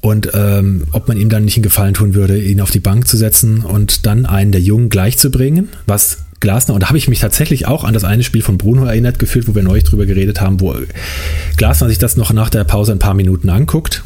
Und 0.00 0.30
ähm, 0.34 0.84
ob 0.92 1.08
man 1.08 1.16
ihm 1.16 1.30
dann 1.30 1.44
nicht 1.44 1.56
einen 1.56 1.62
Gefallen 1.62 1.94
tun 1.94 2.14
würde, 2.14 2.38
ihn 2.38 2.60
auf 2.60 2.70
die 2.70 2.80
Bank 2.80 3.08
zu 3.08 3.16
setzen 3.16 3.60
und 3.60 4.06
dann 4.06 4.26
einen 4.26 4.52
der 4.52 4.60
Jungen 4.60 4.90
gleichzubringen, 4.90 5.70
was 5.86 6.23
Glasner, 6.44 6.74
und 6.74 6.82
da 6.82 6.88
habe 6.88 6.98
ich 6.98 7.08
mich 7.08 7.20
tatsächlich 7.20 7.66
auch 7.66 7.84
an 7.84 7.94
das 7.94 8.04
eine 8.04 8.22
Spiel 8.22 8.42
von 8.42 8.58
Bruno 8.58 8.84
erinnert 8.84 9.18
gefühlt, 9.18 9.48
wo 9.48 9.54
wir 9.54 9.62
neulich 9.62 9.84
drüber 9.84 10.04
geredet 10.04 10.42
haben, 10.42 10.60
wo 10.60 10.76
Glasner 11.56 11.88
sich 11.88 11.98
das 11.98 12.18
noch 12.18 12.34
nach 12.34 12.50
der 12.50 12.64
Pause 12.64 12.92
ein 12.92 12.98
paar 12.98 13.14
Minuten 13.14 13.48
anguckt 13.48 14.04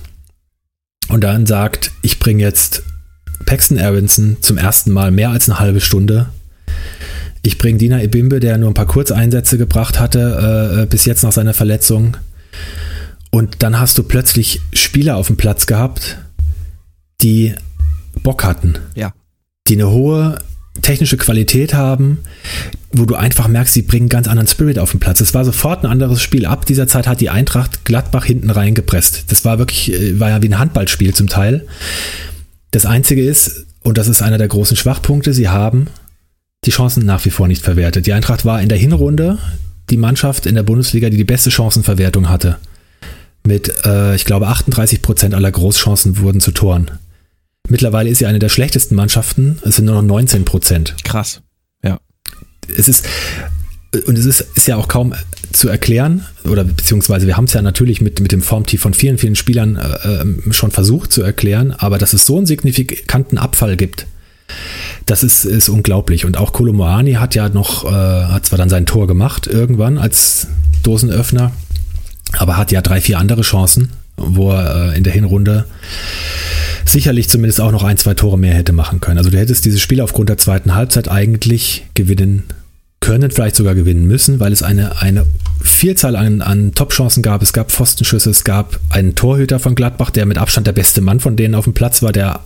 und 1.09 1.25
dann 1.25 1.47
sagt, 1.47 1.91
ich 2.03 2.21
bringe 2.21 2.43
jetzt 2.45 2.85
Paxton 3.45 3.79
Aronson 3.79 4.37
zum 4.41 4.57
ersten 4.57 4.93
Mal 4.93 5.11
mehr 5.11 5.31
als 5.31 5.49
eine 5.49 5.59
halbe 5.59 5.81
Stunde. 5.81 6.29
Ich 7.43 7.59
bringe 7.59 7.79
Dina 7.79 8.01
Ebimbe, 8.01 8.39
der 8.39 8.57
nur 8.57 8.71
ein 8.71 8.75
paar 8.75 8.87
Kurzeinsätze 8.87 9.59
gebracht 9.59 9.99
hatte, 9.99 10.83
äh, 10.83 10.87
bis 10.87 11.07
jetzt 11.07 11.25
nach 11.25 11.33
seiner 11.33 11.55
Verletzung. 11.55 12.17
Und 13.31 13.65
dann 13.65 13.81
hast 13.81 13.99
du 13.99 14.05
plötzlich 14.05 14.61
Spieler 14.73 15.17
auf 15.17 15.27
dem 15.27 15.37
Platz 15.37 15.67
gehabt, 15.67 16.19
die 17.21 17.55
Bock 18.23 18.45
hatten. 18.45 18.79
Ja. 18.95 19.13
Die 19.67 19.75
eine 19.75 19.91
hohe 19.91 20.39
technische 20.83 21.17
Qualität 21.17 21.75
haben, 21.75 22.19
wo 22.93 23.05
du 23.05 23.15
einfach 23.15 23.49
merkst, 23.49 23.75
sie 23.75 23.83
bringen 23.83 24.09
ganz 24.09 24.29
anderen 24.29 24.49
Spirit 24.49 24.79
auf 24.79 24.91
den 24.91 25.01
Platz. 25.01 25.21
Es 25.21 25.35
war 25.35 25.45
sofort 25.45 25.85
ein 25.85 25.91
anderes 25.91 26.23
Spiel. 26.23 26.47
Ab 26.47 26.67
dieser 26.67 26.89
Zeit 26.89 27.07
hat 27.07 27.21
die 27.21 27.31
Eintracht 27.31 27.85
Gladbach 27.85 28.25
hinten 28.25 28.51
reingepresst. 28.51 29.25
Das 29.29 29.45
war 29.45 29.59
wirklich, 29.59 29.93
äh, 29.93 30.19
war 30.19 30.31
ja 30.31 30.43
wie 30.43 30.49
ein 30.49 30.59
Handballspiel 30.59 31.15
zum 31.15 31.29
Teil. 31.29 31.67
Das 32.71 32.87
Einzige 32.87 33.23
ist, 33.25 33.67
und 33.83 33.99
das 33.99 34.09
ist 34.09 34.23
einer 34.23 34.39
der 34.39 34.49
großen 34.49 34.77
Schwachpunkte, 34.77 35.33
sie 35.33 35.49
haben 35.49 35.89
die 36.65 36.71
Chancen 36.71 37.07
nach 37.07 37.25
wie 37.25 37.31
vor 37.31 37.49
nicht 37.49 37.63
verwertet. 37.63 38.07
Die 38.07 38.13
Eintracht 38.13 38.45
war 38.45 38.61
in 38.61 38.69
der 38.69 38.79
Hinrunde 38.79 39.39
die 39.91 39.97
Mannschaft 39.97 40.47
in 40.47 40.55
der 40.55 40.63
Bundesliga, 40.63 41.09
die 41.09 41.17
die 41.17 41.25
beste 41.25 41.51
Chancenverwertung 41.51 42.29
hatte. 42.29 42.57
Mit, 43.45 43.73
äh, 43.87 44.15
ich 44.15 44.25
glaube, 44.25 44.49
38 44.49 45.01
Prozent 45.01 45.35
aller 45.35 45.51
Großchancen 45.51 46.19
wurden 46.19 46.41
zu 46.41 46.51
Toren. 46.51 46.91
Mittlerweile 47.69 48.11
ist 48.11 48.19
sie 48.19 48.27
eine 48.27 48.39
der 48.39 48.49
schlechtesten 48.49 48.95
Mannschaften. 48.95 49.59
Es 49.63 49.77
sind 49.77 49.85
nur 49.85 49.95
noch 49.95 50.03
19 50.03 50.45
Prozent. 50.45 50.95
Krass. 51.05 51.43
Ja. 51.83 51.99
Es 52.77 52.89
ist, 52.89 53.07
und 54.07 54.19
es 54.19 54.25
ist, 54.25 54.41
ist 54.55 54.69
ja 54.69 54.77
auch 54.77 54.89
kaum 54.89 55.15
zu 55.53 55.69
erklären, 55.69 56.27
oder 56.45 56.65
beziehungsweise 56.65 57.27
wir 57.27 57.37
haben 57.37 57.45
es 57.45 57.55
ja 57.55 57.63
natürlich 57.63 58.01
mit, 58.01 58.21
mit 58.21 58.33
dem 58.33 58.43
Formtief 58.43 58.83
von 58.83 58.93
vielen, 58.93 59.19
vielen 59.19 59.35
Spielern 59.35 59.77
äh, 59.77 60.53
schon 60.53 60.71
versucht 60.71 61.13
zu 61.13 61.23
erklären, 61.23 61.73
aber 61.73 61.99
dass 61.99 62.13
es 62.13 62.27
so 62.27 62.37
einen 62.37 62.47
signifikanten 62.47 63.39
Abfall 63.39 63.77
gibt, 63.77 64.07
das 65.07 65.23
ist, 65.23 65.45
ist 65.45 65.69
unglaublich. 65.69 66.25
Und 66.25 66.37
auch 66.37 66.53
Kolomoani 66.53 67.15
hat 67.15 67.35
ja 67.35 67.49
noch, 67.49 67.85
äh, 67.85 67.89
hat 67.89 68.47
zwar 68.47 68.59
dann 68.59 68.69
sein 68.69 68.87
Tor 68.87 69.07
gemacht 69.07 69.47
irgendwann 69.47 69.99
als 69.99 70.49
Dosenöffner, 70.83 71.53
aber 72.37 72.57
hat 72.57 72.73
ja 72.73 72.83
drei, 72.83 73.01
vier 73.01 73.19
andere 73.19 73.43
Chancen, 73.43 73.91
wo 74.19 74.51
er 74.51 74.93
äh, 74.93 74.97
in 74.97 75.05
der 75.05 75.13
Hinrunde 75.13 75.65
sicherlich 76.85 77.29
zumindest 77.29 77.61
auch 77.61 77.73
noch 77.73 77.85
ein, 77.85 77.97
zwei 77.97 78.15
Tore 78.15 78.39
mehr 78.39 78.55
hätte 78.55 78.73
machen 78.73 79.01
können. 79.01 79.19
Also 79.19 79.31
du 79.31 79.39
hättest 79.39 79.65
dieses 79.65 79.81
Spiel 79.81 80.01
aufgrund 80.01 80.29
der 80.29 80.39
zweiten 80.39 80.75
Halbzeit 80.75 81.11
eigentlich 81.11 81.87
gewinnen 81.95 82.45
können, 83.01 83.31
vielleicht 83.31 83.57
sogar 83.57 83.75
gewinnen 83.75 84.07
müssen, 84.07 84.41
weil 84.41 84.53
es 84.53 84.63
eine, 84.63 85.01
eine 85.01 85.25
Vielzahl 85.63 86.17
an, 86.17 86.43
an 86.43 86.75
Top-Chancen 86.75 87.23
gab. 87.23 87.43
Es 87.43 87.53
gab 87.53 87.71
Pfostenschüsse, 87.71 88.31
es 88.31 88.45
gab 88.45 88.81
einen 88.91 89.15
Torhüter 89.15 89.61
von 89.61 89.75
Gladbach, 89.75 90.11
der 90.11 90.27
mit 90.27 90.39
Abstand 90.39 90.67
der 90.67 90.73
beste 90.73 91.01
Mann 91.01 91.21
von 91.21 91.37
denen 91.37 91.55
auf 91.55 91.65
dem 91.65 91.75
Platz 91.75 92.03
war, 92.03 92.13
der 92.13 92.41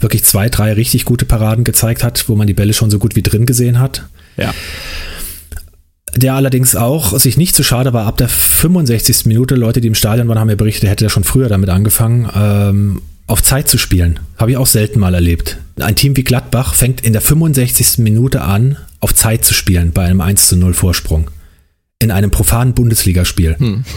wirklich 0.00 0.24
zwei, 0.24 0.48
drei 0.48 0.72
richtig 0.72 1.04
gute 1.04 1.24
Paraden 1.24 1.64
gezeigt 1.64 2.02
hat, 2.02 2.28
wo 2.28 2.34
man 2.34 2.46
die 2.46 2.54
Bälle 2.54 2.72
schon 2.72 2.90
so 2.90 2.98
gut 2.98 3.14
wie 3.16 3.22
drin 3.22 3.46
gesehen 3.46 3.78
hat. 3.78 4.04
Ja. 4.36 4.52
Der 6.16 6.34
allerdings 6.34 6.76
auch 6.76 7.18
sich 7.18 7.36
nicht 7.36 7.54
zu 7.54 7.62
so 7.62 7.68
schade 7.68 7.92
war, 7.92 8.06
ab 8.06 8.18
der 8.18 8.28
65. 8.28 9.26
Minute, 9.26 9.54
Leute, 9.54 9.80
die 9.80 9.88
im 9.88 9.94
Stadion 9.94 10.28
waren, 10.28 10.38
haben 10.38 10.46
mir 10.46 10.56
berichtet, 10.56 10.84
er 10.84 10.90
hätte 10.90 11.04
ja 11.04 11.10
schon 11.10 11.24
früher 11.24 11.48
damit 11.48 11.70
angefangen, 11.70 12.28
ähm, 12.34 13.02
auf 13.26 13.42
Zeit 13.42 13.68
zu 13.68 13.78
spielen. 13.78 14.20
Habe 14.36 14.52
ich 14.52 14.56
auch 14.56 14.66
selten 14.66 15.00
mal 15.00 15.14
erlebt. 15.14 15.58
Ein 15.80 15.96
Team 15.96 16.16
wie 16.16 16.24
Gladbach 16.24 16.74
fängt 16.74 17.00
in 17.00 17.12
der 17.12 17.22
65. 17.22 17.98
Minute 17.98 18.42
an, 18.42 18.76
auf 19.00 19.14
Zeit 19.14 19.44
zu 19.44 19.54
spielen 19.54 19.92
bei 19.92 20.04
einem 20.04 20.20
1 20.20 20.48
zu 20.48 20.56
0 20.56 20.74
Vorsprung. 20.74 21.30
In 21.98 22.10
einem 22.10 22.30
profanen 22.30 22.74
Bundesligaspiel. 22.74 23.56
Hm. 23.58 23.84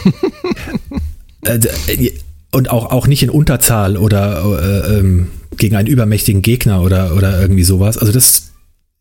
Äh, 1.43 1.59
äh, 1.87 2.11
und 2.51 2.71
auch, 2.71 2.91
auch 2.91 3.07
nicht 3.07 3.23
in 3.23 3.29
Unterzahl 3.29 3.95
oder 3.95 4.43
äh, 4.43 4.97
ähm, 4.97 5.27
gegen 5.55 5.75
einen 5.75 5.87
übermächtigen 5.87 6.41
Gegner 6.41 6.81
oder, 6.81 7.15
oder 7.15 7.39
irgendwie 7.39 7.63
sowas. 7.63 7.97
Also 7.97 8.11
das, 8.11 8.46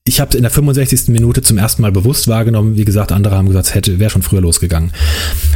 ich 0.06 0.20
habe 0.20 0.30
es 0.30 0.36
in 0.36 0.42
der 0.42 0.52
65. 0.52 1.08
Minute 1.08 1.42
zum 1.42 1.58
ersten 1.58 1.82
Mal 1.82 1.90
bewusst 1.90 2.28
wahrgenommen. 2.28 2.76
Wie 2.76 2.84
gesagt, 2.84 3.10
andere 3.10 3.36
haben 3.36 3.48
gesagt, 3.48 3.66
es 3.66 3.74
hätte 3.74 3.98
wäre 3.98 4.10
schon 4.10 4.22
früher 4.22 4.40
losgegangen. 4.40 4.92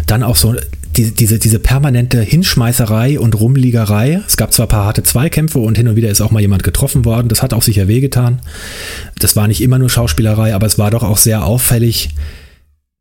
Dann 0.06 0.24
auch 0.24 0.34
so 0.34 0.56
die, 0.96 1.12
diese, 1.12 1.38
diese 1.38 1.60
permanente 1.60 2.20
Hinschmeißerei 2.20 3.20
und 3.20 3.38
Rumliegerei. 3.38 4.20
Es 4.26 4.36
gab 4.36 4.52
zwar 4.52 4.66
ein 4.66 4.70
paar 4.70 4.84
harte 4.86 5.04
Zweikämpfe 5.04 5.60
und 5.60 5.78
hin 5.78 5.86
und 5.86 5.94
wieder 5.94 6.10
ist 6.10 6.20
auch 6.20 6.32
mal 6.32 6.40
jemand 6.40 6.64
getroffen 6.64 7.04
worden. 7.04 7.28
Das 7.28 7.42
hat 7.42 7.54
auch 7.54 7.62
sicher 7.62 7.86
wehgetan. 7.86 8.40
Das 9.20 9.36
war 9.36 9.46
nicht 9.46 9.62
immer 9.62 9.78
nur 9.78 9.88
Schauspielerei, 9.88 10.52
aber 10.52 10.66
es 10.66 10.78
war 10.78 10.90
doch 10.90 11.04
auch 11.04 11.18
sehr 11.18 11.44
auffällig. 11.44 12.10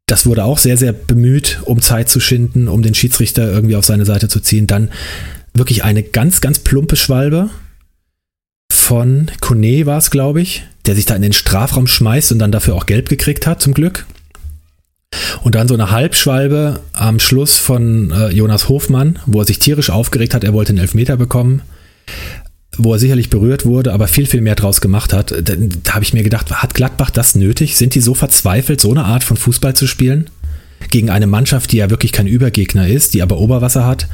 Das 0.06 0.28
wurde 0.28 0.44
auch 0.44 0.60
sehr, 0.60 0.78
sehr 0.78 0.94
bemüht, 0.94 1.62
um 1.66 1.82
Zeit 1.82 2.10
zu 2.10 2.20
schinden, 2.20 2.68
um 2.68 2.84
den 2.84 2.94
Schiedsrichter 2.94 3.52
irgendwie 3.52 3.76
auf 3.76 3.86
seine 3.86 4.06
Seite 4.06 4.28
zu 4.28 4.40
ziehen. 4.40 4.68
Dann 4.68 4.90
wirklich 5.56 5.84
eine 5.84 6.04
ganz, 6.04 6.42
ganz 6.42 6.60
plumpe 6.60 6.96
Schwalbe 6.96 7.50
von 8.72 9.30
Kone 9.40 9.86
war 9.86 9.98
es, 9.98 10.12
glaube 10.12 10.42
ich, 10.42 10.64
der 10.86 10.96
sich 10.96 11.06
da 11.06 11.16
in 11.16 11.22
den 11.22 11.34
Strafraum 11.34 11.88
schmeißt 11.88 12.32
und 12.32 12.40
dann 12.40 12.52
dafür 12.52 12.76
auch 12.76 12.86
gelb 12.86 13.10
gekriegt 13.10 13.46
hat, 13.48 13.62
zum 13.62 13.74
Glück. 13.74 14.06
Und 15.44 15.56
dann 15.56 15.68
so 15.68 15.74
eine 15.74 15.92
Halbschwalbe 15.92 16.82
am 16.94 17.20
Schluss 17.20 17.58
von 17.58 18.12
äh, 18.12 18.30
Jonas 18.30 18.70
Hofmann, 18.70 19.20
wo 19.26 19.40
er 19.40 19.46
sich 19.46 19.60
tierisch 19.60 19.90
aufgeregt 19.90 20.34
hat, 20.34 20.44
er 20.44 20.54
wollte 20.54 20.70
einen 20.70 20.80
Elfmeter 20.80 21.18
bekommen, 21.18 21.62
wo 22.78 22.94
er 22.94 23.00
sicherlich 23.00 23.30
berührt 23.30 23.66
wurde, 23.66 23.92
aber 23.94 24.08
viel, 24.08 24.28
viel 24.28 24.42
mehr 24.42 24.56
draus 24.56 24.82
gemacht 24.82 25.14
hat. 25.14 25.32
Da, 25.32 25.56
da 25.56 25.94
habe 25.94 26.04
ich 26.04 26.14
mir 26.14 26.24
gedacht, 26.24 26.52
hat 26.52 26.74
Gladbach 26.76 27.10
das 27.10 27.36
nötig? 27.36 27.76
Sind 27.76 27.96
die 27.96 28.02
so 28.02 28.14
verzweifelt, 28.14 28.80
so 28.80 28.92
eine 28.92 29.06
Art 29.06 29.24
von 29.24 29.38
Fußball 29.38 29.76
zu 29.76 29.88
spielen? 29.88 30.30
Gegen 30.92 31.10
eine 31.10 31.28
Mannschaft, 31.28 31.72
die 31.72 31.78
ja 31.78 31.90
wirklich 31.90 32.12
kein 32.12 32.28
Übergegner 32.28 32.88
ist, 32.88 33.14
die 33.14 33.22
aber 33.22 33.38
Oberwasser 33.38 33.86
hat. 33.86 34.08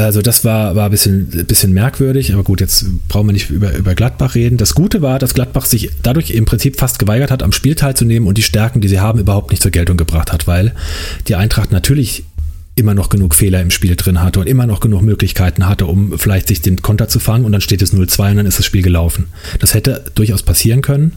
Also 0.00 0.22
das 0.22 0.44
war, 0.44 0.76
war 0.76 0.86
ein 0.86 0.90
bisschen, 0.90 1.28
bisschen 1.46 1.72
merkwürdig, 1.72 2.32
aber 2.32 2.42
gut, 2.42 2.60
jetzt 2.60 2.86
brauchen 3.08 3.28
wir 3.28 3.32
nicht 3.32 3.50
über, 3.50 3.76
über 3.76 3.94
Gladbach 3.94 4.34
reden. 4.34 4.56
Das 4.56 4.74
Gute 4.74 5.02
war, 5.02 5.18
dass 5.18 5.34
Gladbach 5.34 5.66
sich 5.66 5.90
dadurch 6.02 6.30
im 6.30 6.46
Prinzip 6.46 6.78
fast 6.78 6.98
geweigert 6.98 7.30
hat, 7.30 7.42
am 7.42 7.52
Spiel 7.52 7.74
teilzunehmen 7.74 8.28
und 8.28 8.38
die 8.38 8.42
Stärken, 8.42 8.80
die 8.80 8.88
sie 8.88 9.00
haben, 9.00 9.18
überhaupt 9.18 9.50
nicht 9.50 9.62
zur 9.62 9.70
Geltung 9.70 9.96
gebracht 9.96 10.32
hat, 10.32 10.46
weil 10.46 10.74
die 11.28 11.34
Eintracht 11.34 11.70
natürlich 11.70 12.24
immer 12.76 12.94
noch 12.94 13.10
genug 13.10 13.34
Fehler 13.34 13.60
im 13.60 13.70
Spiel 13.70 13.94
drin 13.94 14.22
hatte 14.22 14.40
und 14.40 14.48
immer 14.48 14.66
noch 14.66 14.80
genug 14.80 15.02
Möglichkeiten 15.02 15.68
hatte, 15.68 15.86
um 15.86 16.18
vielleicht 16.18 16.48
sich 16.48 16.62
den 16.62 16.80
Konter 16.80 17.08
zu 17.08 17.20
fangen 17.20 17.44
und 17.44 17.52
dann 17.52 17.60
steht 17.60 17.82
es 17.82 17.92
0-2 17.92 18.30
und 18.30 18.36
dann 18.38 18.46
ist 18.46 18.58
das 18.58 18.66
Spiel 18.66 18.82
gelaufen. 18.82 19.26
Das 19.58 19.74
hätte 19.74 20.04
durchaus 20.14 20.42
passieren 20.42 20.80
können. 20.80 21.12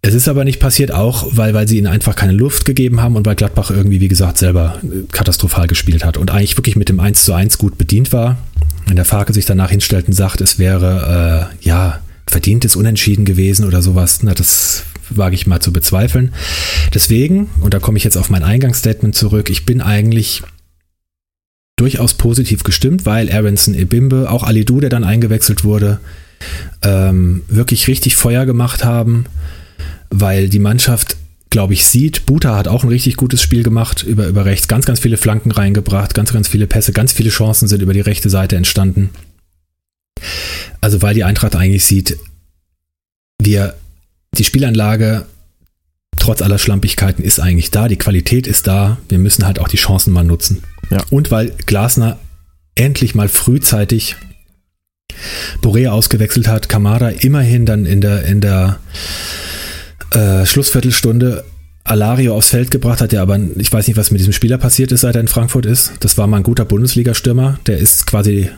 Es 0.00 0.14
ist 0.14 0.28
aber 0.28 0.44
nicht 0.44 0.60
passiert, 0.60 0.92
auch 0.92 1.26
weil, 1.32 1.54
weil 1.54 1.66
sie 1.66 1.78
ihnen 1.78 1.88
einfach 1.88 2.14
keine 2.14 2.32
Luft 2.32 2.64
gegeben 2.64 3.00
haben 3.00 3.16
und 3.16 3.26
weil 3.26 3.34
Gladbach 3.34 3.70
irgendwie, 3.70 4.00
wie 4.00 4.08
gesagt, 4.08 4.38
selber 4.38 4.80
äh, 4.84 5.06
katastrophal 5.10 5.66
gespielt 5.66 6.04
hat 6.04 6.16
und 6.16 6.30
eigentlich 6.30 6.56
wirklich 6.56 6.76
mit 6.76 6.88
dem 6.88 7.00
1 7.00 7.24
zu 7.24 7.32
1 7.32 7.58
gut 7.58 7.78
bedient 7.78 8.12
war. 8.12 8.38
Wenn 8.86 8.96
der 8.96 9.04
Farke 9.04 9.32
sich 9.32 9.44
danach 9.44 9.70
hinstellt 9.70 10.06
und 10.06 10.14
sagt, 10.14 10.40
es 10.40 10.58
wäre, 10.58 11.50
äh, 11.60 11.66
ja, 11.66 12.00
verdientes 12.26 12.76
Unentschieden 12.76 13.24
gewesen 13.24 13.66
oder 13.66 13.82
sowas, 13.82 14.20
na, 14.22 14.34
das 14.34 14.84
wage 15.10 15.34
ich 15.34 15.46
mal 15.46 15.60
zu 15.60 15.72
bezweifeln. 15.72 16.32
Deswegen, 16.94 17.48
und 17.60 17.74
da 17.74 17.78
komme 17.78 17.98
ich 17.98 18.04
jetzt 18.04 18.16
auf 18.16 18.30
mein 18.30 18.44
Eingangsstatement 18.44 19.14
zurück, 19.14 19.50
ich 19.50 19.66
bin 19.66 19.80
eigentlich 19.80 20.42
durchaus 21.76 22.14
positiv 22.14 22.62
gestimmt, 22.62 23.04
weil 23.06 23.32
Aronson 23.32 23.74
Ebimbe, 23.74 24.30
auch 24.30 24.42
Alidu, 24.44 24.80
der 24.80 24.90
dann 24.90 25.04
eingewechselt 25.04 25.64
wurde, 25.64 26.00
ähm, 26.82 27.42
wirklich 27.48 27.88
richtig 27.88 28.14
Feuer 28.16 28.46
gemacht 28.46 28.84
haben 28.84 29.24
weil 30.10 30.48
die 30.48 30.58
Mannschaft, 30.58 31.16
glaube 31.50 31.74
ich, 31.74 31.86
sieht, 31.86 32.26
Buta 32.26 32.56
hat 32.56 32.68
auch 32.68 32.82
ein 32.82 32.88
richtig 32.88 33.16
gutes 33.16 33.42
Spiel 33.42 33.62
gemacht, 33.62 34.02
über, 34.02 34.26
über 34.26 34.44
rechts, 34.44 34.68
ganz, 34.68 34.86
ganz 34.86 35.00
viele 35.00 35.16
Flanken 35.16 35.50
reingebracht, 35.50 36.14
ganz, 36.14 36.32
ganz 36.32 36.48
viele 36.48 36.66
Pässe, 36.66 36.92
ganz 36.92 37.12
viele 37.12 37.30
Chancen 37.30 37.68
sind 37.68 37.82
über 37.82 37.92
die 37.92 38.00
rechte 38.00 38.30
Seite 38.30 38.56
entstanden. 38.56 39.10
Also 40.80 41.02
weil 41.02 41.14
die 41.14 41.24
Eintracht 41.24 41.56
eigentlich 41.56 41.84
sieht, 41.84 42.18
wir, 43.40 43.74
die 44.36 44.44
Spielanlage 44.44 45.26
trotz 46.18 46.42
aller 46.42 46.58
Schlampigkeiten 46.58 47.24
ist 47.24 47.40
eigentlich 47.40 47.70
da, 47.70 47.88
die 47.88 47.96
Qualität 47.96 48.46
ist 48.46 48.66
da, 48.66 48.98
wir 49.08 49.18
müssen 49.18 49.46
halt 49.46 49.58
auch 49.58 49.68
die 49.68 49.76
Chancen 49.76 50.12
mal 50.12 50.24
nutzen. 50.24 50.62
Ja. 50.90 50.98
Und 51.10 51.30
weil 51.30 51.50
Glasner 51.66 52.18
endlich 52.74 53.14
mal 53.14 53.28
frühzeitig 53.28 54.16
Borea 55.62 55.92
ausgewechselt 55.92 56.48
hat, 56.48 56.68
Kamada 56.68 57.08
immerhin 57.08 57.66
dann 57.66 57.86
in 57.86 58.00
der, 58.00 58.24
in 58.24 58.40
der 58.40 58.78
äh, 60.10 60.46
Schlussviertelstunde 60.46 61.44
Alario 61.84 62.34
aufs 62.34 62.50
Feld 62.50 62.70
gebracht 62.70 63.00
hat, 63.00 63.12
der 63.12 63.22
aber, 63.22 63.38
ich 63.56 63.72
weiß 63.72 63.86
nicht, 63.88 63.96
was 63.96 64.10
mit 64.10 64.20
diesem 64.20 64.32
Spieler 64.32 64.58
passiert 64.58 64.92
ist, 64.92 65.02
seit 65.02 65.14
er 65.14 65.20
in 65.20 65.28
Frankfurt 65.28 65.66
ist. 65.66 65.92
Das 66.00 66.18
war 66.18 66.26
mal 66.26 66.38
ein 66.38 66.42
guter 66.42 66.64
Bundesliga-Stürmer. 66.64 67.58
Der 67.66 67.78
ist 67.78 68.06
quasi, 68.06 68.50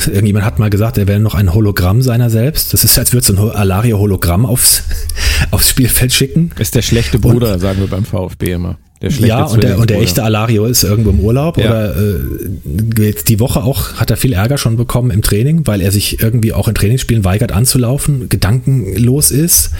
irgendjemand 0.00 0.46
hat 0.46 0.58
mal 0.58 0.70
gesagt, 0.70 0.96
er 0.96 1.06
wäre 1.06 1.20
noch 1.20 1.34
ein 1.34 1.52
Hologramm 1.52 2.00
seiner 2.00 2.30
selbst. 2.30 2.72
Das 2.72 2.84
ist, 2.84 2.98
als 2.98 3.12
würde 3.12 3.26
so 3.26 3.34
ein 3.34 3.56
Alario-Hologramm 3.56 4.46
aufs, 4.46 4.84
aufs 5.50 5.68
Spielfeld 5.68 6.12
schicken. 6.12 6.52
Ist 6.58 6.74
der 6.74 6.82
schlechte 6.82 7.18
Bruder, 7.18 7.54
Und, 7.54 7.60
sagen 7.60 7.80
wir 7.80 7.88
beim 7.88 8.04
VfB 8.04 8.52
immer. 8.52 8.78
Der 9.08 9.28
ja, 9.28 9.44
und 9.44 9.62
der, 9.62 9.78
und 9.78 9.90
der 9.90 10.00
echte 10.00 10.22
Alario 10.22 10.66
ist 10.66 10.82
irgendwo 10.82 11.10
im 11.10 11.20
Urlaub 11.20 11.58
ja. 11.58 11.66
oder 11.66 11.96
äh, 11.96 13.14
die 13.26 13.40
Woche 13.40 13.62
auch 13.62 13.94
hat 13.94 14.10
er 14.10 14.16
viel 14.16 14.32
Ärger 14.32 14.58
schon 14.58 14.76
bekommen 14.76 15.10
im 15.10 15.22
Training, 15.22 15.66
weil 15.66 15.80
er 15.80 15.90
sich 15.90 16.20
irgendwie 16.20 16.52
auch 16.52 16.68
in 16.68 16.74
Trainingsspielen 16.74 17.24
weigert 17.24 17.52
anzulaufen, 17.52 18.28
gedankenlos 18.28 19.30
ist. 19.30 19.70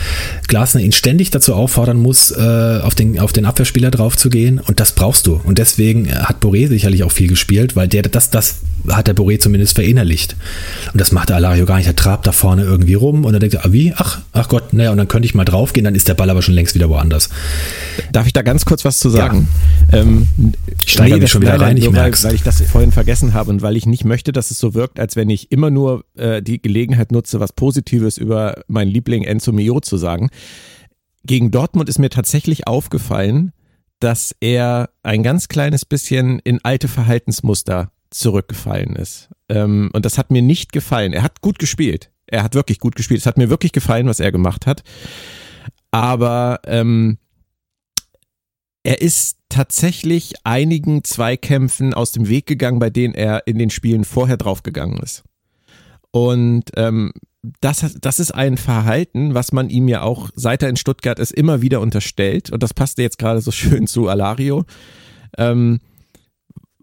Glasner 0.48 0.80
ihn 0.80 0.92
ständig 0.92 1.30
dazu 1.30 1.54
auffordern 1.54 1.96
muss, 1.96 2.30
äh, 2.30 2.80
auf, 2.82 2.94
den, 2.94 3.18
auf 3.18 3.32
den 3.32 3.46
Abwehrspieler 3.46 3.90
drauf 3.90 4.16
zu 4.16 4.30
gehen 4.30 4.60
und 4.60 4.80
das 4.80 4.92
brauchst 4.92 5.26
du. 5.26 5.40
Und 5.42 5.58
deswegen 5.58 6.10
hat 6.12 6.42
Boré 6.42 6.68
sicherlich 6.68 7.04
auch 7.04 7.12
viel 7.12 7.28
gespielt, 7.28 7.76
weil 7.76 7.88
der 7.88 8.02
das, 8.02 8.30
das 8.30 8.56
hat 8.90 9.06
der 9.06 9.16
Boré 9.16 9.38
zumindest 9.38 9.74
verinnerlicht. 9.74 10.36
Und 10.92 11.00
das 11.00 11.12
macht 11.12 11.30
der 11.30 11.36
Alario 11.36 11.64
gar 11.66 11.76
nicht. 11.76 11.86
Er 11.86 11.96
trabt 11.96 12.26
da 12.26 12.32
vorne 12.32 12.62
irgendwie 12.62 12.94
rum 12.94 13.24
und 13.24 13.32
dann 13.32 13.40
denkt 13.40 13.54
er, 13.54 13.64
ah, 13.64 13.72
wie? 13.72 13.94
Ach, 13.96 14.20
ach 14.32 14.48
Gott, 14.48 14.72
naja, 14.72 14.90
und 14.90 14.98
dann 14.98 15.08
könnte 15.08 15.26
ich 15.26 15.34
mal 15.34 15.44
draufgehen, 15.44 15.84
dann 15.84 15.94
ist 15.94 16.08
der 16.08 16.14
Ball 16.14 16.30
aber 16.30 16.42
schon 16.42 16.54
längst 16.54 16.74
wieder 16.74 16.88
woanders. 16.88 17.30
Darf 18.12 18.26
ich 18.26 18.32
da 18.32 18.42
ganz 18.42 18.64
kurz 18.64 18.84
was 18.84 18.98
zu 18.98 19.08
sagen? 19.08 19.48
Ja. 19.92 19.98
Ähm, 19.98 20.28
ich 20.80 20.92
steige 20.92 21.18
nee, 21.18 21.26
schon 21.26 21.42
wieder 21.42 21.60
rein, 21.60 21.76
ich 21.76 21.90
merke 21.90 22.16
weil, 22.22 22.30
weil 22.30 22.34
ich 22.34 22.42
das 22.42 22.60
vorhin 22.62 22.92
vergessen 22.92 23.34
habe 23.34 23.50
und 23.50 23.62
weil 23.62 23.76
ich 23.76 23.86
nicht 23.86 24.04
möchte, 24.04 24.32
dass 24.32 24.50
es 24.50 24.58
so 24.58 24.74
wirkt, 24.74 25.00
als 25.00 25.16
wenn 25.16 25.30
ich 25.30 25.50
immer 25.50 25.70
nur 25.70 26.04
äh, 26.16 26.42
die 26.42 26.60
Gelegenheit 26.60 27.12
nutze, 27.12 27.40
was 27.40 27.52
Positives 27.52 28.18
über 28.18 28.62
meinen 28.68 28.90
Liebling 28.90 29.22
Enzo 29.22 29.52
Mio 29.52 29.80
zu 29.80 29.96
sagen. 29.96 30.30
Gegen 31.26 31.50
Dortmund 31.50 31.88
ist 31.88 31.98
mir 31.98 32.10
tatsächlich 32.10 32.66
aufgefallen, 32.66 33.52
dass 34.00 34.34
er 34.40 34.90
ein 35.02 35.22
ganz 35.22 35.48
kleines 35.48 35.86
bisschen 35.86 36.38
in 36.40 36.60
alte 36.62 36.88
Verhaltensmuster 36.88 37.90
zurückgefallen 38.14 38.96
ist. 38.96 39.28
Ähm, 39.48 39.90
und 39.92 40.04
das 40.04 40.18
hat 40.18 40.30
mir 40.30 40.42
nicht 40.42 40.72
gefallen. 40.72 41.12
Er 41.12 41.22
hat 41.22 41.40
gut 41.40 41.58
gespielt. 41.58 42.10
Er 42.26 42.42
hat 42.42 42.54
wirklich 42.54 42.78
gut 42.78 42.96
gespielt. 42.96 43.20
Es 43.20 43.26
hat 43.26 43.38
mir 43.38 43.50
wirklich 43.50 43.72
gefallen, 43.72 44.06
was 44.06 44.20
er 44.20 44.32
gemacht 44.32 44.66
hat. 44.66 44.82
Aber 45.90 46.60
ähm, 46.66 47.18
er 48.82 49.00
ist 49.00 49.38
tatsächlich 49.48 50.34
einigen 50.44 51.04
Zweikämpfen 51.04 51.94
aus 51.94 52.12
dem 52.12 52.28
Weg 52.28 52.46
gegangen, 52.46 52.78
bei 52.78 52.90
denen 52.90 53.14
er 53.14 53.46
in 53.46 53.58
den 53.58 53.70
Spielen 53.70 54.04
vorher 54.04 54.36
draufgegangen 54.36 54.98
ist. 54.98 55.22
Und 56.10 56.70
ähm, 56.76 57.12
das, 57.60 57.96
das 58.00 58.20
ist 58.20 58.32
ein 58.32 58.56
Verhalten, 58.56 59.34
was 59.34 59.52
man 59.52 59.70
ihm 59.70 59.88
ja 59.88 60.02
auch, 60.02 60.30
seit 60.34 60.62
er 60.62 60.68
in 60.68 60.76
Stuttgart 60.76 61.18
ist, 61.18 61.32
immer 61.32 61.62
wieder 61.62 61.80
unterstellt. 61.80 62.50
Und 62.50 62.62
das 62.62 62.74
passte 62.74 63.02
jetzt 63.02 63.18
gerade 63.18 63.40
so 63.40 63.50
schön 63.50 63.86
zu 63.86 64.08
Alario. 64.08 64.64
Ähm, 65.36 65.80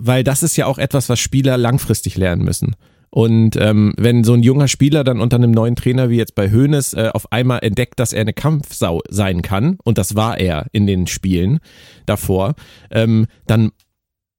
weil 0.01 0.23
das 0.23 0.43
ist 0.43 0.57
ja 0.57 0.65
auch 0.65 0.77
etwas, 0.77 1.09
was 1.09 1.19
Spieler 1.19 1.57
langfristig 1.57 2.17
lernen 2.17 2.43
müssen. 2.43 2.75
Und 3.09 3.57
ähm, 3.57 3.93
wenn 3.97 4.23
so 4.23 4.33
ein 4.33 4.41
junger 4.41 4.69
Spieler 4.69 5.03
dann 5.03 5.19
unter 5.19 5.35
einem 5.35 5.51
neuen 5.51 5.75
Trainer 5.75 6.09
wie 6.09 6.15
jetzt 6.15 6.33
bei 6.33 6.49
Hoeneß 6.49 6.93
äh, 6.93 7.09
auf 7.13 7.31
einmal 7.31 7.59
entdeckt, 7.61 7.99
dass 7.99 8.13
er 8.13 8.21
eine 8.21 8.33
Kampfsau 8.33 9.01
sein 9.09 9.41
kann, 9.41 9.77
und 9.83 9.97
das 9.97 10.15
war 10.15 10.39
er 10.39 10.67
in 10.71 10.87
den 10.87 11.07
Spielen 11.07 11.59
davor, 12.05 12.55
ähm, 12.89 13.27
dann 13.47 13.71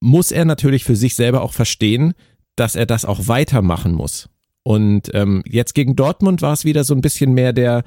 muss 0.01 0.33
er 0.33 0.47
natürlich 0.47 0.85
für 0.85 0.97
sich 0.97 1.15
selber 1.15 1.43
auch 1.43 1.53
verstehen, 1.53 2.15
dass 2.57 2.75
er 2.75 2.87
das 2.87 3.05
auch 3.05 3.29
weitermachen 3.29 3.93
muss. 3.93 4.31
Und 4.63 5.11
ähm, 5.15 5.43
jetzt 5.47 5.75
gegen 5.75 5.95
Dortmund 5.95 6.41
war 6.41 6.53
es 6.53 6.65
wieder 6.65 6.85
so 6.85 6.95
ein 6.95 7.01
bisschen 7.03 7.35
mehr 7.35 7.53
der 7.53 7.83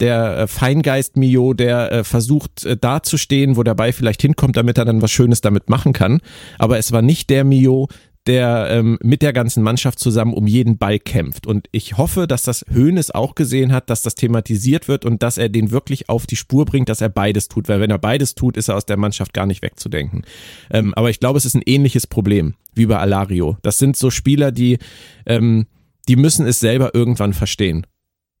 der 0.00 0.38
äh, 0.38 0.46
Feingeist 0.46 1.16
Mio, 1.16 1.54
der 1.54 1.92
äh, 1.92 2.04
versucht 2.04 2.64
äh, 2.64 2.76
dazustehen, 2.76 3.56
wo 3.56 3.62
der 3.62 3.74
Ball 3.74 3.92
vielleicht 3.92 4.22
hinkommt, 4.22 4.56
damit 4.56 4.78
er 4.78 4.84
dann 4.84 5.02
was 5.02 5.10
Schönes 5.10 5.40
damit 5.40 5.68
machen 5.68 5.92
kann. 5.92 6.20
Aber 6.58 6.78
es 6.78 6.92
war 6.92 7.02
nicht 7.02 7.30
der 7.30 7.44
Mio, 7.44 7.88
der 8.26 8.68
ähm, 8.70 8.98
mit 9.02 9.22
der 9.22 9.32
ganzen 9.32 9.62
Mannschaft 9.62 9.98
zusammen 9.98 10.34
um 10.34 10.46
jeden 10.46 10.76
Ball 10.76 10.98
kämpft. 10.98 11.46
Und 11.46 11.66
ich 11.72 11.96
hoffe, 11.96 12.26
dass 12.26 12.42
das 12.42 12.64
Höhnes 12.68 13.10
auch 13.10 13.34
gesehen 13.34 13.72
hat, 13.72 13.88
dass 13.88 14.02
das 14.02 14.14
thematisiert 14.14 14.86
wird 14.86 15.06
und 15.06 15.22
dass 15.22 15.38
er 15.38 15.48
den 15.48 15.70
wirklich 15.70 16.10
auf 16.10 16.26
die 16.26 16.36
Spur 16.36 16.66
bringt, 16.66 16.90
dass 16.90 17.00
er 17.00 17.08
beides 17.08 17.48
tut. 17.48 17.68
Weil 17.68 17.80
wenn 17.80 17.90
er 17.90 17.98
beides 17.98 18.34
tut, 18.34 18.58
ist 18.58 18.68
er 18.68 18.76
aus 18.76 18.84
der 18.84 18.98
Mannschaft 18.98 19.32
gar 19.32 19.46
nicht 19.46 19.62
wegzudenken. 19.62 20.24
Ähm, 20.70 20.92
aber 20.94 21.08
ich 21.08 21.20
glaube, 21.20 21.38
es 21.38 21.46
ist 21.46 21.54
ein 21.54 21.62
ähnliches 21.64 22.06
Problem 22.06 22.54
wie 22.74 22.86
bei 22.86 22.98
Alario. 22.98 23.56
Das 23.62 23.78
sind 23.78 23.96
so 23.96 24.10
Spieler, 24.10 24.52
die 24.52 24.78
ähm, 25.24 25.66
die 26.06 26.16
müssen 26.16 26.46
es 26.46 26.58
selber 26.60 26.94
irgendwann 26.94 27.34
verstehen. 27.34 27.86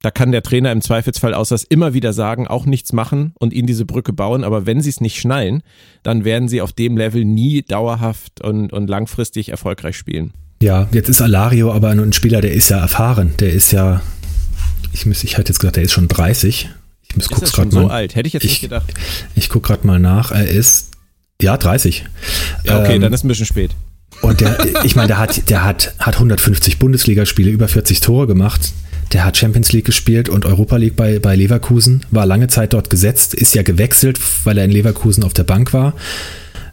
Da 0.00 0.12
kann 0.12 0.30
der 0.30 0.42
Trainer 0.42 0.70
im 0.70 0.80
Zweifelsfall 0.80 1.34
außer 1.34 1.56
es 1.56 1.64
immer 1.64 1.92
wieder 1.92 2.12
sagen, 2.12 2.46
auch 2.46 2.66
nichts 2.66 2.92
machen 2.92 3.32
und 3.38 3.52
ihnen 3.52 3.66
diese 3.66 3.84
Brücke 3.84 4.12
bauen. 4.12 4.44
Aber 4.44 4.64
wenn 4.64 4.80
sie 4.80 4.90
es 4.90 5.00
nicht 5.00 5.18
schnallen, 5.18 5.62
dann 6.04 6.24
werden 6.24 6.48
sie 6.48 6.60
auf 6.60 6.72
dem 6.72 6.96
Level 6.96 7.24
nie 7.24 7.62
dauerhaft 7.62 8.40
und, 8.40 8.72
und 8.72 8.88
langfristig 8.88 9.48
erfolgreich 9.48 9.96
spielen. 9.96 10.32
Ja, 10.62 10.88
jetzt 10.92 11.08
ist 11.08 11.20
Alario 11.20 11.72
aber 11.72 11.94
nur 11.94 12.04
ein 12.04 12.12
Spieler, 12.12 12.40
der 12.40 12.52
ist 12.52 12.68
ja 12.68 12.78
erfahren. 12.78 13.34
Der 13.40 13.52
ist 13.52 13.72
ja, 13.72 14.00
ich, 14.92 15.04
muss, 15.04 15.24
ich 15.24 15.36
hatte 15.36 15.50
jetzt 15.50 15.58
gesagt, 15.58 15.76
der 15.76 15.82
ist 15.82 15.92
schon 15.92 16.06
30. 16.06 16.68
Ich 17.08 17.16
muss 17.16 17.26
ist 17.42 17.56
schon 17.56 17.70
so 17.70 17.88
alt? 17.88 18.14
Hätte 18.14 18.26
ich 18.28 18.34
jetzt 18.34 18.44
ich, 18.44 18.50
nicht 18.50 18.60
gedacht. 18.62 18.92
Ich, 19.34 19.44
ich 19.44 19.48
gucke 19.48 19.68
gerade 19.68 19.86
mal 19.86 19.98
nach. 19.98 20.30
Er 20.30 20.46
ist, 20.46 20.90
ja, 21.40 21.56
30. 21.56 22.04
Ja, 22.64 22.80
okay, 22.80 22.96
ähm, 22.96 23.02
dann 23.02 23.12
ist 23.12 23.24
ein 23.24 23.28
bisschen 23.28 23.46
spät. 23.46 23.72
Und 24.22 24.40
der, 24.40 24.84
ich 24.84 24.96
meine, 24.96 25.08
der 25.08 25.18
hat, 25.18 25.48
der 25.50 25.64
hat, 25.64 25.94
hat 25.98 26.14
150 26.14 26.78
Bundesligaspiele, 26.78 27.50
über 27.50 27.68
40 27.68 28.00
Tore 28.00 28.26
gemacht. 28.26 28.72
Der 29.12 29.24
hat 29.24 29.36
Champions 29.36 29.72
League 29.72 29.86
gespielt 29.86 30.28
und 30.28 30.44
Europa 30.44 30.76
League 30.76 30.96
bei, 30.96 31.18
bei 31.18 31.34
Leverkusen, 31.34 32.04
war 32.10 32.26
lange 32.26 32.48
Zeit 32.48 32.72
dort 32.72 32.90
gesetzt, 32.90 33.34
ist 33.34 33.54
ja 33.54 33.62
gewechselt, 33.62 34.20
weil 34.44 34.58
er 34.58 34.64
in 34.64 34.70
Leverkusen 34.70 35.24
auf 35.24 35.32
der 35.32 35.44
Bank 35.44 35.72
war. 35.72 35.94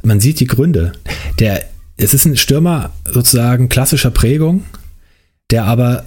Man 0.04 0.20
sieht 0.20 0.40
die 0.40 0.48
Gründe. 0.48 0.92
Der, 1.40 1.64
es 1.98 2.14
ist 2.14 2.26
ein 2.26 2.38
Stürmer 2.38 2.92
sozusagen 3.10 3.70
klassischer 3.70 4.12
Prägung, 4.12 4.64
der 5.50 5.66
aber 5.66 6.04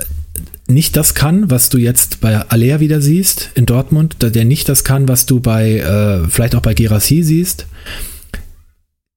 nicht 0.66 0.97
das 0.97 1.14
kann, 1.14 1.51
was 1.51 1.70
du 1.70 1.79
jetzt 1.79 2.20
bei 2.20 2.37
Aller 2.37 2.81
wieder 2.81 3.01
siehst 3.01 3.51
in 3.55 3.64
Dortmund, 3.64 4.16
der 4.20 4.45
nicht 4.45 4.68
das 4.68 4.85
kann, 4.85 5.09
was 5.09 5.24
du 5.24 5.41
bei 5.41 5.79
äh, 5.79 6.29
vielleicht 6.29 6.55
auch 6.55 6.61
bei 6.61 6.74
Gerassi 6.74 7.22
siehst 7.22 7.66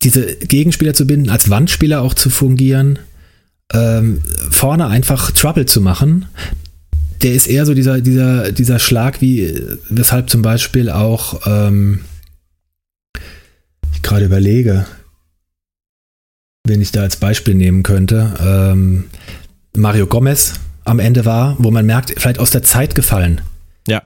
diese 0.03 0.35
Gegenspieler 0.35 0.93
zu 0.93 1.05
binden, 1.05 1.29
als 1.29 1.49
Wandspieler 1.49 2.01
auch 2.01 2.13
zu 2.13 2.29
fungieren, 2.29 2.99
ähm, 3.73 4.21
vorne 4.49 4.87
einfach 4.87 5.31
Trouble 5.31 5.65
zu 5.65 5.81
machen. 5.81 6.25
Der 7.23 7.33
ist 7.33 7.47
eher 7.47 7.65
so 7.65 7.73
dieser, 7.73 8.01
dieser, 8.01 8.51
dieser 8.51 8.79
Schlag, 8.79 9.21
wie 9.21 9.61
weshalb 9.89 10.29
zum 10.29 10.41
Beispiel 10.41 10.89
auch 10.89 11.41
ähm, 11.45 12.01
ich 13.93 14.01
gerade 14.01 14.25
überlege, 14.25 14.85
wen 16.65 16.81
ich 16.81 16.91
da 16.91 17.01
als 17.01 17.17
Beispiel 17.17 17.53
nehmen 17.53 17.83
könnte. 17.83 18.33
Ähm, 18.41 19.05
Mario 19.75 20.07
Gomez 20.07 20.55
am 20.83 20.99
Ende 20.99 21.25
war, 21.25 21.55
wo 21.59 21.69
man 21.71 21.85
merkt, 21.85 22.13
vielleicht 22.17 22.39
aus 22.39 22.49
der 22.49 22.63
Zeit 22.63 22.95
gefallen. 22.95 23.41
Ja. 23.87 24.03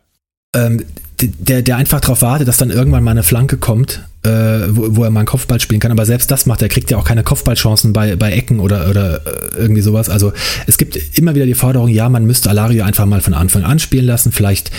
Ähm, 0.54 0.84
der, 1.22 1.62
der 1.62 1.78
einfach 1.78 2.02
darauf 2.02 2.22
wartet, 2.22 2.48
dass 2.48 2.58
dann 2.58 2.72
irgendwann 2.72 3.04
mal 3.04 3.12
eine 3.12 3.24
Flanke 3.24 3.58
kommt 3.58 4.08
äh, 4.26 4.76
wo, 4.76 4.96
wo, 4.96 5.04
er 5.04 5.12
mal 5.12 5.20
einen 5.20 5.28
Kopfball 5.28 5.60
spielen 5.60 5.80
kann. 5.80 5.92
Aber 5.92 6.06
selbst 6.06 6.32
das 6.32 6.46
macht 6.46 6.62
er, 6.62 6.70
kriegt 6.70 6.90
ja 6.90 6.98
auch 6.98 7.06
keine 7.06 7.24
Kopfballchancen 7.24 7.94
bei, 7.94 8.16
bei 8.16 8.32
Ecken 8.32 8.60
oder, 8.60 8.90
oder 8.90 9.18
äh, 9.26 9.58
irgendwie 9.58 9.82
sowas. 9.82 10.10
Also 10.10 10.34
es 10.66 10.78
gibt 10.78 10.98
immer 11.18 11.36
wieder 11.36 11.46
die 11.46 11.54
Forderung, 11.54 11.90
ja, 11.90 12.10
man 12.10 12.26
müsste 12.26 12.50
Alario 12.50 12.84
einfach 12.84 13.06
mal 13.06 13.22
von 13.22 13.34
Anfang 13.34 13.64
an 13.64 13.80
spielen 13.80 14.06
lassen. 14.06 14.32
Vielleicht 14.32 14.72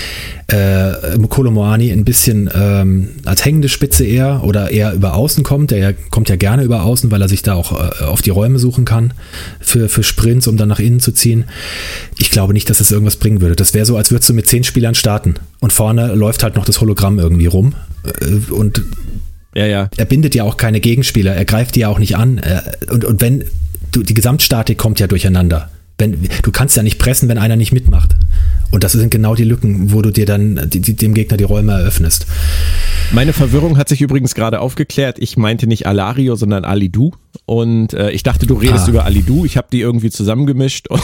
äh, 0.48 1.16
Mokolo 1.16 1.50
Moani 1.50 1.92
ein 1.92 2.04
bisschen 2.04 2.50
ähm, 2.52 3.10
als 3.24 3.44
hängende 3.44 3.68
Spitze 3.68 4.04
eher 4.04 4.42
oder 4.42 4.70
eher 4.70 4.92
über 4.94 5.14
Außen 5.14 5.44
kommt. 5.44 5.70
Der 5.70 5.94
kommt 5.94 6.28
ja 6.28 6.36
gerne 6.36 6.64
über 6.64 6.82
Außen, 6.82 7.10
weil 7.10 7.22
er 7.22 7.28
sich 7.28 7.42
da 7.42 7.54
auch 7.54 7.72
äh, 7.72 8.04
auf 8.04 8.22
die 8.22 8.30
Räume 8.30 8.58
suchen 8.58 8.84
kann 8.84 9.12
für, 9.60 9.88
für 9.88 10.02
Sprints, 10.02 10.48
um 10.48 10.56
dann 10.56 10.68
nach 10.68 10.80
innen 10.80 11.00
zu 11.00 11.12
ziehen. 11.12 11.44
Ich 12.18 12.30
glaube 12.30 12.52
nicht, 12.52 12.68
dass 12.68 12.80
es 12.80 12.88
das 12.88 12.92
irgendwas 12.92 13.16
bringen 13.16 13.40
würde. 13.40 13.56
Das 13.56 13.74
wäre 13.74 13.84
so, 13.84 13.96
als 13.96 14.10
würdest 14.10 14.28
du 14.28 14.34
mit 14.34 14.46
zehn 14.46 14.64
Spielern 14.64 14.94
starten 14.94 15.34
und 15.60 15.72
vorne 15.72 16.14
läuft 16.14 16.42
halt 16.42 16.56
noch 16.56 16.64
das 16.64 16.80
Hologramm 16.80 17.18
irgendwie 17.18 17.46
rum. 17.46 17.74
Äh, 18.04 18.52
und 18.52 18.82
ja, 19.56 19.66
ja. 19.66 19.90
Er 19.96 20.04
bindet 20.04 20.34
ja 20.34 20.44
auch 20.44 20.58
keine 20.58 20.80
Gegenspieler, 20.80 21.34
er 21.34 21.46
greift 21.46 21.74
die 21.74 21.80
ja 21.80 21.88
auch 21.88 21.98
nicht 21.98 22.16
an. 22.16 22.40
Und, 22.90 23.04
und 23.04 23.20
wenn, 23.22 23.44
du, 23.90 24.02
die 24.02 24.14
Gesamtstatik 24.14 24.78
kommt 24.78 25.00
ja 25.00 25.06
durcheinander. 25.06 25.70
Wenn, 25.98 26.28
du 26.42 26.52
kannst 26.52 26.76
ja 26.76 26.82
nicht 26.82 26.98
pressen, 26.98 27.28
wenn 27.30 27.38
einer 27.38 27.56
nicht 27.56 27.72
mitmacht. 27.72 28.14
Und 28.70 28.84
das 28.84 28.92
sind 28.92 29.10
genau 29.10 29.34
die 29.34 29.44
Lücken, 29.44 29.92
wo 29.92 30.02
du 30.02 30.10
dir 30.10 30.26
dann 30.26 30.68
die, 30.68 30.80
die, 30.80 30.94
dem 30.94 31.14
Gegner 31.14 31.38
die 31.38 31.44
Räume 31.44 31.72
eröffnest. 31.72 32.26
Meine 33.12 33.32
Verwirrung 33.32 33.78
hat 33.78 33.88
sich 33.88 34.02
übrigens 34.02 34.34
gerade 34.34 34.60
aufgeklärt. 34.60 35.16
Ich 35.18 35.38
meinte 35.38 35.66
nicht 35.66 35.86
Alario, 35.86 36.36
sondern 36.36 36.66
Alidu. 36.66 37.12
Und 37.46 37.94
äh, 37.94 38.10
ich 38.10 38.22
dachte, 38.22 38.46
du 38.46 38.54
redest 38.54 38.86
ah. 38.86 38.90
über 38.90 39.04
Alidu. 39.06 39.46
Ich 39.46 39.56
habe 39.56 39.68
die 39.72 39.80
irgendwie 39.80 40.10
zusammengemischt. 40.10 40.88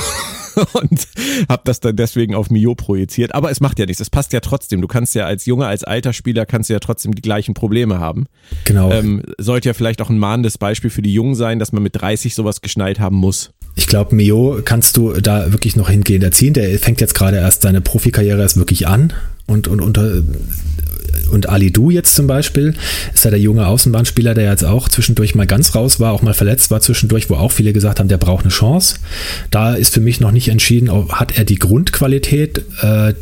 und 0.72 1.08
habe 1.48 1.62
das 1.64 1.80
dann 1.80 1.96
deswegen 1.96 2.34
auf 2.34 2.50
Mio 2.50 2.74
projiziert. 2.74 3.34
Aber 3.34 3.50
es 3.50 3.60
macht 3.60 3.78
ja 3.78 3.86
nichts, 3.86 4.00
es 4.00 4.10
passt 4.10 4.32
ja 4.32 4.40
trotzdem. 4.40 4.80
Du 4.80 4.88
kannst 4.88 5.14
ja 5.14 5.26
als 5.26 5.46
junger, 5.46 5.66
als 5.66 5.84
alter 5.84 6.12
Spieler 6.12 6.46
kannst 6.46 6.70
du 6.70 6.74
ja 6.74 6.80
trotzdem 6.80 7.14
die 7.14 7.22
gleichen 7.22 7.54
Probleme 7.54 7.98
haben. 7.98 8.26
Genau. 8.64 8.90
Ähm, 8.90 9.22
sollte 9.38 9.68
ja 9.68 9.74
vielleicht 9.74 10.00
auch 10.02 10.10
ein 10.10 10.18
mahnendes 10.18 10.58
Beispiel 10.58 10.90
für 10.90 11.02
die 11.02 11.12
Jungen 11.12 11.34
sein, 11.34 11.58
dass 11.58 11.72
man 11.72 11.82
mit 11.82 12.00
30 12.00 12.34
sowas 12.34 12.60
geschnallt 12.60 13.00
haben 13.00 13.16
muss. 13.16 13.52
Ich 13.74 13.86
glaube, 13.86 14.14
Mio 14.14 14.60
kannst 14.64 14.96
du 14.96 15.12
da 15.12 15.52
wirklich 15.52 15.76
noch 15.76 15.88
hingehend 15.88 16.24
erziehen. 16.24 16.52
Der 16.52 16.78
fängt 16.78 17.00
jetzt 17.00 17.14
gerade 17.14 17.38
erst 17.38 17.62
seine 17.62 17.80
Profikarriere 17.80 18.40
erst 18.40 18.56
wirklich 18.58 18.86
an 18.86 19.12
und, 19.46 19.66
und 19.66 19.80
unter 19.80 20.22
und 21.30 21.48
Ali 21.48 21.70
Du 21.70 21.90
jetzt 21.90 22.14
zum 22.14 22.26
Beispiel 22.26 22.74
ist 23.14 23.24
ja 23.24 23.30
der 23.30 23.40
junge 23.40 23.66
Außenbahnspieler, 23.66 24.34
der 24.34 24.50
jetzt 24.50 24.64
auch 24.64 24.88
zwischendurch 24.88 25.34
mal 25.34 25.46
ganz 25.46 25.74
raus 25.74 26.00
war, 26.00 26.12
auch 26.12 26.22
mal 26.22 26.34
verletzt 26.34 26.70
war 26.70 26.80
zwischendurch, 26.80 27.30
wo 27.30 27.34
auch 27.34 27.52
viele 27.52 27.72
gesagt 27.72 28.00
haben, 28.00 28.08
der 28.08 28.18
braucht 28.18 28.44
eine 28.44 28.52
Chance. 28.52 28.96
Da 29.50 29.74
ist 29.74 29.94
für 29.94 30.00
mich 30.00 30.20
noch 30.20 30.32
nicht 30.32 30.48
entschieden, 30.48 30.90
hat 31.10 31.36
er 31.36 31.44
die 31.44 31.58
Grundqualität, 31.58 32.64
äh, 32.82 33.14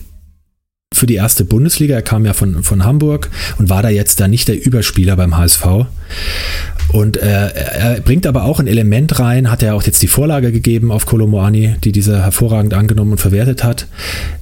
für 0.92 1.06
die 1.06 1.14
erste 1.14 1.44
Bundesliga. 1.44 1.94
Er 1.94 2.02
kam 2.02 2.26
ja 2.26 2.32
von, 2.32 2.64
von 2.64 2.84
Hamburg 2.84 3.30
und 3.58 3.68
war 3.68 3.82
da 3.82 3.88
jetzt 3.88 4.18
da 4.20 4.26
nicht 4.26 4.48
der 4.48 4.64
Überspieler 4.64 5.16
beim 5.16 5.36
HSV. 5.36 5.86
Und 6.92 7.16
äh, 7.16 7.48
er 7.48 8.00
bringt 8.00 8.26
aber 8.26 8.44
auch 8.44 8.58
ein 8.58 8.66
Element 8.66 9.20
rein, 9.20 9.52
hat 9.52 9.62
er 9.62 9.76
auch 9.76 9.84
jetzt 9.84 10.02
die 10.02 10.08
Vorlage 10.08 10.50
gegeben 10.50 10.90
auf 10.90 11.06
Kolomoani, 11.06 11.76
die 11.84 11.92
dieser 11.92 12.24
hervorragend 12.24 12.74
angenommen 12.74 13.12
und 13.12 13.18
verwertet 13.18 13.62
hat. 13.62 13.86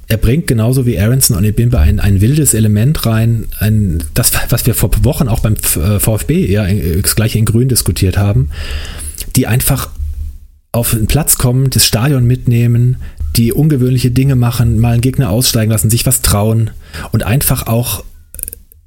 Er 0.07 0.17
bringt 0.17 0.47
genauso 0.47 0.87
wie 0.87 0.99
Aronson 0.99 1.37
und 1.37 1.45
Ebimbe 1.45 1.79
ein, 1.79 2.01
ein 2.01 2.23
wildes 2.23 2.55
Element 2.55 3.05
rein, 3.05 3.45
ein, 3.59 4.03
das, 4.15 4.33
was 4.49 4.65
wir 4.65 4.75
vor 4.75 4.91
Wochen 5.03 5.29
auch 5.29 5.41
beim 5.41 5.57
VfB 5.57 6.47
ja 6.51 6.67
das 7.03 7.15
gleiche 7.15 7.39
in 7.39 7.45
Grün 7.45 7.69
diskutiert 7.69 8.17
haben, 8.17 8.49
die 9.37 9.47
einfach 9.47 9.91
auf 10.73 10.93
den 10.93 11.07
Platz 11.07 11.37
kommen, 11.37 11.69
das 11.69 11.87
Stadion 11.87 12.27
mitnehmen, 12.27 12.97
die 13.37 13.53
ungewöhnliche 13.53 14.11
Dinge 14.11 14.37
machen, 14.37 14.79
mal 14.79 14.93
einen 14.93 15.01
Gegner 15.01 15.31
aussteigen 15.31 15.71
lassen, 15.71 15.91
sich 15.91 16.07
was 16.07 16.23
trauen 16.23 16.71
und 17.13 17.23
einfach 17.23 17.67
auch 17.67 18.05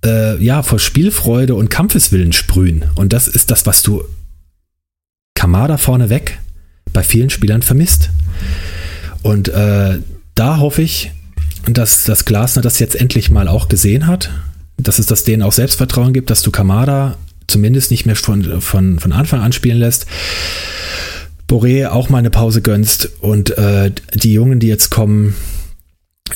äh, 0.03 0.43
ja 0.43 0.63
vor 0.63 0.79
Spielfreude 0.79 1.55
und 1.55 1.69
Kampfeswillen 1.69 2.33
sprühen. 2.33 2.85
Und 2.95 3.13
das 3.13 3.27
ist 3.27 3.51
das, 3.51 3.65
was 3.65 3.83
du 3.83 4.03
Kamada 5.35 5.77
vorneweg 5.77 6.39
bei 6.93 7.03
vielen 7.03 7.29
Spielern 7.29 7.61
vermisst. 7.61 8.09
Und 9.21 9.49
äh, 9.49 9.99
da 10.35 10.57
hoffe 10.57 10.81
ich, 10.81 11.11
dass 11.67 12.03
das 12.03 12.25
Glasner 12.25 12.61
das 12.61 12.79
jetzt 12.79 12.95
endlich 12.95 13.29
mal 13.29 13.47
auch 13.47 13.69
gesehen 13.69 14.07
hat, 14.07 14.31
dass 14.77 14.99
es 14.99 15.05
das 15.05 15.23
denen 15.23 15.43
auch 15.43 15.51
Selbstvertrauen 15.51 16.13
gibt, 16.13 16.29
dass 16.29 16.41
du 16.41 16.51
Kamada 16.51 17.17
zumindest 17.47 17.91
nicht 17.91 18.05
mehr 18.05 18.15
von, 18.15 18.61
von, 18.61 18.99
von 18.99 19.11
Anfang 19.11 19.41
an 19.41 19.51
spielen 19.51 19.77
lässt. 19.77 20.07
Boré 21.51 21.87
auch 21.89 22.07
mal 22.07 22.19
eine 22.19 22.29
Pause 22.29 22.61
gönnst 22.61 23.09
und 23.19 23.57
äh, 23.57 23.91
die 24.13 24.31
Jungen, 24.31 24.61
die 24.61 24.67
jetzt 24.67 24.89
kommen, 24.89 25.35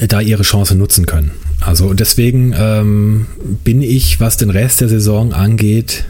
da 0.09 0.19
ihre 0.19 0.43
Chance 0.43 0.75
nutzen 0.75 1.05
können. 1.05 1.31
Also 1.61 1.93
deswegen 1.93 2.53
ähm, 2.57 3.27
bin 3.63 3.81
ich, 3.81 4.19
was 4.19 4.35
den 4.35 4.49
Rest 4.49 4.81
der 4.81 4.89
Saison 4.89 5.31
angeht, 5.31 6.03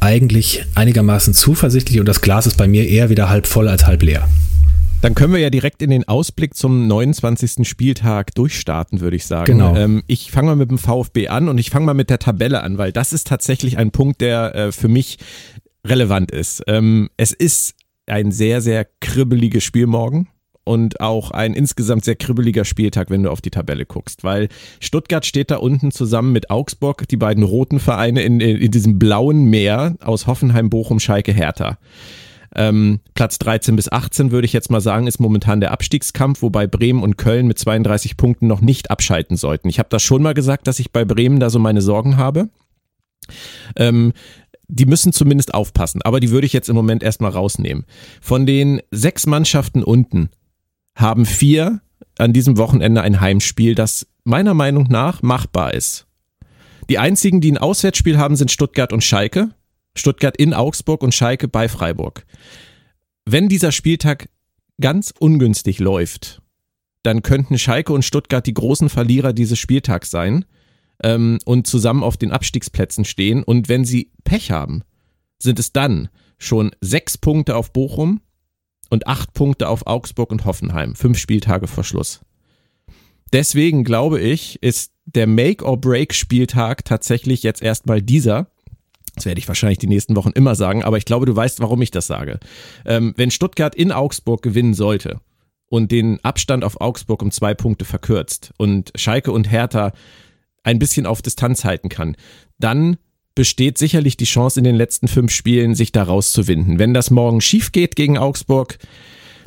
eigentlich 0.00 0.64
einigermaßen 0.74 1.32
zuversichtlich 1.32 2.00
und 2.00 2.06
das 2.06 2.20
Glas 2.20 2.48
ist 2.48 2.56
bei 2.56 2.66
mir 2.66 2.88
eher 2.88 3.08
wieder 3.08 3.28
halb 3.28 3.46
voll 3.46 3.68
als 3.68 3.86
halb 3.86 4.02
leer. 4.02 4.28
Dann 5.00 5.14
können 5.14 5.32
wir 5.32 5.40
ja 5.40 5.50
direkt 5.50 5.80
in 5.82 5.90
den 5.90 6.06
Ausblick 6.06 6.54
zum 6.54 6.86
29. 6.86 7.68
Spieltag 7.68 8.34
durchstarten, 8.34 9.00
würde 9.00 9.16
ich 9.16 9.26
sagen. 9.26 9.46
Genau. 9.52 9.76
Ähm, 9.76 10.02
ich 10.06 10.30
fange 10.30 10.48
mal 10.48 10.56
mit 10.56 10.70
dem 10.70 10.78
VfB 10.78 11.28
an 11.28 11.48
und 11.48 11.58
ich 11.58 11.70
fange 11.70 11.86
mal 11.86 11.94
mit 11.94 12.10
der 12.10 12.18
Tabelle 12.18 12.62
an, 12.62 12.78
weil 12.78 12.92
das 12.92 13.12
ist 13.12 13.28
tatsächlich 13.28 13.78
ein 13.78 13.92
Punkt, 13.92 14.20
der 14.20 14.54
äh, 14.54 14.72
für 14.72 14.88
mich 14.88 15.18
relevant 15.84 16.30
ist. 16.30 16.62
Ähm, 16.68 17.10
es 17.16 17.32
ist 17.32 17.74
ein 18.06 18.32
sehr, 18.32 18.60
sehr 18.60 18.86
kribbeliges 19.00 19.64
Spiel 19.64 19.86
morgen 19.86 20.28
und 20.64 21.00
auch 21.00 21.30
ein 21.30 21.54
insgesamt 21.54 22.04
sehr 22.04 22.16
kribbeliger 22.16 22.64
Spieltag, 22.64 23.10
wenn 23.10 23.24
du 23.24 23.30
auf 23.30 23.40
die 23.40 23.50
Tabelle 23.50 23.84
guckst, 23.84 24.22
weil 24.22 24.48
Stuttgart 24.80 25.26
steht 25.26 25.50
da 25.50 25.56
unten 25.56 25.90
zusammen 25.90 26.32
mit 26.32 26.50
Augsburg, 26.50 27.08
die 27.08 27.16
beiden 27.16 27.42
roten 27.42 27.80
Vereine 27.80 28.22
in, 28.22 28.40
in, 28.40 28.56
in 28.58 28.70
diesem 28.70 28.98
blauen 28.98 29.44
Meer 29.46 29.96
aus 30.00 30.26
Hoffenheim, 30.26 30.70
Bochum, 30.70 31.00
Schalke, 31.00 31.32
Hertha. 31.32 31.78
Ähm, 32.54 33.00
Platz 33.14 33.38
13 33.38 33.76
bis 33.76 33.90
18 33.90 34.30
würde 34.30 34.44
ich 34.44 34.52
jetzt 34.52 34.70
mal 34.70 34.82
sagen, 34.82 35.06
ist 35.06 35.20
momentan 35.20 35.60
der 35.60 35.72
Abstiegskampf, 35.72 36.42
wobei 36.42 36.66
Bremen 36.66 37.02
und 37.02 37.16
Köln 37.16 37.46
mit 37.46 37.58
32 37.58 38.18
Punkten 38.18 38.46
noch 38.46 38.60
nicht 38.60 38.90
abschalten 38.90 39.36
sollten. 39.36 39.70
Ich 39.70 39.78
habe 39.78 39.88
das 39.88 40.02
schon 40.02 40.22
mal 40.22 40.34
gesagt, 40.34 40.66
dass 40.66 40.78
ich 40.78 40.92
bei 40.92 41.04
Bremen 41.04 41.40
da 41.40 41.48
so 41.48 41.58
meine 41.58 41.80
Sorgen 41.80 42.18
habe. 42.18 42.50
Ähm, 43.76 44.12
die 44.74 44.86
müssen 44.86 45.12
zumindest 45.12 45.52
aufpassen, 45.52 46.00
aber 46.02 46.18
die 46.18 46.30
würde 46.30 46.46
ich 46.46 46.54
jetzt 46.54 46.70
im 46.70 46.74
Moment 46.74 47.02
erstmal 47.02 47.30
rausnehmen. 47.30 47.84
Von 48.22 48.46
den 48.46 48.80
sechs 48.90 49.26
Mannschaften 49.26 49.82
unten 49.82 50.30
haben 50.96 51.26
vier 51.26 51.82
an 52.16 52.32
diesem 52.32 52.56
Wochenende 52.56 53.02
ein 53.02 53.20
Heimspiel, 53.20 53.74
das 53.74 54.06
meiner 54.24 54.54
Meinung 54.54 54.86
nach 54.88 55.20
machbar 55.20 55.74
ist. 55.74 56.06
Die 56.88 56.98
einzigen, 56.98 57.42
die 57.42 57.52
ein 57.52 57.58
Auswärtsspiel 57.58 58.16
haben, 58.16 58.34
sind 58.34 58.50
Stuttgart 58.50 58.92
und 58.92 59.04
Schalke. 59.04 59.50
Stuttgart 59.94 60.38
in 60.38 60.54
Augsburg 60.54 61.02
und 61.02 61.14
Schalke 61.14 61.48
bei 61.48 61.68
Freiburg. 61.68 62.24
Wenn 63.26 63.50
dieser 63.50 63.72
Spieltag 63.72 64.30
ganz 64.80 65.12
ungünstig 65.18 65.80
läuft, 65.80 66.40
dann 67.02 67.22
könnten 67.22 67.58
Schalke 67.58 67.92
und 67.92 68.06
Stuttgart 68.06 68.46
die 68.46 68.54
großen 68.54 68.88
Verlierer 68.88 69.34
dieses 69.34 69.58
Spieltags 69.58 70.10
sein 70.10 70.46
ähm, 71.02 71.38
und 71.44 71.66
zusammen 71.66 72.02
auf 72.02 72.16
den 72.16 72.32
Abstiegsplätzen 72.32 73.04
stehen. 73.04 73.42
Und 73.42 73.68
wenn 73.68 73.84
sie 73.84 74.12
Pech 74.24 74.50
haben, 74.50 74.82
sind 75.38 75.58
es 75.58 75.72
dann 75.72 76.08
schon 76.38 76.72
sechs 76.80 77.18
Punkte 77.18 77.56
auf 77.56 77.72
Bochum 77.72 78.20
und 78.90 79.06
acht 79.06 79.32
Punkte 79.32 79.68
auf 79.68 79.86
Augsburg 79.86 80.30
und 80.30 80.44
Hoffenheim, 80.44 80.94
fünf 80.94 81.18
Spieltage 81.18 81.66
vor 81.66 81.84
Schluss. 81.84 82.20
Deswegen 83.32 83.84
glaube 83.84 84.20
ich, 84.20 84.62
ist 84.62 84.92
der 85.06 85.26
Make-or-Break-Spieltag 85.26 86.84
tatsächlich 86.84 87.42
jetzt 87.42 87.62
erstmal 87.62 88.02
dieser. 88.02 88.48
Das 89.14 89.26
werde 89.26 89.38
ich 89.38 89.48
wahrscheinlich 89.48 89.78
die 89.78 89.88
nächsten 89.88 90.16
Wochen 90.16 90.30
immer 90.30 90.54
sagen, 90.54 90.84
aber 90.84 90.96
ich 90.96 91.04
glaube, 91.04 91.26
du 91.26 91.34
weißt, 91.34 91.60
warum 91.60 91.82
ich 91.82 91.90
das 91.90 92.06
sage. 92.06 92.40
Ähm, 92.84 93.14
wenn 93.16 93.30
Stuttgart 93.30 93.74
in 93.74 93.92
Augsburg 93.92 94.42
gewinnen 94.42 94.74
sollte 94.74 95.20
und 95.68 95.90
den 95.90 96.22
Abstand 96.24 96.64
auf 96.64 96.80
Augsburg 96.80 97.22
um 97.22 97.30
zwei 97.30 97.54
Punkte 97.54 97.84
verkürzt 97.84 98.52
und 98.58 98.92
Schalke 98.94 99.32
und 99.32 99.50
Hertha 99.50 99.92
ein 100.62 100.78
bisschen 100.78 101.06
auf 101.06 101.22
Distanz 101.22 101.64
halten 101.64 101.88
kann, 101.88 102.16
dann 102.58 102.96
besteht 103.34 103.78
sicherlich 103.78 104.16
die 104.16 104.24
Chance 104.24 104.60
in 104.60 104.64
den 104.64 104.76
letzten 104.76 105.08
fünf 105.08 105.32
Spielen, 105.32 105.74
sich 105.74 105.92
da 105.92 106.02
rauszuwinden. 106.02 106.78
Wenn 106.78 106.94
das 106.94 107.10
morgen 107.10 107.40
schief 107.40 107.72
geht 107.72 107.96
gegen 107.96 108.18
Augsburg, 108.18 108.78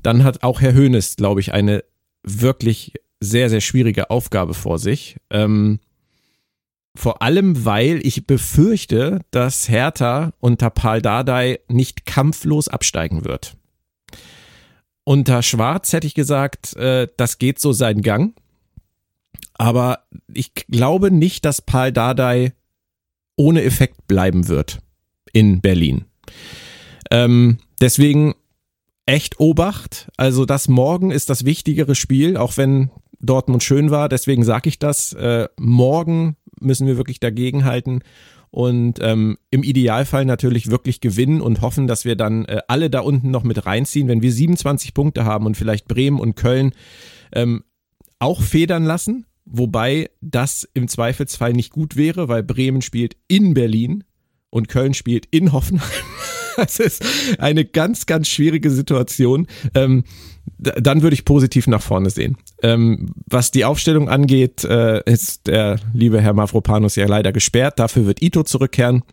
dann 0.01 0.24
hat 0.24 0.43
auch 0.43 0.61
Herr 0.61 0.76
Hoeneß, 0.76 1.16
glaube 1.16 1.39
ich, 1.39 1.53
eine 1.53 1.84
wirklich 2.24 2.93
sehr, 3.20 3.49
sehr 3.49 3.61
schwierige 3.61 4.09
Aufgabe 4.09 4.53
vor 4.53 4.80
sich. 4.80 5.18
Ähm, 5.30 5.80
vor 6.95 7.22
allem, 7.22 7.66
weil 7.66 8.05
ich 8.05 8.26
befürchte, 8.26 9.20
dass 9.32 9.68
Hertha 9.68 10.32
unter 10.39 10.70
Paul 10.70 11.01
Dardai 11.01 11.59
nicht 11.68 12.05
kampflos 12.05 12.68
absteigen 12.68 13.26
wird. 13.26 13.57
Unter 15.03 15.43
Schwarz 15.43 15.93
hätte 15.93 16.07
ich 16.07 16.16
gesagt, 16.16 16.76
äh, 16.78 17.07
das 17.18 17.38
geht 17.38 17.59
so 17.59 17.74
seinen 17.74 18.01
Gang. 18.01 18.34
Aber 19.58 19.99
ich 20.34 20.53
glaube 20.53 21.12
nicht, 21.12 21.45
dass 21.45 21.62
Paul 21.62 21.91
Dardai 21.91 22.53
ohne 23.38 23.64
Effekt 23.64 24.08
bleiben 24.08 24.47
wird 24.47 24.80
in 25.34 25.62
Berlin. 25.62 26.06
Ähm, 27.12 27.58
deswegen 27.82 28.36
echt 29.06 29.39
Obacht. 29.39 30.10
Also 30.18 30.45
das 30.45 30.68
morgen 30.68 31.12
ist 31.12 31.30
das 31.30 31.45
wichtigere 31.45 31.95
Spiel, 31.95 32.38
auch 32.38 32.58
wenn 32.58 32.89
Dortmund 33.20 33.64
schön 33.64 33.91
war. 33.91 34.10
Deswegen 34.10 34.43
sage 34.43 34.70
ich 34.70 34.80
das. 34.80 35.14
Äh, 35.14 35.47
morgen 35.58 36.38
müssen 36.60 36.88
wir 36.88 36.97
wirklich 36.97 37.20
dagegenhalten 37.20 38.03
und 38.51 38.99
ähm, 39.01 39.38
im 39.51 39.64
Idealfall 39.64 40.24
natürlich 40.24 40.70
wirklich 40.72 41.01
gewinnen 41.01 41.41
und 41.41 41.62
hoffen, 41.62 41.88
dass 41.88 42.06
wir 42.06 42.16
dann 42.16 42.45
äh, 42.45 42.62
alle 42.68 42.89
da 42.89 43.01
unten 43.01 43.30
noch 43.30 43.43
mit 43.43 43.66
reinziehen. 43.66 44.08
Wenn 44.08 44.22
wir 44.22 44.32
27 44.32 44.93
Punkte 44.93 45.26
haben 45.26 45.45
und 45.45 45.58
vielleicht 45.58 45.88
Bremen 45.88 46.20
und 46.20 46.36
Köln 46.36 46.72
ähm, 47.34 47.64
auch 48.20 48.41
federn 48.41 48.86
lassen, 48.86 49.26
wobei 49.45 50.09
das 50.21 50.67
im 50.73 50.87
Zweifelsfall 50.87 51.53
nicht 51.53 51.71
gut 51.71 51.95
wäre, 51.95 52.27
weil 52.27 52.43
Bremen 52.43 52.81
spielt 52.81 53.15
in 53.27 53.53
Berlin 53.53 54.03
und 54.49 54.67
Köln 54.67 54.93
spielt 54.93 55.27
in 55.31 55.51
Hoffenheim. 55.51 55.89
Das 56.57 56.79
ist 56.79 57.03
eine 57.37 57.65
ganz, 57.65 58.05
ganz 58.05 58.29
schwierige 58.29 58.71
Situation. 58.71 59.45
Ähm, 59.73 60.05
dann 60.57 61.01
würde 61.01 61.13
ich 61.13 61.25
positiv 61.25 61.67
nach 61.67 61.81
vorne 61.81 62.09
sehen. 62.09 62.37
Ähm, 62.63 63.13
was 63.25 63.51
die 63.51 63.65
Aufstellung 63.65 64.07
angeht, 64.07 64.63
äh, 64.63 65.01
ist 65.05 65.47
der 65.47 65.79
liebe 65.93 66.21
Herr 66.21 66.33
Mavropanos 66.33 66.95
ja 66.95 67.07
leider 67.07 67.33
gesperrt. 67.33 67.79
Dafür 67.79 68.05
wird 68.05 68.21
Ito 68.21 68.43
zurückkehren. 68.43 69.03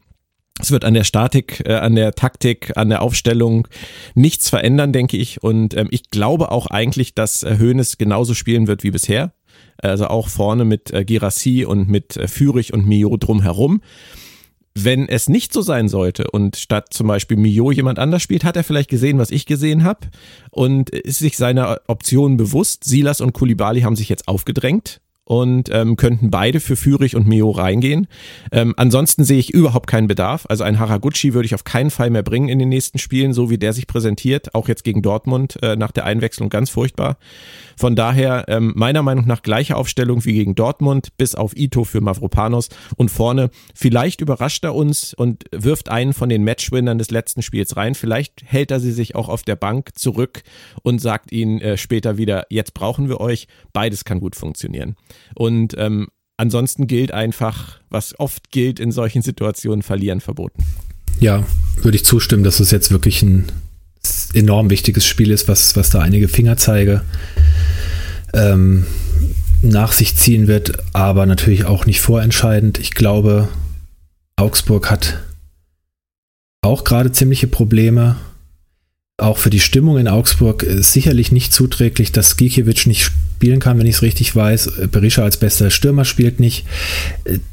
Es 0.60 0.70
wird 0.70 0.84
an 0.84 0.94
der 0.94 1.04
Statik, 1.04 1.62
äh, 1.66 1.74
an 1.74 1.94
der 1.94 2.12
Taktik, 2.12 2.76
an 2.76 2.90
der 2.90 3.02
Aufstellung 3.02 3.66
nichts 4.14 4.50
verändern, 4.50 4.92
denke 4.92 5.16
ich. 5.16 5.42
Und 5.42 5.74
ähm, 5.76 5.88
ich 5.90 6.10
glaube 6.10 6.50
auch 6.50 6.66
eigentlich, 6.66 7.14
dass 7.14 7.42
äh, 7.42 7.56
Hoeneß 7.58 7.98
genauso 7.98 8.34
spielen 8.34 8.66
wird 8.68 8.84
wie 8.84 8.90
bisher. 8.90 9.32
Also 9.82 10.06
auch 10.06 10.28
vorne 10.28 10.64
mit 10.64 10.92
äh, 10.92 11.04
Girassi 11.04 11.64
und 11.64 11.88
mit 11.88 12.16
äh, 12.16 12.28
Fürich 12.28 12.72
und 12.72 12.86
Mio 12.86 13.16
drumherum. 13.16 13.82
Wenn 14.74 15.06
es 15.06 15.28
nicht 15.28 15.52
so 15.52 15.60
sein 15.60 15.88
sollte 15.88 16.30
und 16.30 16.56
statt 16.56 16.94
zum 16.94 17.06
Beispiel 17.06 17.36
Mio 17.36 17.70
jemand 17.72 17.98
anders 17.98 18.22
spielt, 18.22 18.44
hat 18.44 18.56
er 18.56 18.64
vielleicht 18.64 18.88
gesehen, 18.88 19.18
was 19.18 19.30
ich 19.30 19.44
gesehen 19.44 19.84
habe 19.84 20.08
und 20.50 20.88
ist 20.88 21.18
sich 21.18 21.36
seiner 21.36 21.80
Optionen 21.88 22.38
bewusst. 22.38 22.84
Silas 22.84 23.20
und 23.20 23.34
Kulibali 23.34 23.82
haben 23.82 23.96
sich 23.96 24.08
jetzt 24.08 24.28
aufgedrängt 24.28 25.02
und 25.32 25.70
ähm, 25.72 25.96
könnten 25.96 26.30
beide 26.30 26.60
für 26.60 26.76
Fürich 26.76 27.16
und 27.16 27.26
Mio 27.26 27.52
reingehen. 27.52 28.06
Ähm, 28.50 28.74
ansonsten 28.76 29.24
sehe 29.24 29.38
ich 29.38 29.48
überhaupt 29.48 29.86
keinen 29.86 30.06
Bedarf. 30.06 30.44
Also 30.50 30.62
ein 30.62 30.78
Haraguchi 30.78 31.32
würde 31.32 31.46
ich 31.46 31.54
auf 31.54 31.64
keinen 31.64 31.90
Fall 31.90 32.10
mehr 32.10 32.22
bringen 32.22 32.50
in 32.50 32.58
den 32.58 32.68
nächsten 32.68 32.98
Spielen, 32.98 33.32
so 33.32 33.48
wie 33.48 33.56
der 33.56 33.72
sich 33.72 33.86
präsentiert, 33.86 34.54
auch 34.54 34.68
jetzt 34.68 34.84
gegen 34.84 35.00
Dortmund 35.00 35.58
äh, 35.62 35.74
nach 35.74 35.90
der 35.90 36.04
Einwechslung 36.04 36.50
ganz 36.50 36.68
furchtbar. 36.68 37.16
Von 37.78 37.96
daher 37.96 38.44
ähm, 38.48 38.74
meiner 38.76 39.02
Meinung 39.02 39.26
nach 39.26 39.40
gleiche 39.40 39.76
Aufstellung 39.76 40.22
wie 40.26 40.34
gegen 40.34 40.54
Dortmund, 40.54 41.16
bis 41.16 41.34
auf 41.34 41.56
Ito 41.56 41.84
für 41.84 42.02
Mavropanos 42.02 42.68
und 42.96 43.10
vorne 43.10 43.48
vielleicht 43.74 44.20
überrascht 44.20 44.62
er 44.64 44.74
uns 44.74 45.14
und 45.14 45.44
wirft 45.50 45.88
einen 45.88 46.12
von 46.12 46.28
den 46.28 46.44
Matchwinnern 46.44 46.98
des 46.98 47.10
letzten 47.10 47.40
Spiels 47.40 47.78
rein. 47.78 47.94
Vielleicht 47.94 48.42
hält 48.44 48.70
er 48.70 48.80
sie 48.80 48.92
sich 48.92 49.14
auch 49.14 49.30
auf 49.30 49.44
der 49.44 49.56
Bank 49.56 49.98
zurück 49.98 50.42
und 50.82 51.00
sagt 51.00 51.32
ihnen 51.32 51.58
äh, 51.62 51.78
später 51.78 52.18
wieder, 52.18 52.44
jetzt 52.50 52.74
brauchen 52.74 53.08
wir 53.08 53.18
euch. 53.18 53.48
Beides 53.72 54.04
kann 54.04 54.20
gut 54.20 54.36
funktionieren. 54.36 54.94
Und 55.34 55.74
ähm, 55.78 56.08
ansonsten 56.36 56.86
gilt 56.86 57.12
einfach, 57.12 57.80
was 57.88 58.18
oft 58.18 58.50
gilt 58.50 58.80
in 58.80 58.92
solchen 58.92 59.22
Situationen, 59.22 59.82
verlieren 59.82 60.20
verboten. 60.20 60.64
Ja, 61.20 61.44
würde 61.82 61.96
ich 61.96 62.04
zustimmen, 62.04 62.44
dass 62.44 62.60
es 62.60 62.70
jetzt 62.70 62.90
wirklich 62.90 63.22
ein 63.22 63.46
enorm 64.34 64.70
wichtiges 64.70 65.06
Spiel 65.06 65.30
ist, 65.30 65.48
was, 65.48 65.76
was 65.76 65.90
da 65.90 66.00
einige 66.00 66.28
Fingerzeige 66.28 67.02
ähm, 68.34 68.86
nach 69.62 69.92
sich 69.92 70.16
ziehen 70.16 70.48
wird, 70.48 70.78
aber 70.92 71.26
natürlich 71.26 71.64
auch 71.64 71.86
nicht 71.86 72.00
vorentscheidend. 72.00 72.78
Ich 72.78 72.92
glaube, 72.92 73.48
Augsburg 74.36 74.90
hat 74.90 75.22
auch 76.62 76.84
gerade 76.84 77.12
ziemliche 77.12 77.46
Probleme 77.46 78.16
auch 79.18 79.38
für 79.38 79.50
die 79.50 79.60
Stimmung 79.60 79.98
in 79.98 80.08
Augsburg 80.08 80.62
ist 80.62 80.92
sicherlich 80.92 81.32
nicht 81.32 81.52
zuträglich, 81.52 82.12
dass 82.12 82.36
Gikiewicz 82.36 82.86
nicht 82.86 83.04
spielen 83.04 83.60
kann, 83.60 83.78
wenn 83.78 83.86
ich 83.86 83.96
es 83.96 84.02
richtig 84.02 84.34
weiß. 84.34 84.88
Berisha 84.90 85.22
als 85.22 85.36
bester 85.36 85.70
Stürmer 85.70 86.04
spielt 86.04 86.40
nicht. 86.40 86.64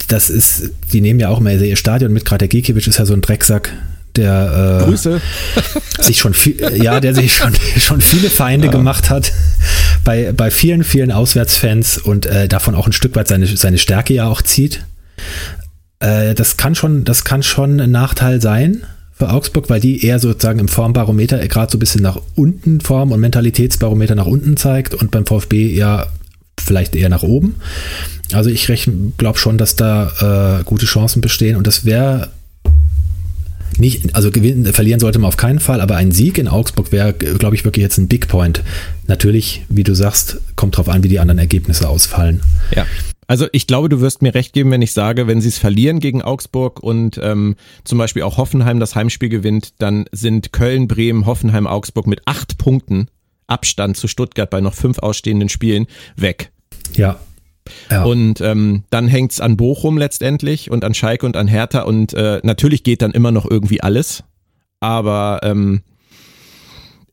Das 0.07 0.30
ist, 0.30 0.72
die 0.93 1.01
nehmen 1.01 1.20
ja 1.20 1.30
auch 1.30 1.39
immer 1.39 1.51
ihr 1.51 1.76
Stadion 1.76 2.14
mit. 2.14 2.26
Gerade 2.26 2.39
der 2.39 2.47
Gikiewicz 2.47 2.88
ist 2.88 2.97
ja 2.97 3.05
so 3.05 3.14
ein 3.14 3.22
Drecksack, 3.22 3.74
der 4.16 4.80
äh, 4.82 4.86
Grüße. 4.86 5.22
sich 5.99 6.20
schon 6.20 6.34
viel, 6.34 6.57
ja, 6.82 6.99
der 6.99 7.14
sich 7.14 7.36
schon, 7.36 7.53
schon 7.78 8.01
viele 8.01 8.30
Feinde 8.30 8.68
ja. 8.68 8.72
gemacht 8.72 9.10
hat 9.10 9.32
bei, 10.03 10.32
bei 10.32 10.51
vielen, 10.51 10.84
vielen 10.84 11.12
Auswärtsfans 11.12 11.97
und 11.97 12.26
äh, 12.26 12.47
davon 12.47 12.74
auch 12.74 12.88
ein 12.88 12.93
Stück 12.93 13.16
weit 13.16 13.28
seine, 13.28 13.45
seine 13.47 13.78
Stärke 13.78 14.14
ja 14.14 14.28
auch 14.28 14.41
zieht. 14.41 14.86
Äh, 15.99 16.34
das 16.36 16.57
kann 16.57 16.74
schon, 16.74 17.03
das 17.03 17.26
kann 17.26 17.43
schon 17.43 17.80
ein 17.80 17.91
Nachteil 17.91 18.41
sein 18.41 18.84
für 19.20 19.30
Augsburg, 19.30 19.70
weil 19.70 19.82
die 19.82 20.03
eher 20.05 20.17
sozusagen 20.17 20.59
im 20.59 20.70
Formbarometer 20.70 21.45
gerade 21.49 21.70
so 21.72 21.78
ein 21.78 21.80
bisschen 21.80 22.01
nach 22.01 22.20
unten 22.36 22.80
Form 22.80 23.11
und 23.11 23.20
Mentalitätsbarometer 23.20 24.15
nach 24.15 24.26
unten 24.26 24.55
zeigt 24.55 24.93
und 24.93 25.11
beim 25.11 25.26
VfB 25.26 25.67
ja 25.74 26.07
vielleicht 26.57 26.95
eher 26.95 27.09
nach 27.09 27.24
oben. 27.24 27.55
Also 28.32 28.49
ich 28.49 28.65
glaube 29.17 29.38
schon, 29.38 29.57
dass 29.57 29.76
da 29.76 30.59
äh, 30.59 30.63
gute 30.63 30.86
Chancen 30.86 31.22
bestehen 31.22 31.57
und 31.57 31.67
das 31.67 31.84
wäre 31.84 32.30
nicht, 33.78 34.15
also 34.15 34.32
gewinnen, 34.32 34.65
verlieren 34.74 34.99
sollte 34.99 35.20
man 35.20 35.28
auf 35.28 35.38
keinen 35.38 35.59
Fall, 35.59 35.82
aber 35.82 35.97
ein 35.97 36.11
Sieg 36.11 36.38
in 36.38 36.47
Augsburg 36.47 36.91
wäre, 36.91 37.13
glaube 37.13 37.55
ich, 37.55 37.65
wirklich 37.65 37.84
jetzt 37.84 37.97
ein 37.97 38.07
Big 38.07 38.28
Point. 38.28 38.63
Natürlich, 39.07 39.65
wie 39.70 39.84
du 39.84 39.95
sagst, 39.95 40.38
kommt 40.55 40.78
drauf 40.78 40.89
an, 40.89 41.03
wie 41.03 41.09
die 41.09 41.20
anderen 41.20 41.39
Ergebnisse 41.39 41.88
ausfallen. 41.89 42.41
Ja. 42.76 42.86
Also 43.30 43.45
ich 43.51 43.67
glaube, 43.67 43.89
du 43.89 44.01
wirst 44.01 44.23
mir 44.23 44.34
recht 44.34 44.53
geben, 44.53 44.71
wenn 44.71 44.82
ich 44.82 44.91
sage, 44.91 45.27
wenn 45.27 45.39
sie 45.39 45.49
es 45.49 45.59
verlieren 45.59 45.99
gegen 45.99 46.23
Augsburg 46.23 46.80
und 46.80 47.19
ähm, 47.21 47.57
zum 47.84 47.99
Beispiel 47.99 48.23
auch 48.23 48.38
Hoffenheim 48.38 48.80
das 48.80 48.95
Heimspiel 48.95 49.30
gewinnt, 49.30 49.75
dann 49.77 50.05
sind 50.11 50.51
Köln, 50.51 50.88
Bremen, 50.88 51.27
Hoffenheim, 51.27 51.67
Augsburg 51.67 52.07
mit 52.07 52.23
acht 52.25 52.57
Punkten 52.57 53.07
Abstand 53.45 53.97
zu 53.97 54.07
Stuttgart 54.07 54.49
bei 54.49 54.61
noch 54.61 54.73
fünf 54.73 54.97
ausstehenden 54.97 55.47
Spielen 55.47 55.86
weg. 56.15 56.51
Ja. 56.95 57.19
ja. 57.91 58.03
Und 58.03 58.41
ähm, 58.41 58.86
dann 58.89 59.07
hängt's 59.07 59.39
an 59.39 59.57
Bochum 59.57 59.99
letztendlich 59.99 60.71
und 60.71 60.84
an 60.84 60.95
Schalke 60.95 61.27
und 61.27 61.38
an 61.38 61.47
Hertha 61.47 61.82
und 61.82 62.15
äh, 62.15 62.39
natürlich 62.41 62.84
geht 62.84 63.03
dann 63.03 63.11
immer 63.11 63.32
noch 63.32 63.47
irgendwie 63.47 63.82
alles. 63.82 64.23
Aber 64.80 65.41
ähm, 65.43 65.84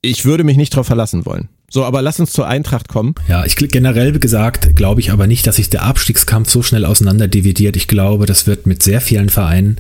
ich 0.01 0.25
würde 0.25 0.45
mich 0.45 0.57
nicht 0.57 0.73
darauf 0.73 0.87
verlassen 0.87 1.27
wollen. 1.27 1.51
So, 1.69 1.85
aber 1.85 2.01
lass 2.01 2.21
uns 2.21 2.33
zur 2.33 2.47
Eintracht 2.47 2.89
kommen. 2.89 3.15
Ja, 3.29 3.45
ich 3.45 3.57
generell 3.57 4.19
gesagt, 4.19 4.77
glaube 4.77 5.01
ich 5.01 5.11
aber 5.11 5.27
nicht, 5.27 5.47
dass 5.47 5.57
sich 5.57 5.69
der 5.69 5.83
Abstiegskampf 5.83 6.49
so 6.49 6.63
schnell 6.63 6.85
auseinander 6.85 7.27
dividiert. 7.27 7.77
Ich 7.77 7.89
glaube, 7.89 8.27
das 8.27 8.47
wird 8.47 8.67
mit 8.67 8.83
sehr 8.83 9.01
vielen 9.01 9.29
Vereinen 9.29 9.79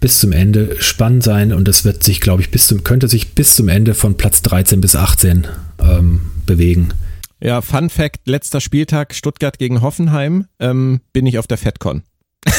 bis 0.00 0.20
zum 0.20 0.32
Ende 0.32 0.76
spannend 0.80 1.22
sein 1.22 1.52
und 1.52 1.68
es 1.68 1.84
wird 1.84 2.04
sich, 2.04 2.20
glaube 2.20 2.42
ich, 2.42 2.50
bis 2.50 2.66
zum, 2.66 2.84
könnte 2.84 3.08
sich 3.08 3.34
bis 3.34 3.56
zum 3.56 3.68
Ende 3.68 3.94
von 3.94 4.16
Platz 4.16 4.42
13 4.42 4.80
bis 4.80 4.94
18 4.94 5.46
ähm, 5.80 6.20
bewegen. 6.44 6.90
Ja, 7.40 7.60
Fun 7.62 7.90
Fact: 7.90 8.26
letzter 8.26 8.60
Spieltag 8.60 9.14
Stuttgart 9.14 9.58
gegen 9.58 9.80
Hoffenheim, 9.82 10.46
ähm, 10.58 11.00
bin 11.12 11.26
ich 11.26 11.38
auf 11.38 11.46
der 11.46 11.58
FedCon. 11.58 12.02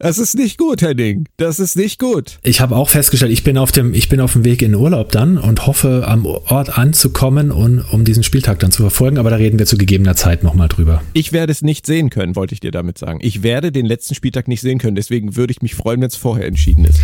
Das 0.00 0.18
ist 0.18 0.36
nicht 0.36 0.58
gut, 0.58 0.80
Henning. 0.80 1.26
Das 1.38 1.58
ist 1.58 1.74
nicht 1.74 1.98
gut. 1.98 2.38
Ich 2.44 2.60
habe 2.60 2.76
auch 2.76 2.88
festgestellt, 2.88 3.32
ich 3.32 3.42
bin 3.42 3.58
auf 3.58 3.72
dem, 3.72 3.94
ich 3.94 4.08
bin 4.08 4.20
auf 4.20 4.34
dem 4.34 4.44
Weg 4.44 4.62
in 4.62 4.76
Urlaub 4.76 5.10
dann 5.10 5.38
und 5.38 5.66
hoffe, 5.66 6.04
am 6.06 6.24
Ort 6.24 6.78
anzukommen 6.78 7.50
und 7.50 7.80
um 7.80 8.04
diesen 8.04 8.22
Spieltag 8.22 8.60
dann 8.60 8.70
zu 8.70 8.82
verfolgen. 8.82 9.18
Aber 9.18 9.30
da 9.30 9.36
reden 9.36 9.58
wir 9.58 9.66
zu 9.66 9.76
gegebener 9.76 10.14
Zeit 10.14 10.44
nochmal 10.44 10.68
drüber. 10.68 11.02
Ich 11.14 11.32
werde 11.32 11.50
es 11.50 11.62
nicht 11.62 11.84
sehen 11.84 12.10
können, 12.10 12.36
wollte 12.36 12.54
ich 12.54 12.60
dir 12.60 12.70
damit 12.70 12.96
sagen. 12.96 13.18
Ich 13.22 13.42
werde 13.42 13.72
den 13.72 13.86
letzten 13.86 14.14
Spieltag 14.14 14.46
nicht 14.46 14.60
sehen 14.60 14.78
können. 14.78 14.94
Deswegen 14.94 15.34
würde 15.34 15.50
ich 15.50 15.62
mich 15.62 15.74
freuen, 15.74 16.00
wenn 16.00 16.06
es 16.06 16.16
vorher 16.16 16.46
entschieden 16.46 16.84
ist. 16.84 17.00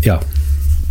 Ja, 0.00 0.20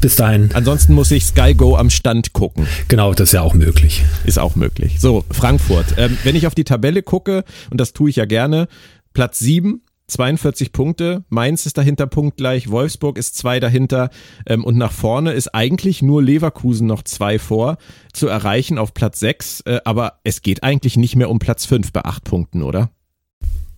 bis 0.02 0.18
dahin. 0.18 0.50
Ansonsten 0.54 0.94
muss 0.94 1.12
ich 1.12 1.24
Sky 1.24 1.54
Go 1.54 1.78
am 1.78 1.92
Stand 1.92 2.34
gucken. 2.34 2.68
Genau, 2.90 3.14
das 3.14 3.30
ist 3.30 3.34
ja 3.34 3.42
auch 3.42 3.54
möglich. 3.54 4.04
Ist 4.26 4.38
auch 4.38 4.58
möglich. 4.58 5.00
So, 5.00 5.24
Frankfurt. 5.32 5.86
Ähm, 5.96 6.18
wenn 6.26 6.36
ich 6.36 6.46
auf 6.46 6.56
die 6.56 6.66
Tabelle 6.66 7.04
gucke, 7.04 7.46
und 7.70 7.80
das 7.80 7.94
tue 7.94 8.10
ich 8.10 8.18
ja 8.18 8.26
gerne, 8.26 8.68
Platz 9.14 9.40
7, 9.40 9.82
42 10.08 10.72
Punkte. 10.72 11.24
Mainz 11.30 11.66
ist 11.66 11.78
dahinter 11.78 12.08
punktgleich, 12.08 12.70
Wolfsburg 12.70 13.18
ist 13.18 13.36
zwei 13.36 13.60
dahinter 13.60 14.10
ähm, 14.46 14.64
und 14.64 14.78
nach 14.78 14.92
vorne 14.92 15.34
ist 15.34 15.54
eigentlich 15.56 16.02
nur 16.02 16.22
Leverkusen 16.22 16.88
noch 16.88 17.04
zwei 17.04 17.40
vor 17.40 17.78
zu 18.14 18.28
erreichen 18.28 18.78
auf 18.78 18.94
Platz 18.94 19.20
6. 19.20 19.62
Äh, 19.62 19.80
aber 19.84 20.20
es 20.24 20.42
geht 20.42 20.64
eigentlich 20.64 20.98
nicht 20.98 21.16
mehr 21.16 21.30
um 21.30 21.40
Platz 21.40 21.66
5 21.66 21.92
bei 21.92 22.06
acht 22.06 22.24
Punkten, 22.24 22.62
oder? 22.62 22.92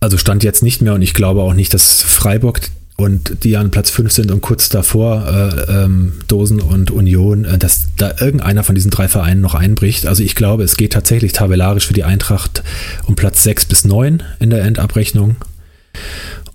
Also 0.00 0.18
stand 0.18 0.44
jetzt 0.44 0.62
nicht 0.62 0.82
mehr 0.82 0.94
und 0.94 1.02
ich 1.02 1.14
glaube 1.14 1.42
auch 1.42 1.54
nicht, 1.54 1.74
dass 1.74 2.02
Freiburg 2.02 2.60
und 2.96 3.44
die 3.44 3.56
an 3.56 3.70
Platz 3.70 3.90
5 3.90 4.12
sind 4.12 4.30
und 4.30 4.40
kurz 4.40 4.68
davor 4.68 5.26
äh, 5.26 5.84
ähm, 5.84 6.14
Dosen 6.26 6.60
und 6.60 6.90
Union, 6.90 7.44
äh, 7.44 7.56
dass 7.56 7.86
da 7.96 8.12
irgendeiner 8.20 8.64
von 8.64 8.74
diesen 8.74 8.90
drei 8.90 9.08
Vereinen 9.08 9.40
noch 9.40 9.54
einbricht. 9.54 10.06
Also 10.06 10.22
ich 10.22 10.34
glaube, 10.34 10.64
es 10.64 10.76
geht 10.76 10.92
tatsächlich 10.92 11.32
tabellarisch 11.32 11.86
für 11.86 11.94
die 11.94 12.04
Eintracht 12.04 12.62
um 13.06 13.14
Platz 13.14 13.44
6 13.44 13.66
bis 13.66 13.84
9 13.84 14.22
in 14.40 14.50
der 14.50 14.62
Endabrechnung 14.62 15.36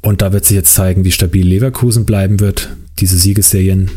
und 0.01 0.21
da 0.21 0.33
wird 0.33 0.45
sich 0.45 0.55
jetzt 0.55 0.73
zeigen, 0.73 1.05
wie 1.05 1.11
stabil 1.11 1.47
Leverkusen 1.47 2.05
bleiben 2.05 2.39
wird. 2.39 2.69
Diese 2.99 3.17
Siegesserien, 3.17 3.89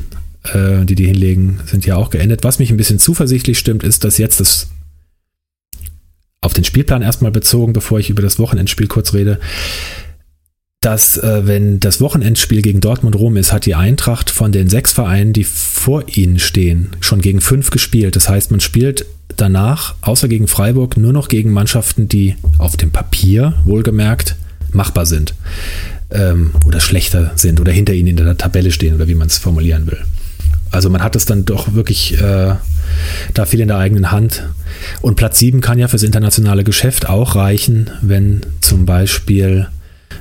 äh, 0.44 0.84
die 0.84 0.94
die 0.94 1.06
hinlegen, 1.06 1.60
sind 1.66 1.84
ja 1.84 1.96
auch 1.96 2.10
geendet. 2.10 2.44
Was 2.44 2.58
mich 2.58 2.70
ein 2.70 2.76
bisschen 2.76 2.98
zuversichtlich 2.98 3.58
stimmt, 3.58 3.82
ist, 3.82 4.04
dass 4.04 4.18
jetzt 4.18 4.40
das 4.40 4.68
auf 6.40 6.52
den 6.52 6.64
Spielplan 6.64 7.02
erstmal 7.02 7.32
bezogen, 7.32 7.72
bevor 7.72 7.98
ich 7.98 8.08
über 8.08 8.22
das 8.22 8.38
Wochenendspiel 8.38 8.86
kurz 8.86 9.14
rede, 9.14 9.40
dass 10.80 11.16
äh, 11.16 11.46
wenn 11.46 11.80
das 11.80 12.00
Wochenendspiel 12.00 12.62
gegen 12.62 12.80
Dortmund 12.80 13.16
Rom 13.16 13.36
ist, 13.36 13.52
hat 13.52 13.66
die 13.66 13.74
Eintracht 13.74 14.30
von 14.30 14.52
den 14.52 14.68
sechs 14.68 14.92
Vereinen, 14.92 15.32
die 15.32 15.42
vor 15.42 16.04
ihnen 16.14 16.38
stehen, 16.38 16.90
schon 17.00 17.20
gegen 17.20 17.40
fünf 17.40 17.70
gespielt. 17.70 18.14
Das 18.14 18.28
heißt, 18.28 18.52
man 18.52 18.60
spielt 18.60 19.06
danach, 19.36 19.96
außer 20.02 20.28
gegen 20.28 20.46
Freiburg, 20.46 20.96
nur 20.96 21.12
noch 21.12 21.26
gegen 21.26 21.50
Mannschaften, 21.50 22.08
die 22.08 22.36
auf 22.58 22.76
dem 22.76 22.92
Papier, 22.92 23.54
wohlgemerkt, 23.64 24.36
machbar 24.72 25.06
sind 25.06 25.34
ähm, 26.10 26.52
oder 26.64 26.80
schlechter 26.80 27.32
sind 27.36 27.60
oder 27.60 27.72
hinter 27.72 27.92
ihnen 27.92 28.08
in 28.08 28.16
der 28.16 28.36
Tabelle 28.36 28.70
stehen 28.70 28.94
oder 28.94 29.08
wie 29.08 29.14
man 29.14 29.28
es 29.28 29.38
formulieren 29.38 29.86
will. 29.86 29.98
Also 30.70 30.90
man 30.90 31.02
hat 31.02 31.16
es 31.16 31.26
dann 31.26 31.44
doch 31.44 31.74
wirklich 31.74 32.20
äh, 32.20 32.54
da 33.34 33.46
viel 33.46 33.60
in 33.60 33.68
der 33.68 33.78
eigenen 33.78 34.10
Hand. 34.10 34.48
Und 35.00 35.16
Platz 35.16 35.38
7 35.38 35.60
kann 35.60 35.78
ja 35.78 35.88
fürs 35.88 36.02
internationale 36.02 36.64
Geschäft 36.64 37.08
auch 37.08 37.34
reichen, 37.34 37.90
wenn 38.02 38.42
zum 38.60 38.84
Beispiel, 38.84 39.68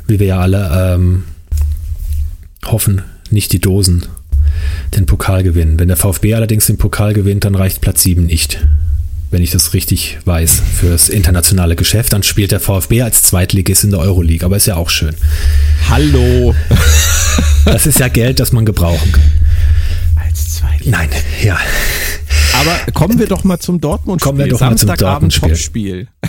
wie 0.08 0.20
wir 0.20 0.28
ja 0.28 0.40
alle 0.40 0.96
ähm, 0.96 1.24
hoffen, 2.66 3.02
nicht 3.32 3.54
die 3.54 3.60
Dosen 3.60 4.06
den 4.96 5.06
Pokal 5.06 5.44
gewinnen. 5.44 5.80
Wenn 5.80 5.88
der 5.88 5.98
VfB 5.98 6.36
allerdings 6.36 6.68
den 6.68 6.78
Pokal 6.78 7.14
gewinnt, 7.14 7.44
dann 7.44 7.56
reicht 7.56 7.82
Platz 7.82 8.04
7 8.04 8.26
nicht 8.26 8.66
wenn 9.32 9.42
ich 9.42 9.52
das 9.52 9.74
richtig 9.74 10.18
weiß, 10.26 10.62
fürs 10.80 11.10
internationale 11.10 11.76
Geschäft. 11.76 12.14
Dann 12.14 12.24
spielt 12.24 12.52
der 12.52 12.60
VfB 12.60 13.02
als 13.02 13.24
Zweitligist 13.24 13.84
in 13.84 13.92
der 13.92 14.00
Euroleague, 14.00 14.46
aber 14.46 14.58
ist 14.58 14.66
ja 14.68 14.76
auch 14.76 14.90
schön. 14.90 15.16
Hallo. 15.90 16.56
Das 17.66 17.88
ist 17.88 18.00
ja 18.00 18.10
Geld, 18.10 18.40
das 18.40 18.52
man 18.52 18.64
gebrauchen 18.64 19.12
kann. 19.12 19.24
Als 20.24 20.54
Zweitligist. 20.54 20.92
Nein, 20.92 21.10
ja. 21.44 21.58
Aber 22.54 22.92
kommen 22.94 23.18
wir 23.18 23.26
doch 23.26 23.44
mal 23.44 23.58
zum 23.58 23.82
Dortmund-Spiel. 23.82 24.30
Kommen 24.30 24.38
wir 24.38 24.48
doch 24.48 24.60
mal 24.60 24.78
zum 24.78 24.96
Dortmund-Spiel. 24.96 25.56
Spiel. 25.56 26.08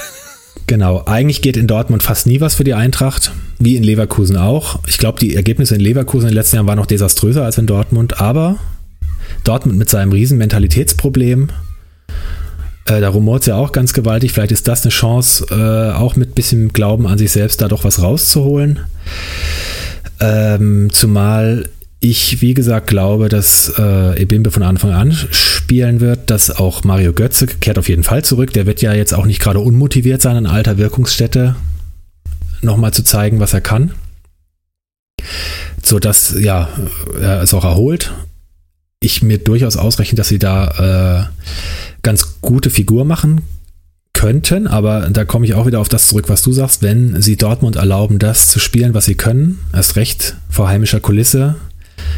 Genau, 0.67 1.05
eigentlich 1.05 1.43
geht 1.43 1.57
in 1.57 1.69
Dortmund 1.69 2.03
fast 2.03 2.27
nie 2.27 2.41
was 2.41 2.57
für 2.57 2.65
die 2.65 2.75
Eintracht, 2.75 3.31
wie 3.61 3.77
in 3.77 3.85
Leverkusen 3.85 4.37
auch. 4.37 4.81
Ich 4.89 4.99
glaube, 4.99 5.21
die 5.21 5.37
Ergebnisse 5.37 5.77
in 5.77 5.81
Leverkusen 5.81 6.27
in 6.27 6.33
den 6.33 6.35
letzten 6.35 6.57
Jahren 6.57 6.67
waren 6.67 6.79
noch 6.79 6.87
desaströser 6.87 7.45
als 7.45 7.57
in 7.59 7.69
Dortmund, 7.69 8.21
aber 8.21 8.57
Dortmund 9.45 9.79
mit 9.79 9.89
seinem 9.89 10.11
riesen 10.11 10.39
Mentalitätsproblem 10.39 11.51
äh, 12.87 13.01
da 13.01 13.09
rumort 13.09 13.43
es 13.43 13.47
ja 13.47 13.57
auch 13.57 13.73
ganz 13.73 13.93
gewaltig. 13.93 14.33
Vielleicht 14.33 14.53
ist 14.53 14.69
das 14.69 14.83
eine 14.83 14.91
Chance, 14.91 15.47
äh, 15.51 15.97
auch 15.97 16.17
mit 16.17 16.35
bisschen 16.35 16.73
Glauben 16.73 17.07
an 17.07 17.19
sich 17.19 17.33
selbst 17.33 17.61
da 17.61 17.69
doch 17.69 17.85
was 17.85 18.01
rauszuholen. 18.01 18.81
Ähm, 20.21 20.89
zumal 20.93 21.69
ich, 22.01 22.41
wie 22.41 22.55
gesagt, 22.55 22.87
glaube, 22.87 23.29
dass 23.29 23.73
äh, 23.79 24.21
Ebimbe 24.21 24.51
von 24.51 24.63
Anfang 24.63 24.93
an 24.93 25.13
spielen 25.13 26.01
wird, 26.01 26.31
dass 26.31 26.51
auch 26.51 26.85
Mario 26.85 27.13
Götze 27.13 27.47
kehrt 27.47 27.79
auf 27.79 27.89
jeden 27.89 28.05
Fall 28.05 28.25
zurück. 28.25 28.53
Der 28.53 28.67
wird 28.67 28.83
ja 28.83 28.93
jetzt 28.93 29.15
auch 29.15 29.27
nicht 29.27 29.41
gerade 29.41 29.61
unmotiviert 29.61 30.23
sein, 30.23 30.37
an 30.37 30.47
alter 30.47 30.79
Wirkungsstätte 30.79 31.57
nochmal 32.63 32.93
zu 32.93 33.03
zeigen, 33.03 33.41
was 33.41 33.55
er 33.55 33.61
kann. 33.61 33.93
So 35.83 35.99
dass, 35.99 36.35
ja, 36.39 36.69
er 37.21 37.43
ist 37.43 37.55
auch 37.55 37.65
erholt. 37.65 38.13
Ich 39.01 39.23
mir 39.23 39.39
durchaus 39.39 39.77
ausrechne, 39.77 40.17
dass 40.17 40.29
sie 40.29 40.39
da 40.39 41.29
äh, 41.29 42.01
ganz 42.03 42.41
gute 42.41 42.71
Figur 42.71 43.05
machen 43.05 43.43
könnten, 44.13 44.67
aber 44.67 45.11
da 45.11 45.27
komme 45.27 45.45
ich 45.45 45.53
auch 45.53 45.67
wieder 45.67 45.81
auf 45.81 45.91
das 45.91 46.09
zurück, 46.09 46.31
was 46.31 46.41
du 46.41 46.51
sagst, 46.51 46.81
wenn 46.83 47.21
sie 47.21 47.37
Dortmund 47.37 47.77
erlauben, 47.77 48.19
das 48.19 48.49
zu 48.49 48.59
spielen, 48.59 48.95
was 48.95 49.05
sie 49.05 49.15
können, 49.15 49.59
erst 49.75 49.97
recht 49.97 50.37
vor 50.49 50.69
heimischer 50.69 51.01
Kulisse, 51.01 51.57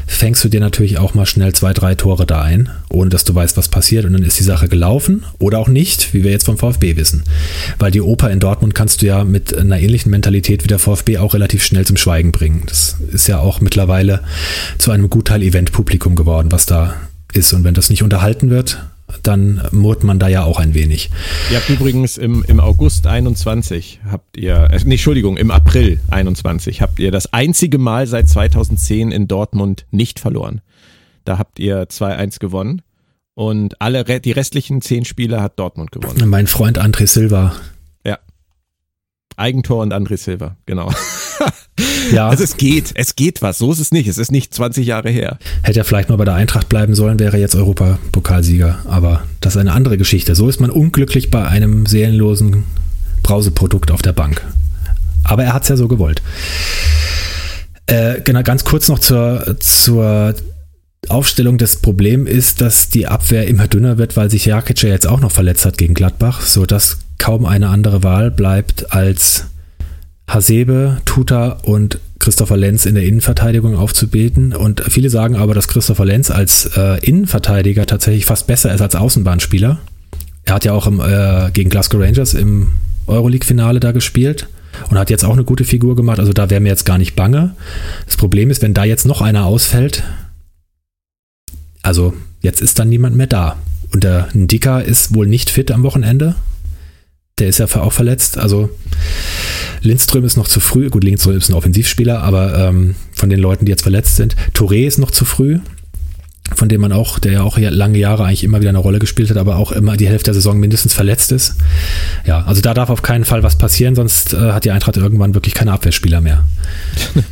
fängst 0.06 0.42
du 0.44 0.48
dir 0.48 0.60
natürlich 0.60 0.98
auch 0.98 1.14
mal 1.14 1.26
schnell 1.26 1.54
zwei, 1.54 1.72
drei 1.72 1.94
Tore 1.94 2.26
da 2.26 2.42
ein, 2.42 2.70
ohne 2.88 3.10
dass 3.10 3.24
du 3.24 3.34
weißt, 3.34 3.56
was 3.56 3.68
passiert 3.68 4.04
und 4.04 4.12
dann 4.12 4.22
ist 4.22 4.38
die 4.38 4.44
Sache 4.44 4.68
gelaufen 4.68 5.24
oder 5.38 5.58
auch 5.58 5.68
nicht, 5.68 6.14
wie 6.14 6.24
wir 6.24 6.30
jetzt 6.30 6.46
vom 6.46 6.58
VfB 6.58 6.96
wissen. 6.96 7.24
Weil 7.78 7.90
die 7.90 8.00
Oper 8.00 8.30
in 8.30 8.40
Dortmund 8.40 8.74
kannst 8.74 9.02
du 9.02 9.06
ja 9.06 9.24
mit 9.24 9.56
einer 9.56 9.78
ähnlichen 9.78 10.10
Mentalität 10.10 10.64
wie 10.64 10.68
der 10.68 10.78
VfB 10.78 11.18
auch 11.18 11.34
relativ 11.34 11.64
schnell 11.64 11.86
zum 11.86 11.96
Schweigen 11.96 12.32
bringen. 12.32 12.62
Das 12.66 12.96
ist 13.12 13.28
ja 13.28 13.38
auch 13.38 13.60
mittlerweile 13.60 14.22
zu 14.78 14.90
einem 14.90 15.10
Gutteil 15.10 15.42
Eventpublikum 15.42 16.16
geworden, 16.16 16.50
was 16.50 16.66
da 16.66 16.94
ist 17.32 17.52
und 17.52 17.64
wenn 17.64 17.74
das 17.74 17.90
nicht 17.90 18.02
unterhalten 18.02 18.50
wird, 18.50 18.82
dann 19.22 19.66
murrt 19.72 20.04
man 20.04 20.18
da 20.18 20.28
ja 20.28 20.44
auch 20.44 20.58
ein 20.58 20.74
wenig. 20.74 21.10
Ihr 21.50 21.56
habt 21.58 21.68
übrigens 21.68 22.16
im, 22.16 22.44
im 22.46 22.60
August 22.60 23.06
21 23.06 24.00
habt 24.10 24.36
ihr, 24.36 24.68
äh, 24.70 24.78
nee, 24.84 24.94
Entschuldigung, 24.94 25.36
im 25.36 25.50
April 25.50 26.00
21 26.10 26.82
habt 26.82 26.98
ihr 26.98 27.10
das 27.10 27.32
einzige 27.32 27.78
Mal 27.78 28.06
seit 28.06 28.28
2010 28.28 29.10
in 29.10 29.28
Dortmund 29.28 29.86
nicht 29.90 30.20
verloren. 30.20 30.60
Da 31.24 31.38
habt 31.38 31.58
ihr 31.58 31.88
2-1 31.88 32.38
gewonnen 32.38 32.82
und 33.34 33.80
alle, 33.80 34.04
die 34.04 34.32
restlichen 34.32 34.82
zehn 34.82 35.04
Spiele 35.04 35.40
hat 35.40 35.58
Dortmund 35.58 35.92
gewonnen. 35.92 36.28
Mein 36.28 36.46
Freund 36.46 36.80
André 36.80 37.06
Silva. 37.06 37.54
Ja. 38.04 38.18
Eigentor 39.36 39.82
und 39.82 39.92
André 39.92 40.16
Silva, 40.16 40.56
genau. 40.66 40.90
Ja. 42.12 42.28
Also 42.28 42.42
es 42.42 42.56
geht, 42.56 42.92
es 42.94 43.16
geht 43.16 43.42
was. 43.42 43.58
So 43.58 43.70
ist 43.70 43.78
es 43.78 43.92
nicht. 43.92 44.08
Es 44.08 44.18
ist 44.18 44.32
nicht 44.32 44.52
20 44.52 44.86
Jahre 44.86 45.10
her. 45.10 45.38
Hätte 45.62 45.80
er 45.80 45.84
vielleicht 45.84 46.08
mal 46.08 46.16
bei 46.16 46.24
der 46.24 46.34
Eintracht 46.34 46.68
bleiben 46.68 46.94
sollen, 46.94 47.18
wäre 47.18 47.36
er 47.36 47.40
jetzt 47.40 47.54
Europapokalsieger. 47.54 48.78
Aber 48.86 49.24
das 49.40 49.54
ist 49.54 49.60
eine 49.60 49.72
andere 49.72 49.98
Geschichte. 49.98 50.34
So 50.34 50.48
ist 50.48 50.60
man 50.60 50.70
unglücklich 50.70 51.30
bei 51.30 51.46
einem 51.46 51.86
seelenlosen 51.86 52.64
Brauseprodukt 53.22 53.90
auf 53.90 54.02
der 54.02 54.12
Bank. 54.12 54.42
Aber 55.22 55.44
er 55.44 55.52
hat 55.52 55.64
es 55.64 55.68
ja 55.68 55.76
so 55.76 55.86
gewollt. 55.86 56.22
Äh, 57.86 58.22
genau, 58.22 58.42
ganz 58.42 58.64
kurz 58.64 58.88
noch 58.88 58.98
zur, 58.98 59.56
zur 59.60 60.34
Aufstellung. 61.08 61.58
Das 61.58 61.76
Problem 61.76 62.26
ist, 62.26 62.60
dass 62.60 62.88
die 62.88 63.06
Abwehr 63.06 63.46
immer 63.46 63.68
dünner 63.68 63.98
wird, 63.98 64.16
weil 64.16 64.30
sich 64.30 64.46
Jakic 64.46 64.82
ja 64.82 64.88
jetzt 64.88 65.06
auch 65.06 65.20
noch 65.20 65.32
verletzt 65.32 65.64
hat 65.64 65.78
gegen 65.78 65.94
Gladbach, 65.94 66.40
sodass 66.40 66.98
kaum 67.18 67.44
eine 67.44 67.68
andere 67.68 68.02
Wahl 68.02 68.30
bleibt 68.30 68.92
als 68.92 69.46
Hasebe, 70.28 70.98
Tuta 71.04 71.58
und 71.62 71.98
Christopher 72.18 72.56
Lenz 72.56 72.84
in 72.84 72.94
der 72.94 73.04
Innenverteidigung 73.04 73.76
aufzubeten. 73.76 74.54
Und 74.54 74.82
viele 74.88 75.08
sagen 75.10 75.36
aber, 75.36 75.54
dass 75.54 75.68
Christopher 75.68 76.04
Lenz 76.04 76.30
als 76.30 76.66
äh, 76.76 76.98
Innenverteidiger 77.04 77.86
tatsächlich 77.86 78.26
fast 78.26 78.46
besser 78.46 78.72
ist 78.74 78.82
als 78.82 78.94
Außenbahnspieler. 78.94 79.78
Er 80.44 80.54
hat 80.54 80.64
ja 80.64 80.72
auch 80.72 80.86
im, 80.86 81.00
äh, 81.00 81.50
gegen 81.52 81.70
Glasgow 81.70 82.00
Rangers 82.00 82.34
im 82.34 82.68
Euroleague-Finale 83.06 83.80
da 83.80 83.92
gespielt 83.92 84.48
und 84.90 84.98
hat 84.98 85.10
jetzt 85.10 85.24
auch 85.24 85.32
eine 85.32 85.44
gute 85.44 85.64
Figur 85.64 85.96
gemacht. 85.96 86.18
Also 86.20 86.32
da 86.32 86.50
wäre 86.50 86.60
mir 86.60 86.68
jetzt 86.68 86.84
gar 86.84 86.98
nicht 86.98 87.16
bange. 87.16 87.54
Das 88.06 88.16
Problem 88.16 88.50
ist, 88.50 88.60
wenn 88.62 88.74
da 88.74 88.84
jetzt 88.84 89.06
noch 89.06 89.22
einer 89.22 89.46
ausfällt, 89.46 90.04
Also 91.82 92.12
jetzt 92.42 92.60
ist 92.60 92.78
dann 92.78 92.88
niemand 92.90 93.16
mehr 93.16 93.28
da. 93.28 93.56
Und 93.92 94.04
der 94.04 94.28
Ndika 94.34 94.80
ist 94.80 95.14
wohl 95.14 95.26
nicht 95.26 95.48
fit 95.48 95.70
am 95.70 95.82
Wochenende. 95.82 96.34
Der 97.38 97.48
ist 97.48 97.58
ja 97.58 97.66
auch 97.66 97.92
verletzt. 97.92 98.38
Also 98.38 98.70
Lindström 99.82 100.24
ist 100.24 100.36
noch 100.36 100.48
zu 100.48 100.60
früh. 100.60 100.90
Gut, 100.90 101.04
Lindström 101.04 101.36
ist 101.36 101.48
ein 101.48 101.54
Offensivspieler, 101.54 102.22
aber 102.22 102.58
ähm, 102.58 102.94
von 103.12 103.30
den 103.30 103.38
Leuten, 103.38 103.64
die 103.64 103.70
jetzt 103.70 103.82
verletzt 103.82 104.16
sind, 104.16 104.36
Touré 104.54 104.86
ist 104.86 104.98
noch 104.98 105.10
zu 105.10 105.24
früh 105.24 105.60
von 106.54 106.68
dem 106.68 106.80
man 106.80 106.92
auch, 106.92 107.18
der 107.18 107.32
ja 107.32 107.42
auch 107.42 107.58
lange 107.58 107.98
Jahre 107.98 108.24
eigentlich 108.24 108.44
immer 108.44 108.60
wieder 108.60 108.70
eine 108.70 108.78
Rolle 108.78 108.98
gespielt 108.98 109.30
hat, 109.30 109.36
aber 109.36 109.56
auch 109.56 109.72
immer 109.72 109.96
die 109.96 110.08
Hälfte 110.08 110.26
der 110.26 110.34
Saison 110.34 110.58
mindestens 110.58 110.94
verletzt 110.94 111.32
ist. 111.32 111.56
Ja, 112.26 112.42
also 112.44 112.60
da 112.60 112.74
darf 112.74 112.90
auf 112.90 113.02
keinen 113.02 113.24
Fall 113.24 113.42
was 113.42 113.58
passieren, 113.58 113.94
sonst 113.94 114.32
äh, 114.32 114.52
hat 114.52 114.64
die 114.64 114.70
Eintracht 114.70 114.96
irgendwann 114.96 115.34
wirklich 115.34 115.54
keine 115.54 115.72
Abwehrspieler 115.72 116.20
mehr. 116.20 116.48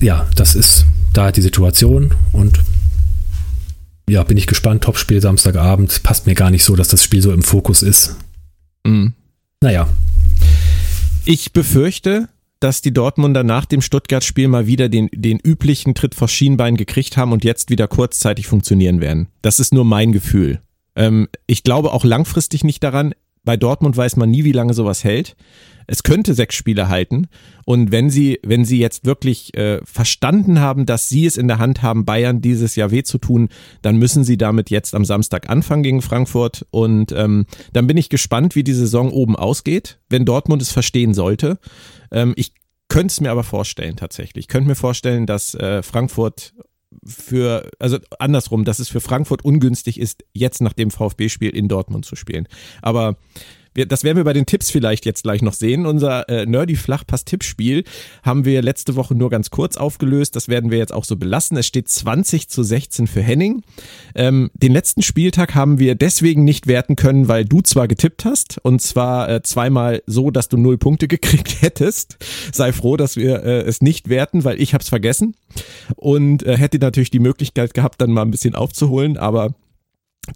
ja, 0.00 0.26
das 0.34 0.54
ist 0.54 0.86
da 1.12 1.30
die 1.30 1.42
Situation 1.42 2.14
und 2.32 2.60
ja, 4.08 4.22
bin 4.22 4.38
ich 4.38 4.46
gespannt. 4.46 4.84
Topspiel 4.84 5.20
Samstagabend. 5.20 6.02
Passt 6.02 6.26
mir 6.26 6.34
gar 6.34 6.50
nicht 6.50 6.64
so, 6.64 6.76
dass 6.76 6.88
das 6.88 7.04
Spiel 7.04 7.20
so 7.20 7.32
im 7.32 7.42
Fokus 7.42 7.82
ist. 7.82 8.16
Mhm. 8.86 9.12
Naja. 9.60 9.88
Ich 11.24 11.52
befürchte, 11.52 12.28
dass 12.60 12.80
die 12.80 12.92
Dortmunder 12.92 13.42
nach 13.42 13.64
dem 13.64 13.82
Stuttgart-Spiel 13.82 14.48
mal 14.48 14.66
wieder 14.66 14.88
den, 14.88 15.08
den 15.12 15.38
üblichen 15.38 15.94
Tritt 15.94 16.14
vor 16.14 16.28
Schienbein 16.28 16.76
gekriegt 16.76 17.16
haben 17.16 17.32
und 17.32 17.44
jetzt 17.44 17.70
wieder 17.70 17.88
kurzzeitig 17.88 18.46
funktionieren 18.46 19.00
werden. 19.00 19.28
Das 19.42 19.58
ist 19.58 19.72
nur 19.72 19.84
mein 19.84 20.12
Gefühl. 20.12 20.60
Ähm, 20.94 21.28
ich 21.46 21.64
glaube 21.64 21.92
auch 21.92 22.04
langfristig 22.04 22.64
nicht 22.64 22.82
daran. 22.84 23.14
Bei 23.48 23.56
Dortmund 23.56 23.96
weiß 23.96 24.16
man 24.16 24.30
nie, 24.30 24.44
wie 24.44 24.52
lange 24.52 24.74
sowas 24.74 25.04
hält. 25.04 25.34
Es 25.86 26.02
könnte 26.02 26.34
sechs 26.34 26.54
Spiele 26.54 26.90
halten. 26.90 27.28
Und 27.64 27.90
wenn 27.90 28.10
sie, 28.10 28.38
wenn 28.44 28.66
sie 28.66 28.78
jetzt 28.78 29.06
wirklich 29.06 29.56
äh, 29.56 29.80
verstanden 29.86 30.60
haben, 30.60 30.84
dass 30.84 31.08
sie 31.08 31.24
es 31.24 31.38
in 31.38 31.48
der 31.48 31.58
Hand 31.58 31.80
haben, 31.80 32.04
Bayern 32.04 32.42
dieses 32.42 32.76
Jahr 32.76 32.90
weh 32.90 33.04
zu 33.04 33.16
tun, 33.16 33.48
dann 33.80 33.96
müssen 33.96 34.22
sie 34.22 34.36
damit 34.36 34.68
jetzt 34.68 34.94
am 34.94 35.06
Samstag 35.06 35.48
anfangen 35.48 35.82
gegen 35.82 36.02
Frankfurt. 36.02 36.66
Und 36.72 37.12
ähm, 37.12 37.46
dann 37.72 37.86
bin 37.86 37.96
ich 37.96 38.10
gespannt, 38.10 38.54
wie 38.54 38.64
die 38.64 38.74
Saison 38.74 39.10
oben 39.10 39.34
ausgeht, 39.34 39.98
wenn 40.10 40.26
Dortmund 40.26 40.60
es 40.60 40.70
verstehen 40.70 41.14
sollte. 41.14 41.58
Ähm, 42.12 42.34
ich 42.36 42.52
könnte 42.88 43.12
es 43.12 43.22
mir 43.22 43.30
aber 43.30 43.44
vorstellen, 43.44 43.96
tatsächlich. 43.96 44.44
Ich 44.44 44.48
könnte 44.48 44.68
mir 44.68 44.74
vorstellen, 44.74 45.24
dass 45.24 45.54
äh, 45.54 45.82
Frankfurt 45.82 46.52
für, 47.04 47.70
also 47.78 47.98
andersrum, 48.18 48.64
dass 48.64 48.78
es 48.78 48.88
für 48.88 49.00
Frankfurt 49.00 49.44
ungünstig 49.44 49.98
ist, 49.98 50.24
jetzt 50.32 50.60
nach 50.60 50.72
dem 50.72 50.90
VfB-Spiel 50.90 51.50
in 51.50 51.68
Dortmund 51.68 52.04
zu 52.04 52.16
spielen. 52.16 52.48
Aber 52.82 53.16
wir, 53.78 53.86
das 53.86 54.04
werden 54.04 54.16
wir 54.18 54.24
bei 54.24 54.32
den 54.34 54.44
Tipps 54.44 54.70
vielleicht 54.70 55.06
jetzt 55.06 55.22
gleich 55.22 55.40
noch 55.40 55.54
sehen. 55.54 55.86
Unser 55.86 56.28
äh, 56.28 56.44
Nerdy 56.44 56.76
Flachpass-Tippspiel 56.76 57.84
haben 58.22 58.44
wir 58.44 58.60
letzte 58.60 58.96
Woche 58.96 59.14
nur 59.14 59.30
ganz 59.30 59.50
kurz 59.50 59.76
aufgelöst. 59.76 60.36
Das 60.36 60.48
werden 60.48 60.70
wir 60.70 60.78
jetzt 60.78 60.92
auch 60.92 61.04
so 61.04 61.16
belassen. 61.16 61.56
Es 61.56 61.66
steht 61.66 61.88
20 61.88 62.48
zu 62.48 62.62
16 62.62 63.06
für 63.06 63.22
Henning. 63.22 63.62
Ähm, 64.14 64.50
den 64.54 64.72
letzten 64.72 65.02
Spieltag 65.02 65.54
haben 65.54 65.78
wir 65.78 65.94
deswegen 65.94 66.44
nicht 66.44 66.66
werten 66.66 66.96
können, 66.96 67.28
weil 67.28 67.44
du 67.44 67.62
zwar 67.62 67.88
getippt 67.88 68.24
hast 68.24 68.58
und 68.62 68.82
zwar 68.82 69.28
äh, 69.30 69.42
zweimal 69.42 70.02
so, 70.06 70.30
dass 70.30 70.48
du 70.48 70.56
null 70.56 70.76
Punkte 70.76 71.08
gekriegt 71.08 71.62
hättest. 71.62 72.18
Sei 72.52 72.72
froh, 72.72 72.96
dass 72.96 73.16
wir 73.16 73.44
äh, 73.44 73.60
es 73.60 73.80
nicht 73.80 74.08
werten, 74.08 74.44
weil 74.44 74.60
ich 74.60 74.74
habe 74.74 74.82
es 74.82 74.88
vergessen 74.88 75.36
und 75.94 76.42
äh, 76.42 76.56
hätte 76.56 76.78
natürlich 76.78 77.10
die 77.10 77.20
Möglichkeit 77.20 77.74
gehabt, 77.74 78.00
dann 78.00 78.10
mal 78.10 78.22
ein 78.22 78.30
bisschen 78.32 78.56
aufzuholen, 78.56 79.16
aber 79.16 79.54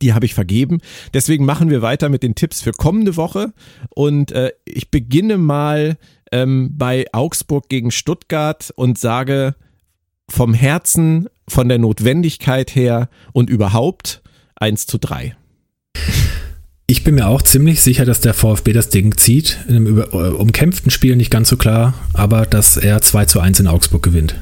die 0.01 0.15
habe 0.15 0.27
ich 0.27 0.35
vergeben. 0.35 0.81
Deswegen 1.15 1.45
machen 1.45 1.71
wir 1.71 1.83
weiter 1.83 2.09
mit 2.09 2.23
den 2.23 2.35
Tipps 2.35 2.61
für 2.63 2.73
kommende 2.73 3.17
Woche. 3.17 3.53
Und 3.91 4.33
äh, 4.33 4.53
ich 4.65 4.91
beginne 4.91 5.39
mal 5.39 5.97
ähm, 6.31 6.71
bei 6.77 7.07
Augsburg 7.13 7.69
gegen 7.69 7.91
Stuttgart 7.91 8.73
und 8.77 8.99
sage 8.99 9.55
vom 10.29 10.55
Herzen, 10.55 11.29
von 11.49 11.69
der 11.69 11.79
Notwendigkeit 11.79 12.75
her 12.75 13.09
und 13.33 13.51
überhaupt 13.51 14.23
1 14.57 14.87
zu 14.87 14.99
3. 14.99 15.37
Ich 16.87 17.05
bin 17.05 17.15
mir 17.15 17.27
auch 17.27 17.43
ziemlich 17.43 17.81
sicher, 17.81 18.05
dass 18.05 18.21
der 18.21 18.35
VfB 18.35 18.73
das 18.73 18.89
Ding 18.89 19.17
zieht. 19.17 19.59
In 19.69 19.77
einem 19.77 19.99
äh, 19.99 20.03
umkämpften 20.03 20.91
Spiel 20.91 21.17
nicht 21.17 21.31
ganz 21.31 21.49
so 21.49 21.57
klar, 21.57 21.95
aber 22.13 22.47
dass 22.47 22.77
er 22.77 23.01
2 23.01 23.25
zu 23.27 23.41
1 23.41 23.61
in 23.61 23.67
Augsburg 23.67 24.03
gewinnt. 24.03 24.37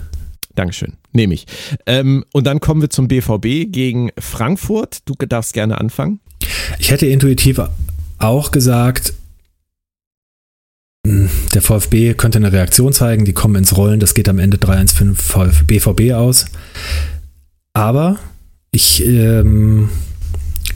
Dankeschön. 0.60 0.92
Nehme 1.12 1.32
ich. 1.32 1.46
Ähm, 1.86 2.22
und 2.34 2.46
dann 2.46 2.60
kommen 2.60 2.82
wir 2.82 2.90
zum 2.90 3.08
BVB 3.08 3.72
gegen 3.72 4.10
Frankfurt. 4.18 4.98
Du 5.06 5.14
darfst 5.14 5.54
gerne 5.54 5.80
anfangen. 5.80 6.20
Ich 6.78 6.90
hätte 6.90 7.06
intuitiv 7.06 7.62
auch 8.18 8.50
gesagt, 8.50 9.14
hm, 11.06 11.30
der 11.54 11.62
VfB 11.62 12.12
könnte 12.12 12.36
eine 12.36 12.52
Reaktion 12.52 12.92
zeigen, 12.92 13.24
die 13.24 13.32
kommen 13.32 13.56
ins 13.56 13.74
Rollen, 13.74 14.00
das 14.00 14.12
geht 14.12 14.28
am 14.28 14.38
Ende 14.38 14.58
3-1 14.58 14.94
für 14.94 15.04
den 15.46 15.66
BVB 15.66 16.12
aus. 16.12 16.44
Aber 17.72 18.18
ich 18.70 19.02
ähm, 19.02 19.88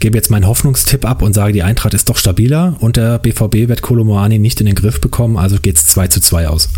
gebe 0.01 0.17
jetzt 0.17 0.31
meinen 0.31 0.47
Hoffnungstipp 0.47 1.05
ab 1.05 1.21
und 1.21 1.35
sage, 1.35 1.53
die 1.53 1.63
Eintracht 1.63 1.93
ist 1.93 2.09
doch 2.09 2.17
stabiler 2.17 2.79
und 2.81 2.97
der 2.97 3.19
BVB 3.19 3.69
wird 3.69 3.83
Kolomoani 3.83 4.39
nicht 4.39 4.61
in 4.61 4.67
den 4.67 4.77
Griff 4.77 5.03
bekommen, 5.03 5.37
also 5.37 5.59
geht 5.61 5.77
es 5.77 5.89
2 5.89 6.09
zu 6.09 6.23
2 6.23 6.49
aus. 6.49 6.71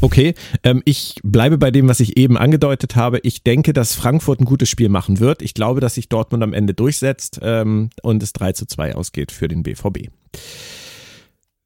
Okay, 0.00 0.34
ähm, 0.62 0.80
ich 0.84 1.16
bleibe 1.24 1.58
bei 1.58 1.72
dem, 1.72 1.88
was 1.88 1.98
ich 1.98 2.16
eben 2.16 2.38
angedeutet 2.38 2.94
habe. 2.94 3.18
Ich 3.24 3.42
denke, 3.42 3.72
dass 3.72 3.94
Frankfurt 3.94 4.40
ein 4.40 4.44
gutes 4.44 4.68
Spiel 4.68 4.88
machen 4.88 5.18
wird. 5.18 5.42
Ich 5.42 5.54
glaube, 5.54 5.80
dass 5.80 5.94
sich 5.94 6.08
Dortmund 6.08 6.44
am 6.44 6.52
Ende 6.52 6.72
durchsetzt 6.72 7.40
ähm, 7.42 7.90
und 8.02 8.22
es 8.22 8.32
3 8.32 8.52
zu 8.52 8.66
2 8.66 8.94
ausgeht 8.94 9.32
für 9.32 9.48
den 9.48 9.64
BVB. 9.64 10.08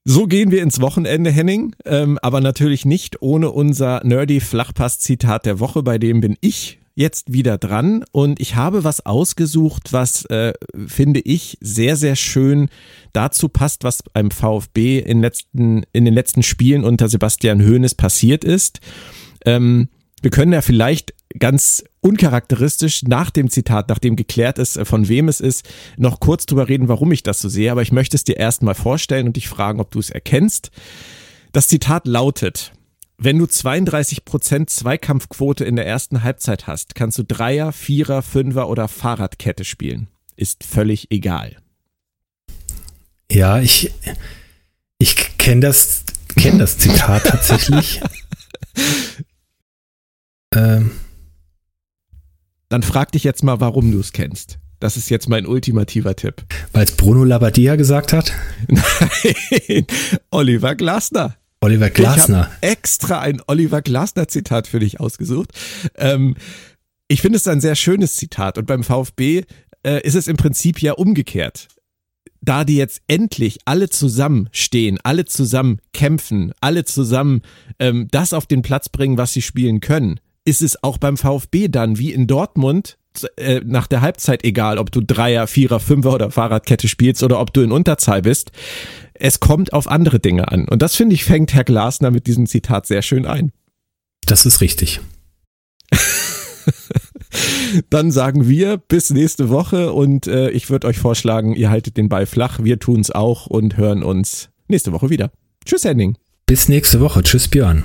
So 0.05 0.27
gehen 0.27 0.51
wir 0.51 0.63
ins 0.63 0.81
Wochenende, 0.81 1.31
Henning, 1.31 1.77
ähm, 1.85 2.19
aber 2.23 2.41
natürlich 2.41 2.85
nicht 2.85 3.23
ohne 3.23 3.51
unser 3.51 4.01
nerdy 4.03 4.41
Flachpass-Zitat 4.41 5.47
der 5.47 5.61
Woche, 5.61 5.83
bei 5.83 5.99
dem 5.99 6.21
bin 6.21 6.37
ich 6.41 6.82
jetzt 6.95 7.33
wieder 7.33 7.59
dran 7.59 8.05
und 8.13 8.41
ich 8.41 8.55
habe 8.55 8.85
was 8.85 9.05
ausgesucht, 9.07 9.93
was 9.93 10.25
äh, 10.27 10.53
finde 10.87 11.21
ich 11.21 11.59
sehr, 11.61 11.97
sehr 11.97 12.17
schön 12.17 12.69
dazu 13.13 13.49
passt, 13.49 13.85
was 13.85 14.03
beim 14.03 14.31
VfB 14.31 14.99
in, 14.99 15.21
letzten, 15.21 15.85
in 15.93 16.05
den 16.05 16.15
letzten 16.15 16.43
Spielen 16.43 16.85
unter 16.85 17.09
Sebastian 17.09 17.61
Hoeneß 17.61 17.95
passiert 17.95 18.45
ist. 18.45 18.81
Ähm, 19.45 19.89
wir 20.23 20.31
können 20.31 20.53
ja 20.53 20.63
vielleicht 20.63 21.15
ganz 21.39 21.85
uncharakteristisch 22.01 23.03
nach 23.05 23.31
dem 23.31 23.51
Zitat, 23.51 23.89
nachdem 23.89 24.17
geklärt 24.17 24.59
ist, 24.59 24.77
äh, 24.77 24.85
von 24.85 25.09
wem 25.09 25.29
es 25.29 25.41
ist, 25.41 25.69
noch 25.97 26.21
kurz 26.21 26.47
drüber 26.47 26.69
reden, 26.69 26.89
warum 26.89 27.13
ich 27.13 27.23
das 27.23 27.41
so 27.41 27.49
sehe. 27.49 27.73
Aber 27.73 27.83
ich 27.83 27.93
möchte 27.93 28.17
es 28.17 28.25
dir 28.25 28.37
erstmal 28.37 28.75
vorstellen 28.75 29.27
und 29.27 29.37
dich 29.37 29.49
fragen, 29.49 29.81
ob 29.81 29.91
du 29.91 29.99
es 29.99 30.11
erkennst. 30.11 30.71
Das 31.53 31.69
Zitat 31.69 32.07
lautet, 32.07 32.73
wenn 33.25 33.39
du 33.39 33.45
32% 33.45 34.67
Zweikampfquote 34.67 35.65
in 35.65 35.77
der 35.77 35.87
ersten 35.87 36.23
Halbzeit 36.23 36.67
hast, 36.67 36.95
kannst 36.95 37.19
du 37.19 37.25
Dreier, 37.25 37.73
Vierer, 37.73 38.23
Fünfer 38.23 38.69
oder 38.69 38.89
Fahrradkette 38.89 39.65
spielen. 39.65 40.09
Ist 40.35 40.65
völlig 40.65 41.11
egal. 41.11 41.57
Ja, 43.31 43.61
ich, 43.61 43.93
ich 44.99 45.39
kenne 45.39 45.61
das, 45.61 46.05
kenn 46.37 46.59
das 46.59 46.79
Zitat 46.79 47.25
tatsächlich. 47.25 48.01
ähm. 50.55 50.91
Dann 52.69 52.83
frag 52.83 53.13
dich 53.13 53.23
jetzt 53.23 53.45
mal, 53.45 53.61
warum 53.61 53.93
du 53.93 54.01
es 54.01 54.13
kennst. 54.13 54.59
Das 54.81 54.97
ist 54.97 55.11
jetzt 55.11 55.29
mein 55.29 55.47
ultimativer 55.47 56.17
Tipp. 56.17 56.45
Weil 56.73 56.85
es 56.85 56.97
Bruno 56.97 57.23
Labbadia 57.23 57.77
gesagt 57.77 58.13
hat? 58.13 58.33
Nein, 58.69 59.87
Oliver 60.31 60.75
Glasner. 60.75 61.37
Oliver 61.63 61.91
Glasner. 61.91 62.51
Ich 62.61 62.69
extra 62.71 63.21
ein 63.21 63.41
Oliver 63.47 63.83
Glasner 63.83 64.27
Zitat 64.27 64.67
für 64.67 64.81
dich 64.81 64.99
ausgesucht. 64.99 65.53
Ähm, 65.97 66.35
ich 67.07 67.23
finde 67.23 67.37
es 67.37 67.47
ein 67.47 67.61
sehr 67.61 67.77
schönes 67.77 68.17
Zitat 68.17 68.59
und 68.59 68.67
beim 68.67 68.83
VfB 68.83 69.45
äh, 69.87 70.03
ist 70.03 70.17
es 70.17 70.27
im 70.27 70.37
Prinzip 70.37 70.83
ja 70.83 70.93
umgekehrt. 70.93 71.69
Da 72.41 72.65
die 72.65 72.77
jetzt 72.77 73.03
endlich 73.07 73.61
alle 73.65 73.89
zusammen 73.89 74.49
stehen, 74.51 74.99
alle 75.05 75.25
zusammen 75.25 75.79
kämpfen, 75.93 76.53
alle 76.61 76.85
zusammen 76.85 77.43
ähm, 77.79 78.09
das 78.11 78.33
auf 78.33 78.47
den 78.47 78.63
Platz 78.63 78.89
bringen, 78.89 79.17
was 79.17 79.33
sie 79.33 79.43
spielen 79.43 79.79
können, 79.79 80.19
ist 80.45 80.63
es 80.63 80.83
auch 80.83 80.99
beim 80.99 81.17
VfB 81.17 81.69
dann 81.69 81.97
wie 81.97 82.13
in 82.13 82.27
Dortmund 82.27 82.99
äh, 83.37 83.61
nach 83.65 83.87
der 83.87 84.01
Halbzeit 84.01 84.45
egal, 84.45 84.79
ob 84.79 84.93
du 84.93 85.01
Dreier, 85.01 85.47
Vierer, 85.47 85.81
Fünfer 85.81 86.15
oder 86.15 86.31
Fahrradkette 86.31 86.89
spielst 86.89 87.23
oder 87.23 87.41
ob 87.41 87.53
du 87.53 87.61
in 87.63 87.73
Unterzahl 87.73 88.23
bist 88.23 88.53
es 89.23 89.41
kommt 89.41 89.73
auf 89.73 89.89
andere 89.89 90.19
Dinge 90.19 90.51
an. 90.51 90.67
Und 90.69 90.83
das 90.83 90.97
finde 90.97 91.15
ich, 91.15 91.25
fängt 91.25 91.55
Herr 91.55 91.65
Glasner 91.65 92.11
mit 92.11 92.27
diesem 92.27 92.47
Zitat 92.47 92.87
sehr 92.87 93.03
schön 93.03 93.25
ein. 93.25 93.53
Das 94.27 94.45
ist 94.47 94.61
richtig. 94.61 95.01
Dann 97.89 98.11
sagen 98.11 98.49
wir 98.49 98.77
bis 98.77 99.11
nächste 99.11 99.49
Woche 99.49 99.93
und 99.93 100.27
äh, 100.27 100.51
ich 100.51 100.71
würde 100.71 100.89
euch 100.89 100.99
vorschlagen, 100.99 101.55
ihr 101.55 101.71
haltet 101.71 101.97
den 101.97 102.09
Ball 102.09 102.27
flach, 102.27 102.59
wir 102.63 102.79
tun 102.79 103.01
es 103.01 103.11
auch 103.11 103.47
und 103.47 103.77
hören 103.77 104.03
uns 104.03 104.51
nächste 104.69 104.93
Woche 104.93 105.09
wieder. 105.09 105.31
Tschüss, 105.65 105.85
Henning. 105.85 106.17
Bis 106.47 106.69
nächste 106.69 107.01
Woche. 107.01 107.23
Tschüss, 107.23 107.49
Björn. 107.49 107.85